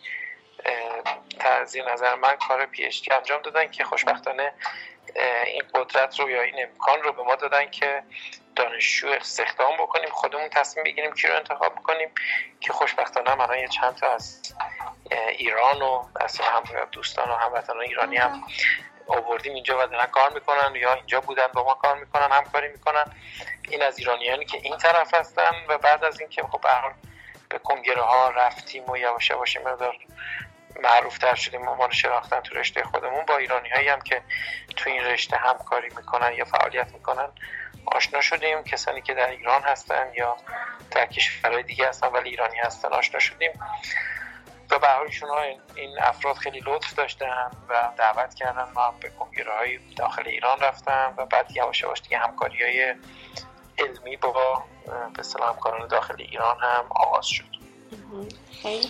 نظر 1.88 2.16
من 2.16 2.36
کار 2.36 2.66
پی 2.66 2.86
اچ 2.86 3.02
دی 3.02 3.16
انجام 3.16 3.42
دادن 3.42 3.72
که 3.72 3.84
خوشبختانه 3.84 4.54
این 5.46 5.64
قدرت 5.76 6.20
رو 6.20 6.30
یا 6.30 6.42
این 6.42 6.64
امکان 6.64 7.02
رو 7.04 7.12
به 7.12 7.24
ما 7.24 7.36
دادن 7.36 7.70
که 7.70 8.04
دانشجو 8.60 9.08
استخدام 9.08 9.78
بکنیم 9.78 10.10
خودمون 10.10 10.50
تصمیم 10.50 10.84
بگیریم 10.84 11.14
کی 11.14 11.28
رو 11.28 11.36
انتخاب 11.36 11.76
بکنیم 11.76 12.10
که 12.60 12.74
خوشبختانه 12.74 13.36
من 13.36 13.60
یه 13.60 13.68
چند 13.68 13.96
تا 13.96 14.12
از 14.12 14.42
ایران 15.38 15.82
و 15.82 16.04
از 16.20 16.40
هم 16.40 16.64
دوستان 16.92 17.30
و 17.30 17.34
هموطنان 17.34 17.82
ایرانی 17.82 18.18
هم 18.18 18.44
آوردیم 19.08 19.54
اینجا 19.54 19.84
و 19.84 19.88
دارن 19.88 20.06
کار 20.06 20.34
می‌کنن 20.34 20.76
یا 20.76 20.94
اینجا 20.94 21.22
بودن 21.22 21.48
با 21.48 21.64
ما 21.64 21.74
کار 21.74 22.00
می‌کنن 22.00 22.32
همکاری 22.32 22.68
می‌کنن. 22.68 23.06
این 23.70 23.82
از 23.82 24.00
ایرانیانی 24.00 24.46
که 24.46 24.58
این 24.58 24.78
طرف 24.78 25.14
هستن 25.14 25.52
و 25.68 25.78
بعد 25.78 26.04
از 26.04 26.20
اینکه 26.20 26.44
خب 26.44 26.66
به 27.50 27.60
کنگره 27.60 28.02
ها 28.02 28.30
رفتیم 28.30 28.90
و 28.90 28.98
یواش 28.98 29.30
یواش 29.30 29.58
مقدار 29.58 29.96
معروف 30.84 31.18
تر 31.18 31.36
شدیم 31.36 31.70
عنوان 31.70 31.92
شناختن 31.92 32.40
تو 32.40 32.56
رشته 32.56 32.84
خودمون 32.84 33.26
با 33.26 33.38
ایرانی 33.38 33.70
هایی 33.70 33.88
هم 33.88 34.02
که 34.02 34.22
تو 34.76 34.90
این 34.90 35.04
رشته 35.04 35.38
همکاری 35.38 35.90
می‌کنن 35.98 36.34
یا 36.34 36.46
فعالیت 36.46 36.94
می‌کنن 36.94 37.32
آشنا 37.86 38.22
شدیم. 38.22 38.64
کسانی 38.64 39.02
که 39.02 39.14
در 39.14 39.30
ایران 39.30 39.62
هستن 39.62 40.12
یا 40.18 40.38
در 40.92 41.06
کشورهای 41.06 41.64
دیگه 41.64 41.88
هستن 41.88 42.08
ولی 42.08 42.30
ایرانی 42.30 42.58
هستن 42.58 42.88
آشنا 42.88 43.20
شدیم. 43.20 43.52
و 44.72 44.80
به 44.80 45.02
ایشون 45.02 45.30
این 45.76 46.00
افراد 46.00 46.36
خیلی 46.36 46.60
لطف 46.66 46.94
داشتن 46.94 47.52
و 47.70 47.90
دعوت 47.98 48.34
کردن 48.34 48.68
ما 48.76 48.94
به 49.02 49.10
کنگره 49.10 49.58
های 49.58 49.80
داخل 49.96 50.28
ایران 50.28 50.60
رفتم 50.60 51.14
و 51.18 51.26
بعد 51.26 51.52
یواش 51.56 51.82
یواش 51.82 52.02
دیگه 52.02 52.18
همکاری 52.18 52.64
های 52.64 52.96
علمی 53.78 54.18
با 54.18 54.64
به 55.14 55.20
اصطلاح 55.20 55.50
همکاران 55.50 55.88
داخل 55.88 56.16
ایران 56.18 56.58
هم 56.60 56.86
آغاز 56.90 57.28
شد. 57.28 57.46
خیلی 58.62 58.88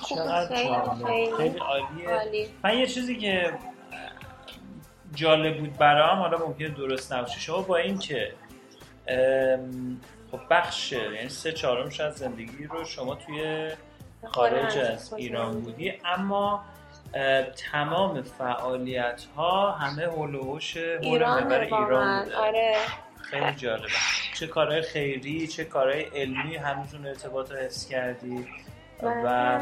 خیلی 1.38 1.60
عالیه. 1.60 2.50
من 2.64 2.78
یه 2.78 2.88
چیزی 2.88 3.18
که 3.18 3.54
جالب 5.14 5.60
بود 5.60 5.78
برام 5.78 6.20
حالا 6.20 6.38
ممکنه 6.38 6.68
درست 6.68 7.14
نباشه. 7.14 7.40
شما 7.40 7.62
با 7.62 7.78
اینکه 7.78 8.34
خب 10.32 10.39
بخش 10.49 10.91
یعنی 10.91 11.30
سه 11.30 11.51
چهارمش 11.51 11.99
از 11.99 12.16
زندگی 12.16 12.64
رو 12.70 12.86
شما 12.86 13.16
توی 13.16 13.70
خارج 14.26 14.78
از 14.78 15.14
ایران 15.14 15.62
بودی. 15.62 15.93
اما 16.05 16.66
تمام 17.72 18.22
فعالیت 18.22 19.24
ها 19.36 19.72
همه 19.72 20.03
هلوهوش 20.03 20.78
ایران 20.78 21.51
ایران 21.51 22.24
بوده. 22.24 22.36
آره. 22.36 22.76
خیلی 23.22 23.51
جالبه. 23.51 23.88
چه 24.34 24.47
کارهای 24.47 24.82
خیری 24.82 25.47
چه 25.47 25.64
کارهای 25.64 26.01
علمی 26.03 26.55
هنوزون 26.55 27.05
ارتباط 27.07 27.51
حس 27.51 27.89
کردی 27.89 28.47
و 29.03 29.60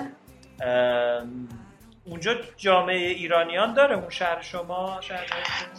اونجا 2.09 2.35
جامعه 2.57 2.97
ایرانیان 2.97 3.73
داره 3.73 3.95
اون 3.95 4.09
شهر 4.09 4.41
شما 4.41 5.01
شهر 5.01 5.25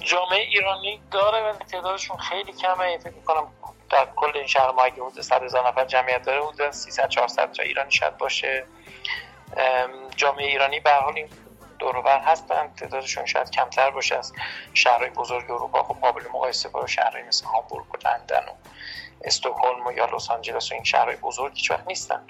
جامعه 0.00 0.40
ایرانی 0.40 1.00
داره 1.10 1.50
و 1.50 1.52
تعدادشون 1.52 2.16
خیلی 2.16 2.52
کمه. 2.52 2.98
فکر 2.98 3.14
می‌کنم 3.14 3.52
در 3.90 4.08
کل 4.16 4.30
این 4.34 4.46
شهر 4.46 4.70
ما 4.70 4.82
اگه 4.82 5.02
حدود 5.02 5.20
100 5.20 5.42
هزار 5.42 5.68
نفر 5.68 5.84
جمعیت 5.84 6.22
داره 6.22 6.44
حدود 6.44 6.70
300 6.70 7.08
400 7.08 7.52
تا 7.52 7.62
ایرانی 7.62 7.90
شاید 7.90 8.16
باشه. 8.16 8.66
جامعه 10.16 10.46
ایرانی 10.46 10.80
به 10.80 10.90
حال 10.90 11.16
این 11.16 11.28
دوروبر 11.78 12.18
هستن. 12.18 12.72
تعدادشون 12.76 13.26
شاید 13.26 13.50
کمتر 13.50 13.90
باشه 13.90 14.16
از 14.16 14.32
شهرهای 14.74 15.10
بزرگ 15.10 15.50
اروپا. 15.50 15.82
خب 15.82 15.96
قابل 16.00 16.22
مقایسه 16.28 16.68
با 16.68 16.86
شهرهای 16.86 17.22
مثل 17.22 17.46
هامبورگ 17.46 17.94
و 17.94 18.08
لندن 18.08 18.44
و 18.48 18.52
استکهلم 19.24 19.86
و 19.86 19.92
یا 19.92 20.06
لس 20.06 20.30
آنجلس 20.30 20.72
و 20.72 20.74
این 20.74 20.84
شهرهای 20.84 21.16
بزرگ 21.16 21.52
هیچ 21.54 21.70
وقت 21.70 21.86
نیستن 21.86 22.24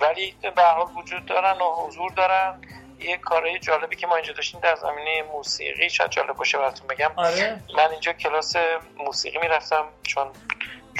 ولی 0.00 0.36
به 0.56 0.62
حال 0.62 0.86
وجود 0.96 1.26
دارن 1.26 1.60
و 1.60 1.86
حضور 1.86 2.12
دارن. 2.12 2.60
یه 3.00 3.16
کارهای 3.16 3.58
جالبی 3.58 3.96
که 3.96 4.06
ما 4.06 4.16
اینجا 4.16 4.32
داشتیم 4.32 4.60
در 4.60 4.76
زمینه 4.76 5.22
موسیقی 5.22 5.90
شاید 5.90 6.10
جالب 6.10 6.36
باشه 6.36 6.58
براتون 6.58 6.86
بگم. 6.86 7.10
آره. 7.16 7.62
من 7.76 7.90
اینجا 7.90 8.12
کلاس 8.12 8.56
موسیقی 8.96 9.38
می‌رفتم 9.38 9.84
چون 10.02 10.32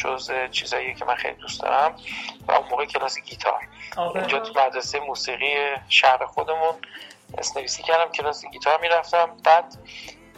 جز 0.04 0.30
چیزایی 0.50 0.94
که 0.94 1.04
من 1.04 1.14
خیلی 1.14 1.34
دوست 1.34 1.60
دارم 1.62 1.96
و 2.48 2.52
اون 2.52 2.68
موقع 2.68 2.84
کلاس 2.84 3.18
گیتار. 3.18 3.68
اینجا 4.14 4.38
تو 4.40 4.60
مدرسه 4.60 5.00
موسیقی 5.00 5.54
شهر 5.88 6.26
خودمون 6.26 6.74
اسنویسی 7.38 7.82
کردم 7.82 8.12
کلاس 8.12 8.44
گیتار 8.44 8.80
می‌رفتم. 8.80 9.36
بعد 9.44 9.76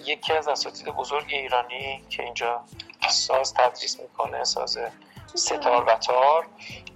یکی 0.05 0.33
از 0.33 0.49
اساتید 0.49 0.89
بزرگ 0.89 1.27
ایرانی 1.29 2.05
که 2.11 2.23
اینجا 2.23 2.65
ساز 3.09 3.55
تدریس 3.55 4.01
می‌کنه 4.01 4.45
ساز 4.45 4.79
ستار 5.35 5.85
و 5.85 5.95
تار 5.95 6.47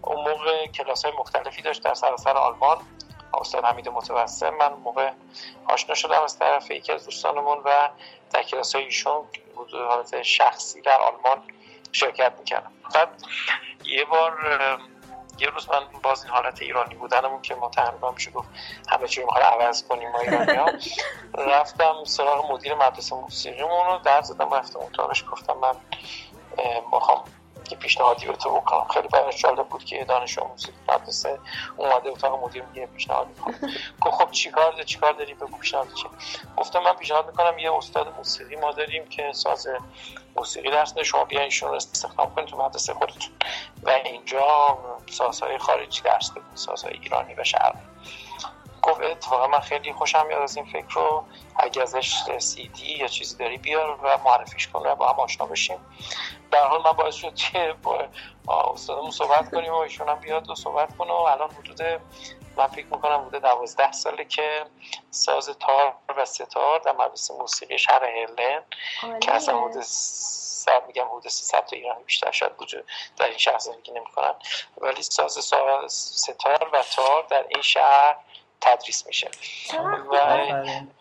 اون 0.03 0.31
موقع 0.31 0.67
کلاس 0.67 1.05
های 1.05 1.15
مختلفی 1.19 1.63
داشت 1.63 1.83
در 1.83 1.95
سراسر 1.95 2.37
آلمان. 2.37 2.79
استاد 3.41 3.65
حمید 3.65 3.89
متوسم. 3.89 4.51
من 4.51 4.73
موقع 4.73 5.11
آشنا 5.69 5.95
شدم 5.95 6.23
از 6.23 6.39
طرف 6.39 6.71
یکی 6.71 6.93
از 6.93 7.05
دوستانمون 7.05 7.59
و 7.65 7.89
در 8.33 8.43
کلاس 8.43 8.75
های 8.75 8.85
ایشون 8.85 9.25
حالت 9.89 10.23
شخصی 10.23 10.81
در 10.81 11.01
آلمان 11.01 11.43
شرکت 11.93 12.33
می‌کردم. 12.39 12.73
بعد 12.95 13.09
یه 13.85 14.05
بار 14.05 14.39
یه 15.39 15.49
روز 15.49 15.69
من 15.69 16.01
باز 16.03 16.25
این 16.25 16.33
حالت 16.33 16.63
ایرانی 16.63 16.95
بودنمون 16.95 17.43
که 17.43 17.55
ما 17.55 17.69
تقریبا 17.69 18.11
میشه 18.11 18.31
گفت 18.31 18.49
همه 18.89 19.09
چی 19.09 19.23
رو 19.23 19.31
عوض 19.31 19.83
کنیم 19.89 20.11
ما 20.11 20.19
ایرانی 20.19 20.57
ها 20.57 20.71
رفتم 21.35 22.05
سراغ 22.05 22.53
مدیر 22.53 22.75
مدرسه 22.75 23.17
موسیقیمون 23.17 23.87
رو 23.87 23.99
در 23.99 24.23
زدم 24.23 24.55
رفتم 24.55 24.79
اتاقش. 24.81 25.25
گفتم 25.33 25.57
من 25.57 25.75
می‌خوام 26.93 27.25
یه 27.73 27.79
پیشنهادی 27.79 28.27
به 28.27 28.33
تو 28.33 28.51
بکنم. 28.51 28.87
خیلی 28.95 29.09
براش 29.09 29.43
جالب 29.43 29.69
بود 29.69 29.85
که 29.85 30.05
دانش 30.05 30.39
آموز 30.39 30.67
مدرسه 30.89 31.39
اومده 31.77 32.11
اتاق 32.11 32.45
مدیر 32.45 32.63
میگه 32.63 32.87
پیشنهاد 32.87 33.29
می‌کنم. 33.29 33.71
گفت 34.01 34.17
خب 34.17 34.31
چیکار 34.31 34.73
داری 34.73 34.85
چیکار 34.85 35.13
داری؟ 35.13 35.35
بگو 35.35 35.59
پیشنهاد 35.59 35.95
چی؟ 35.95 36.09
گفتم 36.57 36.79
من 36.83 36.93
پیشنهاد 36.93 37.27
می‌کنم 37.27 37.59
یه 37.59 37.73
استاد 37.73 38.15
موسیقی 38.17 38.57
ما 38.57 38.73
داریم 38.73 39.09
که 39.09 39.33
ساز 39.33 39.69
موسیقی 40.37 40.71
درس 40.71 40.95
ده 40.95 41.05
شما 41.05 41.25
بیاین 41.25 41.45
ایشون 41.45 41.69
رو 41.69 41.75
استخدام 41.75 42.35
کنید 42.35 42.49
تو 42.49 42.57
مدرسه 42.57 42.95
خودتون. 42.95 43.33
و 43.83 43.91
اینجا 43.91 44.79
سازهای 45.11 45.59
خارجی 45.59 46.03
درس 46.03 46.31
بدین 46.31 46.43
سازهای 46.55 46.95
ایرانی 47.03 47.35
و 47.35 47.45
شرقی. 47.45 47.79
گفت 48.83 49.01
اتفاقا 49.01 49.47
من 49.47 49.61
خیلی 49.61 49.93
خوشم 49.93 50.27
میاد 50.27 50.43
از 50.43 50.57
این 50.57 50.67
فکر 50.67 50.95
رو. 50.95 51.25
اگه 51.57 51.83
ازش 51.83 52.15
دی 52.75 52.93
یا 52.93 53.09
چیزی 53.09 53.37
داری 53.37 53.59
بیار 53.59 53.91
و 53.91 54.19
معرفیش 54.25 54.69
کن 54.69 54.87
و 54.87 54.95
با 54.95 55.13
هم 55.13 55.21
آشنا 55.21 55.47
بشیم. 55.47 55.79
در 56.51 56.67
حال 56.67 56.83
من 56.83 56.93
باعث 56.93 57.15
شد 57.15 57.35
که 57.35 57.75
با 57.83 58.09
استادمون 58.49 59.11
صحبت 59.11 59.51
کنیم 59.51 59.73
و 59.73 59.77
ایشون 59.77 60.09
هم 60.09 60.21
بیاد 60.21 60.51
و 60.51 60.55
صحبت 60.55 60.97
کنه 60.97 61.13
و 61.13 61.17
الان 61.17 61.51
حدود 61.51 61.83
من 62.57 62.67
فکر 62.67 62.87
می‌کنم 62.87 63.25
بوده 63.25 63.39
دوازده 63.39 63.93
ساله 63.93 64.25
که 64.25 64.67
ساز 65.11 65.51
تار 65.61 65.95
و 66.17 66.25
ستار 66.25 66.79
در 66.79 66.93
مدرسه 66.93 67.35
موسیقی 67.35 67.79
شهر 67.79 68.05
هرلن 68.05 68.63
که 69.21 69.33
اصلا 69.33 69.61
حدود 69.61 69.83
سر 69.83 70.83
میگم 70.87 71.07
حدود 71.09 71.29
300 71.29 71.67
تا 71.67 71.77
ایرانی 71.77 72.05
بیشتر 72.05 72.31
شاید 72.31 72.53
وجود 72.63 72.85
در 73.17 73.27
این 73.27 73.39
شهر 73.39 73.59
زندگی 73.59 73.93
نمی‌کنن. 73.93 74.35
ولی 74.79 75.03
ساز 75.03 75.33
ستار 75.89 76.71
و 76.73 76.83
تار 76.97 77.27
در 77.31 77.45
این 77.49 77.63
شهر 77.63 78.17
تدریس 78.61 79.07
میشه 79.07 79.31
و 80.11 80.17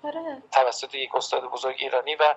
آره. 0.04 0.44
توسط 0.52 0.96
یک 0.96 1.16
استاد 1.16 1.44
بزرگ 1.44 1.76
ایرانی 1.80 2.16
و 2.16 2.36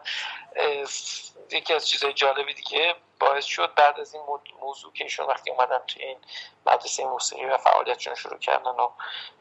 یکی 1.53 1.75
از 1.75 1.89
چیزهای 1.89 2.13
جالبی 2.13 2.55
دیگه 2.55 2.95
باعث 3.21 3.45
شد 3.45 3.75
بعد 3.75 4.01
از 4.01 4.15
این 4.15 4.23
موضوع 4.61 4.93
که 4.93 5.05
ایشون 5.05 5.27
وقتی 5.27 5.51
اومدن 5.51 5.79
توی 5.87 6.03
این 6.03 6.19
مدرسه 6.67 7.05
موسیقی 7.05 7.45
و 7.45 7.57
فعالیتشون 7.57 8.15
شروع 8.15 8.39
کردن 8.39 8.71
و 8.71 8.89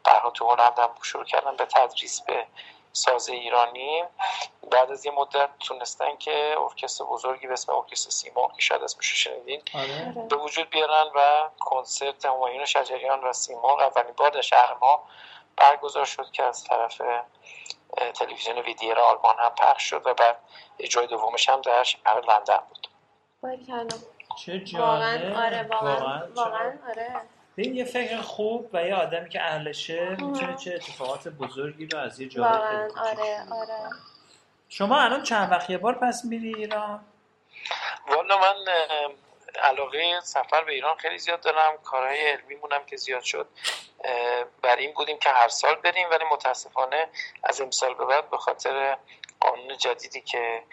برها 0.03 0.29
تو 0.29 0.49
هلند 0.49 0.79
هم 0.79 0.89
شروع 1.01 1.25
کردن 1.25 1.55
به 1.55 1.65
تدریس 1.65 2.21
به 2.21 2.47
ساز 2.93 3.29
ایرانی 3.29 4.03
بعد 4.71 4.91
از 4.91 5.05
یه 5.05 5.11
مدت 5.11 5.49
تونستن 5.59 6.15
که 6.17 6.55
ارکستر 6.57 7.03
بزرگی 7.03 7.47
به 7.47 7.53
اسم 7.53 7.71
ارکستر 7.71 8.09
سیما 8.09 8.51
که 8.55 8.61
شاید 8.61 8.83
اسمش 8.83 9.23
شنیدین 9.23 9.61
آره. 9.73 10.27
به 10.29 10.35
وجود 10.35 10.69
بیارن 10.69 11.11
و 11.15 11.49
کنسرت 11.59 12.25
همایون 12.25 12.65
شجریان 12.65 13.23
و 13.23 13.33
سیما 13.33 13.81
اولین 13.81 14.13
بار 14.17 14.29
در 14.29 14.41
شهر 14.41 14.75
ما 14.81 15.03
برگزار 15.57 16.05
شد 16.05 16.31
که 16.31 16.43
از 16.43 16.63
طرف 16.63 17.01
تلویزیون 18.13 18.57
ویدیر 18.57 18.99
آلمان 18.99 19.35
هم 19.39 19.49
پخش 19.49 19.83
شد 19.83 20.01
و 20.05 20.13
بعد 20.13 20.37
اجرای 20.79 21.07
دومش 21.07 21.49
هم 21.49 21.61
در 21.61 21.83
شهر 21.83 22.21
لندن 22.27 22.59
بود. 22.69 22.87
چه 24.37 24.59
جالب. 24.59 25.35
آره 25.35 25.63
واقعا 25.63 26.27
واقعا 26.35 26.73
آره. 26.89 27.21
این 27.55 27.75
یه 27.75 27.85
فکر 27.85 28.21
خوب 28.21 28.69
و 28.73 28.83
یه 28.83 28.95
آدمی 28.95 29.29
که 29.29 29.41
اهلشه 29.41 30.09
می‌تونه 30.09 30.55
چه 30.55 30.73
اتفاقات 30.75 31.27
بزرگی 31.27 31.85
رو 31.85 31.99
از 31.99 32.19
یه 32.19 32.27
جایی 32.27 32.45
آره 32.45 32.87
آره. 33.51 33.89
شما 34.69 35.01
الان 35.01 35.23
چند 35.23 35.51
وقت 35.51 35.69
یه 35.69 35.77
بار 35.77 35.93
پس 35.93 36.25
میری 36.25 36.55
ایران؟ 36.55 37.05
والا 38.07 38.37
من 38.37 38.55
علاقه 39.63 40.21
سفر 40.23 40.63
به 40.63 40.71
ایران 40.71 40.97
خیلی 40.97 41.17
زیاد 41.17 41.41
دارم. 41.41 41.77
کارهای 41.83 42.31
علمی 42.31 42.55
مونم 42.55 42.85
که 42.85 42.97
زیاد 42.97 43.23
شد. 43.23 43.47
بر 44.61 44.75
این 44.75 44.93
بودیم 44.93 45.17
که 45.17 45.29
هر 45.29 45.47
سال 45.47 45.75
بریم 45.75 46.09
ولی 46.09 46.23
متاسفانه 46.31 47.09
از 47.43 47.61
امسال 47.61 47.93
به 47.93 48.05
بعد 48.05 48.29
به 48.29 48.37
خاطر 48.37 48.97
قانون 49.39 49.77
جدیدی 49.77 50.21
که 50.21 50.63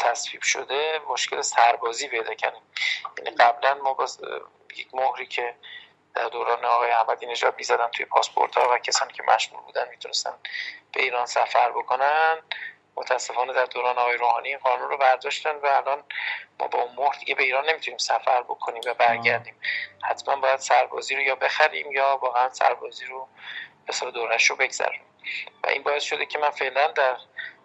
تصویب 0.00 0.42
شده 0.42 1.00
مشکل 1.08 1.40
سربازی 1.40 2.08
پیدا 2.08 2.34
کردیم. 2.34 2.62
یعنی 3.18 3.36
قبلا 3.36 3.74
ما 3.74 3.94
با 3.94 4.06
یک 4.76 4.94
مهری 4.94 5.26
که 5.26 5.54
در 6.14 6.28
دوران 6.28 6.64
آقای 6.64 6.90
احمدی 6.90 7.26
نژاد 7.26 7.54
می‌زدن 7.56 7.86
توی 7.86 8.04
پاسپورت 8.04 8.56
ها 8.58 8.74
و 8.74 8.78
کسانی 8.78 9.12
که 9.12 9.22
مشمول 9.22 9.62
بودن 9.62 9.88
می‌تونستن 9.88 10.34
به 10.92 11.02
ایران 11.02 11.26
سفر 11.26 11.70
بکنن. 11.70 12.42
متاسفانه 12.96 13.52
در 13.52 13.64
دوران 13.64 13.98
آقای 13.98 14.16
روحانی 14.16 14.48
این 14.48 14.58
قانون 14.58 14.90
رو 14.90 14.98
برداشتن 14.98 15.56
و 15.56 15.66
الان 15.66 16.02
ما 16.60 16.66
با 16.68 16.82
اون 16.82 16.94
مهر 16.96 17.18
دیگه 17.18 17.34
به 17.34 17.42
ایران 17.42 17.68
نمی‌تونیم 17.70 17.98
سفر 17.98 18.42
بکنیم 18.42 18.82
و 18.86 18.94
برگردیم. 18.94 19.54
حتما 20.02 20.36
باید 20.36 20.60
سربازی 20.60 21.14
رو 21.16 21.22
یا 21.22 21.34
بخریم 21.34 21.92
یا 21.92 22.18
واقعا 22.22 22.48
سربازی 22.48 23.04
رو 23.04 23.28
به 23.86 23.92
سال 23.92 24.10
دورش 24.10 24.50
رو 24.50 24.56
بگذریم 24.56 25.00
و 25.64 25.68
این 25.68 25.82
باعث 25.82 26.02
شده 26.02 26.26
که 26.26 26.38
من 26.38 26.50
فعلا 26.50 26.86
در 26.86 27.16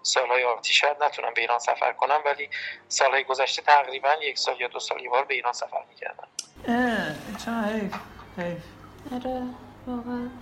سالهای 0.01 0.43
آتی 0.43 0.73
شاید 0.73 1.03
نتونم 1.03 1.33
به 1.33 1.41
ایران 1.41 1.59
سفر 1.59 1.93
کنم 1.93 2.21
ولی 2.25 2.49
سالهای 2.87 3.23
گذشته 3.23 3.61
تقریبا 3.61 4.13
یک 4.21 4.37
سال 4.37 4.61
یا 4.61 4.67
دو 4.67 4.79
سال 4.79 5.01
یه 5.01 5.09
بار 5.09 5.25
به 5.25 5.33
ایران 5.33 5.53
سفر 5.53 5.83
می‌کردم. 5.89 6.27
اه 6.67 7.45
چه 7.45 7.51
حیف 7.51 7.93
حیف. 8.37 8.63
آره. 9.13 9.68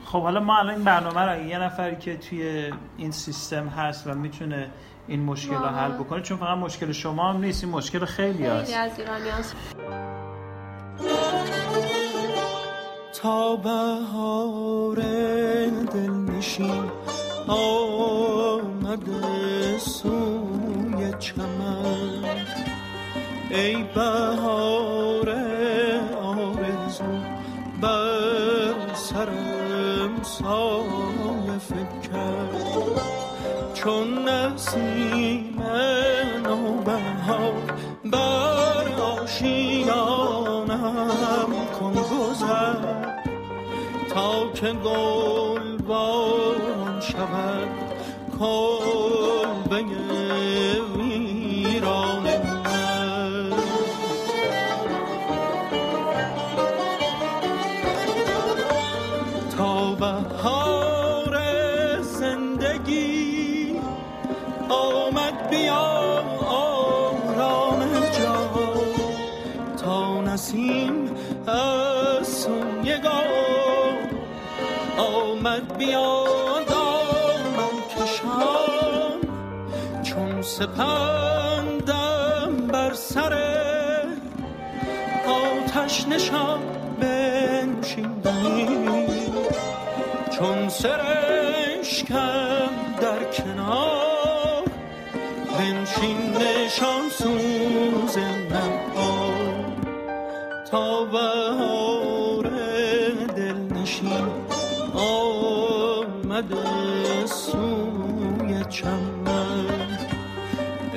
خب 0.05 0.21
حالا 0.21 0.39
ما 0.39 0.57
الان 0.57 0.73
این 0.73 0.83
برنامه 0.83 1.21
رو 1.21 1.47
یه 1.47 1.59
نفری 1.59 1.95
که 1.95 2.17
توی 2.17 2.71
این 2.97 3.11
سیستم 3.11 3.67
هست 3.67 4.07
و 4.07 4.13
می‌تونه 4.13 4.69
این 5.07 5.23
مشکل 5.23 5.53
رو 5.53 5.65
حل 5.65 5.91
بکنه 5.91 6.21
چون 6.21 6.37
فقط 6.37 6.57
مشکل 6.57 6.91
شما 6.91 7.33
هم 7.33 7.41
نیست 7.41 7.63
این 7.63 7.73
مشکل 7.73 8.05
خیلی 8.05 8.45
هست. 8.45 8.65
خیلی 8.65 8.77
از 8.77 8.99
ایرانی 8.99 9.29
هست 9.29 9.55
تا 13.21 13.55
بهار 13.55 14.95
دل 15.93 16.11
نشین 16.11 16.83
آمده 17.47 18.97
سوی 19.77 21.13
چمن. 21.19 22.23
ای 23.49 23.83
بهار 23.83 25.29
آرزو 26.23 27.03
بر 27.81 28.66
سرم 29.09 30.23
سایه 30.23 31.57
فکر 31.59 32.15
چون 33.73 34.29
نسیم 34.29 35.61
نوبهار 36.43 37.63
بر 38.05 38.87
آشیانم 39.01 40.67
کن 41.79 41.93
گذر. 41.93 42.83
تا 44.09 44.51
که 44.53 44.71
گل 44.71 45.77
باران 45.77 47.01
شود 47.01 47.69
کلبه 48.39 49.81
ویران 50.97 52.16
بیا 75.77 76.27
کشان 77.97 79.21
چون 80.03 80.41
سپندم 80.41 81.87
بر 82.67 82.93
سر 82.93 83.57
آتش 85.27 86.07
نشان 86.07 86.59
بنشیندنی. 87.01 89.07
چون 90.37 90.69
سرشکم 90.69 92.69
در 93.01 93.23
کنار 93.23 94.63
بنشین 95.57 96.33
نشان 96.33 97.06
چمن 108.77 109.65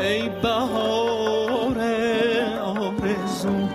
ای 0.01 0.29
بهار 0.29 1.79
آرزو 2.65 3.69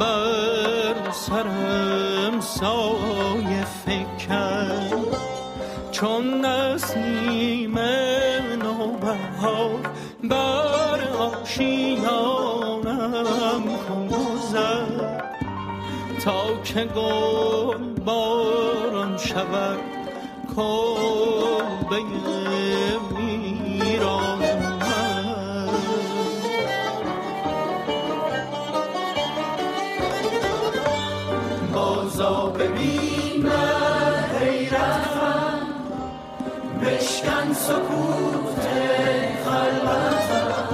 بر 0.00 1.10
سرم 1.12 2.40
سایه 2.40 3.64
فکر. 3.86 4.80
چون 5.90 6.44
نسیم 6.44 7.78
نوبهار 8.62 9.80
بر 10.24 11.00
آشیانم 11.18 12.04
گذر. 14.10 15.20
تا 16.24 16.62
که 16.64 16.84
گل 16.84 17.84
باران 18.04 19.16
شود 19.18 19.78
کلبه 20.56 22.00
ویران 24.00 24.38
من. 24.38 25.68
بازا 31.74 32.46
ببین 32.46 33.42
من 33.42 34.24
حیرتم 34.40 35.66
بشکن 36.82 37.52
سکوت 37.52 38.60
خلوتم. 39.44 40.68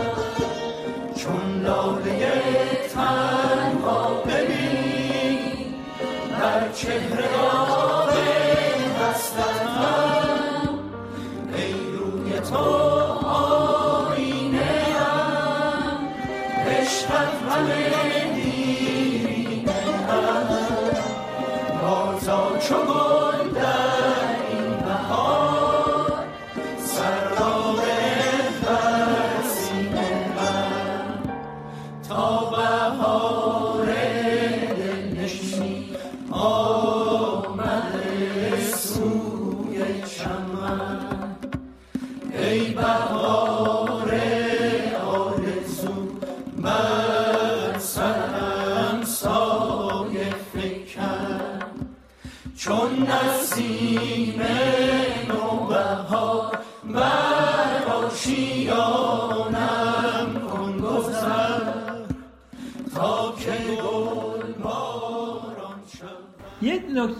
چون 1.16 1.60
لاله 1.62 2.32
تنها 2.94 4.14
ببین 4.14 5.74
بر 6.40 6.72
چهره 6.72 7.28
داغ 7.32 8.14
حسرتم 9.00 10.78
ای 11.56 11.72
روی 11.72 12.40
تو 12.40 12.95
بازا 22.70 22.84
چو 22.86 23.25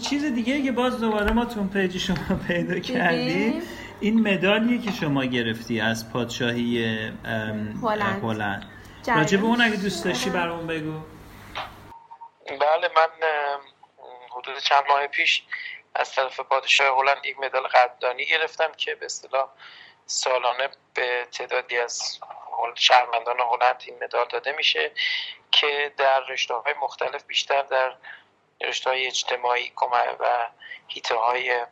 چیز 0.09 0.25
دیگه 0.25 0.63
که 0.63 0.71
باز 0.71 1.01
دوباره 1.01 1.31
ما 1.31 1.45
تو 1.45 1.59
اون 1.59 1.69
پیج 1.69 1.97
شما 1.97 2.39
پیدا 2.47 2.79
کردیم. 2.79 3.61
این 3.99 4.33
مدالیه 4.33 4.81
که 4.81 4.91
شما 4.91 5.25
گرفتی 5.25 5.79
از 5.81 6.13
پادشاهی 6.13 6.85
هلند. 7.83 8.65
راجب 9.07 9.45
اون 9.45 9.61
اگه 9.61 9.75
دوست 9.75 10.05
داشتی 10.05 10.29
برامون 10.29 10.67
بگو. 10.67 10.99
بله 12.47 12.89
من 12.95 13.09
حدود 14.31 14.57
چند 14.57 14.83
ماه 14.89 15.07
پیش 15.07 15.43
از 15.95 16.11
طرف 16.15 16.39
پادشاه 16.39 16.99
هلند 16.99 17.25
یک 17.25 17.39
مدال 17.39 17.63
قدردانی 17.67 18.25
گرفتم 18.25 18.71
که 18.77 18.95
به 18.95 19.05
اصطلاح 19.05 19.49
سالانه 20.05 20.69
به 20.93 21.27
تعدادی 21.31 21.77
از 21.77 22.19
شهروندان 22.75 23.37
هلند 23.39 23.83
این 23.85 23.95
مدال 24.03 24.25
داده 24.29 24.51
میشه 24.51 24.91
که 25.51 25.93
در 25.97 26.19
رشته 26.29 26.53
های 26.53 26.73
مختلف 26.81 27.23
بیشتر 27.23 27.61
در 27.61 27.93
رشته 28.61 28.89
های 28.89 29.07
اجتماعی 29.07 29.71
کمک 29.75 30.15
و 30.19 30.47
هیته 30.87 31.15
های 31.15 31.65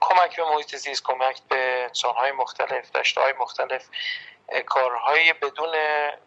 کمک 0.00 0.36
به 0.36 0.44
محیط 0.44 0.76
زیست 0.76 1.02
کمک 1.04 1.42
به 1.48 1.90
های 2.16 2.32
مختلف 2.32 2.92
دشته 2.92 3.20
های 3.20 3.32
مختلف 3.32 3.88
کارهای 4.66 5.32
بدون 5.32 5.72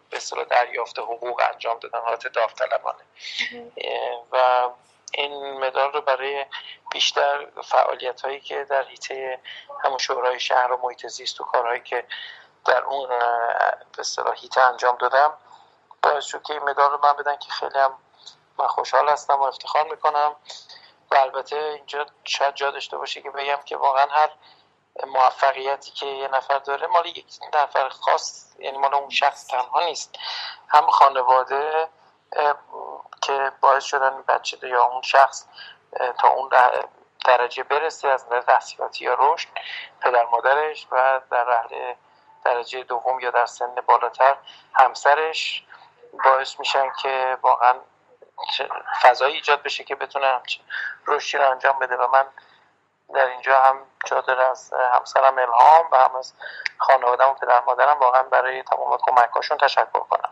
به 0.10 0.18
اصطلاح 0.18 0.46
دریافت 0.46 1.00
حقوق 1.00 1.42
انجام 1.54 1.80
دادن 1.80 2.00
حالت 2.00 2.28
داوطلبانه. 2.28 3.04
و 4.32 4.70
این 5.14 5.60
مدال 5.60 5.92
رو 5.92 6.02
برای 6.02 6.46
بیشتر 6.92 7.48
فعالیت 7.64 8.22
هایی 8.22 8.40
که 8.40 8.64
در 8.64 8.84
حیطه 8.84 9.40
همون 9.84 9.98
شورای 9.98 10.40
شهر 10.40 10.72
و 10.72 10.80
محیط 10.84 11.08
زیست 11.08 11.42
و 11.42 11.44
کارهایی 11.44 11.82
که 11.82 12.06
در 12.66 12.84
اون 12.84 13.10
به 13.92 14.00
اصطلاح 14.00 14.36
حیطه 14.36 14.62
انجام 14.62 14.98
دادم 14.98 15.34
باعث 16.04 16.26
شد 16.26 16.42
که 16.42 16.54
این 16.54 16.64
مدال 16.64 16.92
رو 16.92 17.00
من 17.04 17.14
بدن 17.14 17.36
که 17.36 17.52
خیلی 17.52 17.80
هم 17.80 17.98
من 18.60 18.68
خوشحال 18.68 19.10
هستم 19.10 19.34
و 19.34 19.44
افتخار 19.44 19.84
می‌کنم. 19.90 20.36
و 21.12 21.16
البته 21.16 21.56
اینجا 21.56 22.06
شاید 22.24 22.56
جا 22.56 22.72
داشته 22.72 22.98
باشه 22.98 23.22
که 23.22 23.30
بگم 23.30 23.60
که 23.66 23.78
واقعا 23.78 24.06
هر 24.06 24.30
موفقیتی 25.08 25.92
که 25.92 26.06
یه 26.06 26.28
نفر 26.28 26.58
داره 26.58 26.88
مال 26.88 27.06
یک 27.06 27.26
نفر 27.54 27.90
خاص 27.90 28.56
یعنی 28.60 28.78
مال 28.78 28.94
اون 28.94 29.10
شخص 29.10 29.48
تنها 29.48 29.86
نیست. 29.86 30.16
هم 30.68 30.88
خانواده 30.88 31.90
که 33.22 33.52
باعث 33.62 33.84
شدن 33.84 34.24
بچه 34.28 34.68
یا 34.68 34.84
اون 34.84 35.02
شخص 35.02 35.46
تا 36.20 36.28
اون 36.28 36.50
درجه 37.26 37.64
برسه 37.64 38.08
از 38.08 38.26
نظر 38.26 38.42
تحصیلاتی 38.42 39.06
یا 39.06 39.16
رشد 39.20 39.48
پدر 40.02 40.26
مادرش 40.26 40.88
و 40.92 41.22
در 41.32 41.44
رحله 41.44 41.98
درجه 42.46 42.84
دوم 42.84 43.20
یا 43.20 43.32
در 43.32 43.46
سن 43.46 43.76
بالاتر 43.88 44.38
همسرش 44.74 45.64
باعث 46.26 46.60
میشن 46.60 46.92
که 47.02 47.38
واقعا 47.42 47.74
فضایی 49.02 49.36
ایجاد 49.36 49.64
بشه 49.64 49.84
که 49.84 49.96
بتونه 49.96 50.28
رشدی 51.08 51.38
رو 51.38 51.52
انجام 51.52 51.80
بده. 51.82 51.96
و 51.96 52.08
من 52.14 52.24
در 53.16 53.26
اینجا 53.26 53.60
هم 53.60 53.76
جا 54.06 54.22
داره 54.22 54.44
از 54.52 54.74
همسرم 54.94 55.38
الهام 55.38 55.86
و 55.92 55.96
هم 55.96 56.16
از 56.16 56.34
خانواده 56.78 57.24
و 57.24 57.34
پدر 57.34 57.64
مادرم 57.68 58.00
واقعا 58.02 58.24
برای 58.24 58.64
تمام 58.64 58.98
کمکاشون 59.02 59.58
تشکر 59.58 60.00
کنم. 60.10 60.30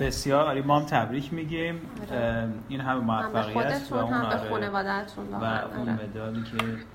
بسیار 0.00 0.44
عالی. 0.44 0.60
ما 0.60 0.78
هم 0.78 0.86
تبریک 0.86 1.32
میگیم. 1.32 2.06
آره. 2.10 2.48
این 2.68 2.80
همه 2.80 3.00
موفقیت 3.00 3.82
و 3.90 3.94
اون 3.94 4.12
هم 4.12 4.28
به 4.28 4.70
و 5.30 5.44
اون 5.44 5.88
آره. 5.88 6.04
مدالی 6.04 6.44
که 6.44 6.86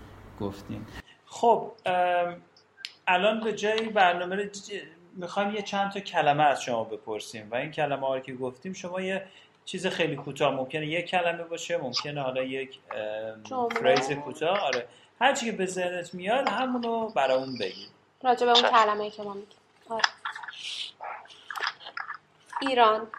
گفتیم. 0.46 0.88
خب 1.26 1.72
الان 3.08 3.40
به 3.40 3.54
جای 3.54 3.90
برنامه 3.90 4.50
می‌خوایم 5.16 5.52
یه 5.52 5.62
چند 5.62 5.92
تا 5.92 6.00
کلمه 6.00 6.44
از 6.44 6.62
شما 6.62 6.84
بپرسیم. 6.84 7.52
و 7.52 7.56
این 7.56 7.72
کلمه 7.72 8.08
ها 8.08 8.20
که 8.20 8.34
گفتیم 8.34 8.74
شما 8.74 9.02
یه 9.02 9.28
چیز 9.66 9.88
خیلی 9.88 10.16
کوتاه 10.16 10.54
ممکنه 10.54 10.88
یک 10.88 11.06
کلمه 11.06 11.44
باشه 11.44 11.78
ممکنه 11.78 12.22
حالا 12.22 12.44
یک 12.44 12.80
فریز 13.80 14.12
کوتاه 14.12 14.60
آره. 14.60 14.88
هر 15.22 15.34
چی 15.34 15.46
که 15.46 15.52
به 15.52 15.66
ذهنت 15.66 16.14
میاد 16.14 16.50
همونو 16.50 17.10
برامون 17.10 17.58
بگی. 17.58 17.88
راجع 18.24 18.46
به 18.46 18.52
اون 18.52 18.62
کلمه 18.62 19.10
که 19.10 19.24
ما 19.24 19.34
میگیم. 19.34 19.58
آره. 19.90 20.02
ایران. 22.62 23.12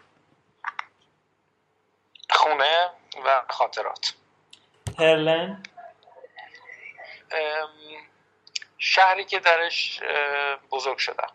خونه 2.30 2.90
و 3.26 3.42
خاطرات. 3.48 4.14
هرلن. 4.98 5.62
شهری 8.78 9.24
که 9.24 9.38
درش 9.38 10.00
بزرگ 10.70 10.98
شدم. 10.98 11.32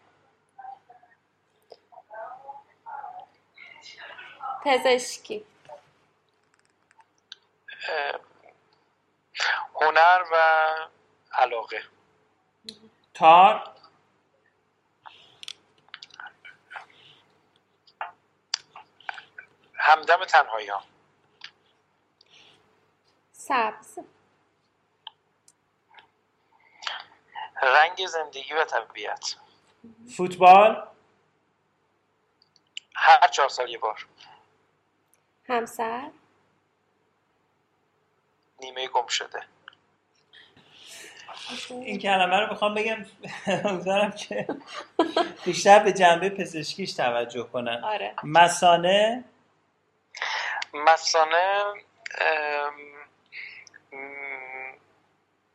پزشکی. 4.69 5.45
هنر 9.75 10.23
و 10.31 10.37
علاقه. 11.31 11.83
تار؟ 13.13 13.75
همدم 19.75 20.25
تنهایی 20.25 20.67
ها 20.67 20.83
سبز. 23.31 23.99
رنگ 27.61 28.05
زندگی 28.05 28.53
و 28.53 28.65
طبیعت. 28.65 29.35
فوتبال؟ 30.17 30.87
هر 32.95 33.27
چهار 33.27 33.49
سال 33.49 33.69
یه 33.69 33.77
بار. 33.77 34.07
همسر؟ 35.49 36.11
نیمه 38.61 38.87
گم 38.87 39.07
شده. 39.07 39.43
این 41.69 41.99
کلمه 41.99 42.39
رو 42.39 42.49
می‌خوام 42.49 42.73
بگم 42.73 43.05
امیدوارم 43.47 44.11
که 44.11 44.47
بیشتر 45.45 45.79
به 45.79 45.93
جنبه 45.93 46.29
پزشکیش 46.29 46.93
توجه 46.93 47.43
کنن. 47.43 47.83
آره. 47.83 48.15
مسانه؟ 48.23 49.23
مسانه 50.73 51.63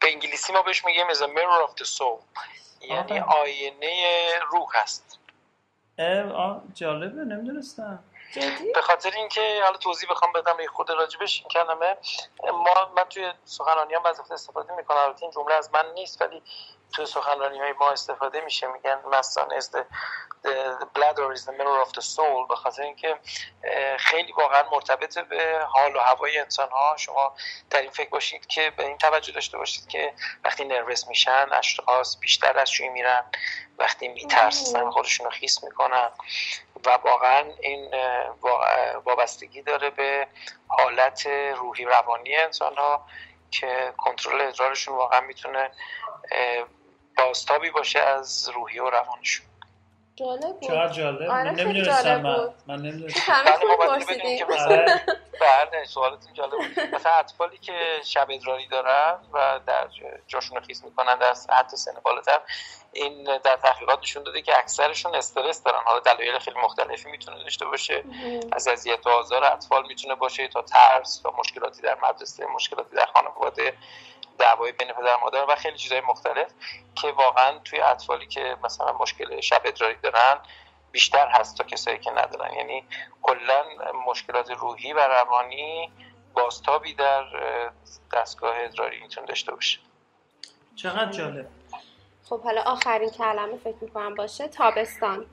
به 0.00 0.12
انگلیسی 0.12 0.52
ما 0.52 0.62
بهش 0.62 0.84
میگیم 0.84 1.06
از 1.10 1.22
mirror 1.22 1.68
of 1.68 1.74
the 1.82 1.86
soul. 1.86 2.24
یعنی 2.80 3.18
آینه 3.18 4.32
روح 4.50 4.68
هست. 4.74 5.18
آه 6.34 6.62
جالبه 6.74 7.24
نمی‌دونستم. 7.24 8.04
به 8.74 8.82
خاطر 8.82 9.10
اینکه 9.10 9.60
حالا 9.64 9.76
توضیح 9.76 10.10
بخوام 10.10 10.32
بدم 10.32 10.56
به 10.56 10.66
خود 10.66 10.90
راجبش 10.90 11.40
این 11.40 11.48
کلمه 11.48 11.96
ما 12.44 12.92
من 12.96 13.04
توی 13.04 13.32
سخنرانی 13.44 13.94
هم 13.94 14.06
استفاده 14.06 14.76
می‌کنم 14.76 14.98
البته 14.98 15.22
این 15.22 15.30
جمله 15.30 15.54
از 15.54 15.70
من 15.74 15.92
نیست 15.94 16.22
ولی 16.22 16.42
توی 16.92 17.06
سخنرانی 17.06 17.58
های 17.58 17.72
ما 17.72 17.90
استفاده 17.90 18.40
میشه 18.40 18.66
میگن 18.66 18.98
مستان 19.12 19.60
is 19.60 19.64
the, 19.64 19.84
the 20.80 20.86
bladder 20.94 21.32
is 21.36 21.44
the 21.44 21.52
mirror 21.52 21.86
of 21.86 21.92
the 21.92 22.02
soul 22.16 22.48
به 22.48 22.56
خاطر 22.56 22.82
اینکه 22.82 23.18
خیلی 23.98 24.32
واقعا 24.32 24.70
مرتبط 24.70 25.18
به 25.18 25.66
حال 25.68 25.96
و 25.96 25.98
هوای 25.98 26.38
انسان 26.38 26.70
ها 26.70 26.96
شما 26.96 27.34
در 27.70 27.80
این 27.80 27.90
فکر 27.90 28.10
باشید 28.10 28.46
که 28.46 28.70
به 28.70 28.86
این 28.86 28.98
توجه 28.98 29.32
داشته 29.32 29.58
باشید 29.58 29.88
که 29.88 30.14
وقتی 30.44 30.64
نروس 30.64 31.08
میشن 31.08 31.48
اشخاص 31.52 32.16
بیشتر 32.20 32.58
از 32.58 32.70
شوی 32.70 32.88
میرن 32.88 33.24
وقتی 33.78 34.08
میترسن 34.08 34.90
خودشون 34.90 35.24
رو 35.24 35.30
خیس 35.30 35.64
می‌کنن. 35.64 36.10
و 36.86 36.90
واقعا 37.04 37.50
این 37.60 37.90
وابستگی 39.04 39.62
داره 39.62 39.90
به 39.90 40.26
حالت 40.68 41.26
روحی 41.56 41.84
روانی 41.84 42.36
انسان 42.36 42.76
ها 42.76 43.06
که 43.50 43.92
کنترل 43.96 44.40
ادرارشون 44.40 44.96
واقعا 44.96 45.20
می‌تونه 45.20 45.70
بازتابی 47.18 47.70
باشه 47.70 47.98
از 47.98 48.48
روحی 48.48 48.78
و 48.78 48.90
روانشون. 48.90 49.46
جالب 50.16 50.52
بود. 50.60 50.68
چقدر 50.68 50.92
جالب؟ 50.92 51.30
آره 51.30 51.44
من 51.44 51.54
نمی‌دونستم 51.54 52.20
من. 52.20 52.48
من 52.66 52.76
نمی‌دونستم. 52.76 53.32
بله 54.48 55.00
بله 55.40 55.84
سوالتون 55.84 56.32
جالب 56.34 56.50
بود. 56.50 56.94
مثلا 56.94 57.12
اطفالی 57.12 57.58
که 57.58 57.72
شب 58.04 58.26
ادراری 58.30 58.68
دارن 58.68 59.18
و 59.32 59.60
در 59.66 59.88
جاشون 60.26 60.60
خیس 60.60 60.84
می‌کنن 60.84 61.18
در 61.18 61.34
حتی 61.50 61.76
سن 61.76 61.92
بالاتر 62.04 62.40
این 62.92 63.38
در 63.44 63.56
تحقیقات 63.56 63.98
نشون 64.02 64.22
داده 64.22 64.42
که 64.42 64.58
اکثرشون 64.58 65.14
استرس 65.14 65.62
دارن. 65.62 65.80
حالا 65.84 66.00
دلایل 66.00 66.38
خیلی 66.38 66.60
مختلفی 66.60 67.10
می‌تونه 67.10 67.42
داشته 67.42 67.64
باشه. 67.64 68.04
از 68.52 68.68
اذیت 68.68 69.06
و 69.06 69.10
آزار 69.10 69.44
اطفال 69.44 69.86
می‌تونه 69.86 70.14
باشه 70.14 70.48
تا 70.48 70.62
ترس 70.62 71.20
تا 71.22 71.34
مشکلاتی 71.38 71.82
در 71.82 71.98
مدرسه 72.02 72.46
مشکلاتی 72.46 72.96
در 72.96 73.06
خانواده. 73.14 73.76
دعوای 74.38 74.72
بین 74.72 74.92
پدر 74.92 75.16
مادر 75.22 75.44
و 75.48 75.56
خیلی 75.56 75.78
چیزهای 75.78 76.00
مختلف 76.00 76.50
که 76.94 77.08
واقعا 77.08 77.58
توی 77.58 77.80
اطفالی 77.80 78.26
که 78.26 78.56
مثلا 78.64 78.92
مشکل 78.92 79.40
شب 79.40 79.62
ادراری 79.64 79.96
دارن 80.02 80.38
بیشتر 80.92 81.28
هست 81.28 81.58
تا 81.58 81.64
کسایی 81.64 81.98
که 81.98 82.10
ندارن. 82.10 82.54
یعنی 82.54 82.84
کلا 83.22 83.64
مشکلات 84.06 84.50
روحی 84.50 84.92
و 84.92 84.98
روانی 84.98 85.92
بازتابی 86.34 86.94
در 86.94 87.24
دستگاه 88.12 88.54
ادراری 88.58 89.00
می‌تونه 89.00 89.26
داشته 89.26 89.52
باشه. 89.52 89.78
چقدر 90.76 91.12
جالب. 91.12 91.46
خب 92.28 92.42
حالا 92.42 92.62
آخرین 92.62 93.10
کلمه 93.10 93.56
فکر 93.56 93.76
می‌کنم 93.80 94.14
باشه. 94.14 94.48
تابستان. 94.48 95.26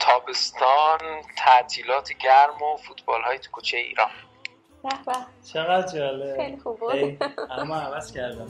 تابستان 0.00 1.22
تعطیلات 1.36 2.12
گرم 2.12 2.62
و 2.62 2.76
فوتبال 2.76 3.22
های 3.22 3.38
تو 3.38 3.50
کوچه 3.50 3.76
ایران. 3.76 4.10
به. 4.82 4.88
به 5.06 5.12
چقدر 5.52 5.98
جالب. 5.98 6.36
خیلی 6.36 6.58
خوب 6.58 6.78
بود. 6.80 7.24
اما 7.50 7.76
عوض 7.76 8.12
کردم. 8.12 8.46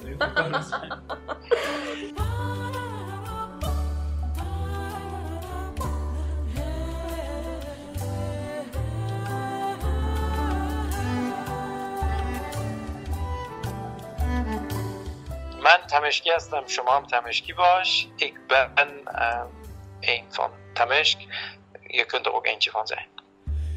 من 15.63 15.87
تمشکی 15.91 16.31
هستم. 16.31 16.63
شما 16.67 16.97
هم 16.97 17.07
تمشکی 17.07 17.53
باش. 17.53 18.09
ik 18.19 18.35
ben 18.49 18.71
een 20.01 20.25
van 20.31 20.51
تمشک. 20.75 21.19
je 21.93 22.05
kunt 22.05 22.27
er 22.27 22.33
ook 22.33 22.47
eentje 22.47 22.71
van 22.71 22.87
zijn 22.87 23.07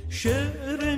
شعر 0.09 0.94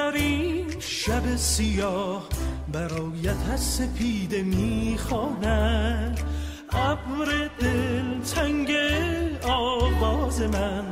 در 0.00 0.14
این 0.14 0.66
شب 0.80 1.36
سیاه 1.36 2.28
برایت 2.72 3.50
از 3.52 3.60
سپیده 3.60 4.42
می‌خواند 4.42 6.20
ابر 6.72 7.50
دل 7.58 8.20
تنگ 8.34 8.70
آواز 9.42 10.42
من 10.42 10.84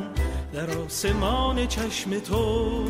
در 0.53 0.71
آسمان 0.71 1.67
چشم 1.67 2.19
تو 2.19 2.85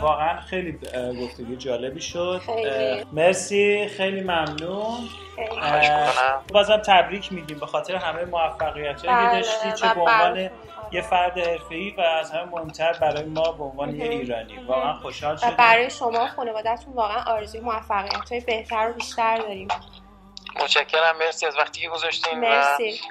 واقعا 0.00 0.40
خیلی 0.40 0.78
گفتگو 1.22 1.54
جالبی 1.54 2.00
شد. 2.00 2.40
خیلی. 2.46 3.04
مرسی 3.12 3.88
خیلی 3.88 4.20
ممنون. 4.20 4.98
بازم 6.52 6.76
تبریک 6.76 7.32
میگیم 7.32 7.58
به 7.58 7.66
خاطر 7.66 7.96
همه 7.96 8.24
موفقیت 8.24 9.06
هایی 9.06 9.26
بله، 9.26 9.42
که 9.42 9.48
داشتی 9.48 9.72
چه 9.72 9.94
به 9.94 10.00
عنوان 10.00 10.34
بله. 10.34 10.50
یه 10.92 11.00
فرد 11.00 11.38
حرفه‌ای 11.38 11.90
و 11.90 12.00
از 12.00 12.30
همه 12.30 12.44
مهمتر 12.44 12.92
برای 12.92 13.24
ما 13.24 13.52
به 13.52 13.64
عنوان 13.64 13.96
یه 13.96 14.04
ایرانی. 14.04 14.56
واقعا 14.68 14.92
خوشحال 14.92 15.36
شدیم 15.36 15.56
برای 15.56 15.90
شما 15.90 16.24
و 16.24 16.26
خانوادهتون 16.26 16.94
واقعا 16.94 17.34
آرزوی 17.34 17.60
موفقیت 17.60 18.32
های 18.32 18.40
بهتر 18.40 18.90
و 18.90 18.92
بیشتر 18.92 19.36
داریم. 19.36 19.68
متشکرم 20.56 21.16
مرسی 21.18 21.46
از 21.46 21.56
وقتی 21.56 21.80
که 21.80 21.88
گذاشتین 21.88 22.44
و 22.44 22.64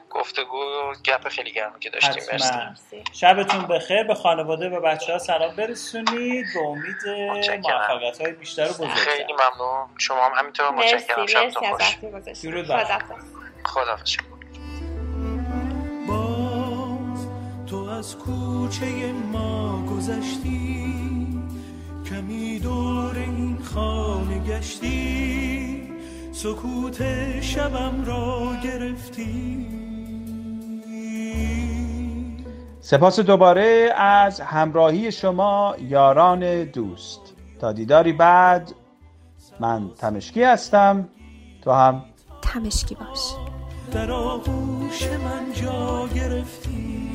گفتگو 0.10 0.58
و 0.58 0.94
گپ 1.06 1.30
خیلی 1.30 1.52
گرمی 1.52 1.80
که 1.80 1.90
داشتیم. 1.90 2.24
مرسی. 2.32 3.04
شبتون 3.14 3.68
بخیر 3.68 4.04
به 4.04 4.16
خانواده 4.16 4.70
و 4.70 4.82
بچه 4.82 5.14
ها 5.14 5.20
سلام 5.20 5.56
برسونید. 5.56 6.46
به 6.54 6.60
امید 6.60 7.30
متشکرم. 7.32 7.62
موفقیت 7.62 8.22
های 8.22 8.32
بیشتر 8.32 8.66
و 8.66 8.74
بزرگتر. 8.74 8.96
خیلی 8.96 9.34
ممنون. 9.34 9.88
شما 9.98 10.26
هم 10.26 10.32
همینطور 10.36 10.70
متشکرم. 10.70 11.28
شبتون 11.28 11.70
خوش. 11.70 11.98
درود 12.44 12.68
بر. 12.68 13.02
خداحافظ. 13.66 14.18
باز 16.08 17.28
تو 17.70 17.90
از 17.90 18.18
کوچه 18.18 18.86
ما 19.32 19.86
گذشتی 19.86 20.96
کمی 22.10 22.60
دور 22.60 23.16
این 23.16 23.60
خانه 23.74 24.40
گشتی. 24.40 25.89
سکوت 26.44 27.04
شبم 27.42 28.06
را 28.06 28.52
گرفتی. 28.64 29.68
سپاس 32.80 33.20
دوباره 33.20 33.94
از 33.98 34.42
همراهی 34.42 35.12
شما 35.12 35.76
یاران 35.80 36.64
دوست. 36.64 37.20
تا 37.60 37.72
دیداری 37.72 38.14
بعد 38.14 38.72
من 39.60 39.90
تمشکی 39.98 40.44
هستم. 40.44 41.10
تو 41.62 41.72
هم؟ 41.72 42.06
تمشکی 42.42 42.96
باش. 42.96 43.34
در 43.92 44.12
آغوش 44.12 45.08
من 45.08 45.54
جا 45.54 46.08
گرفتی. 46.16 47.09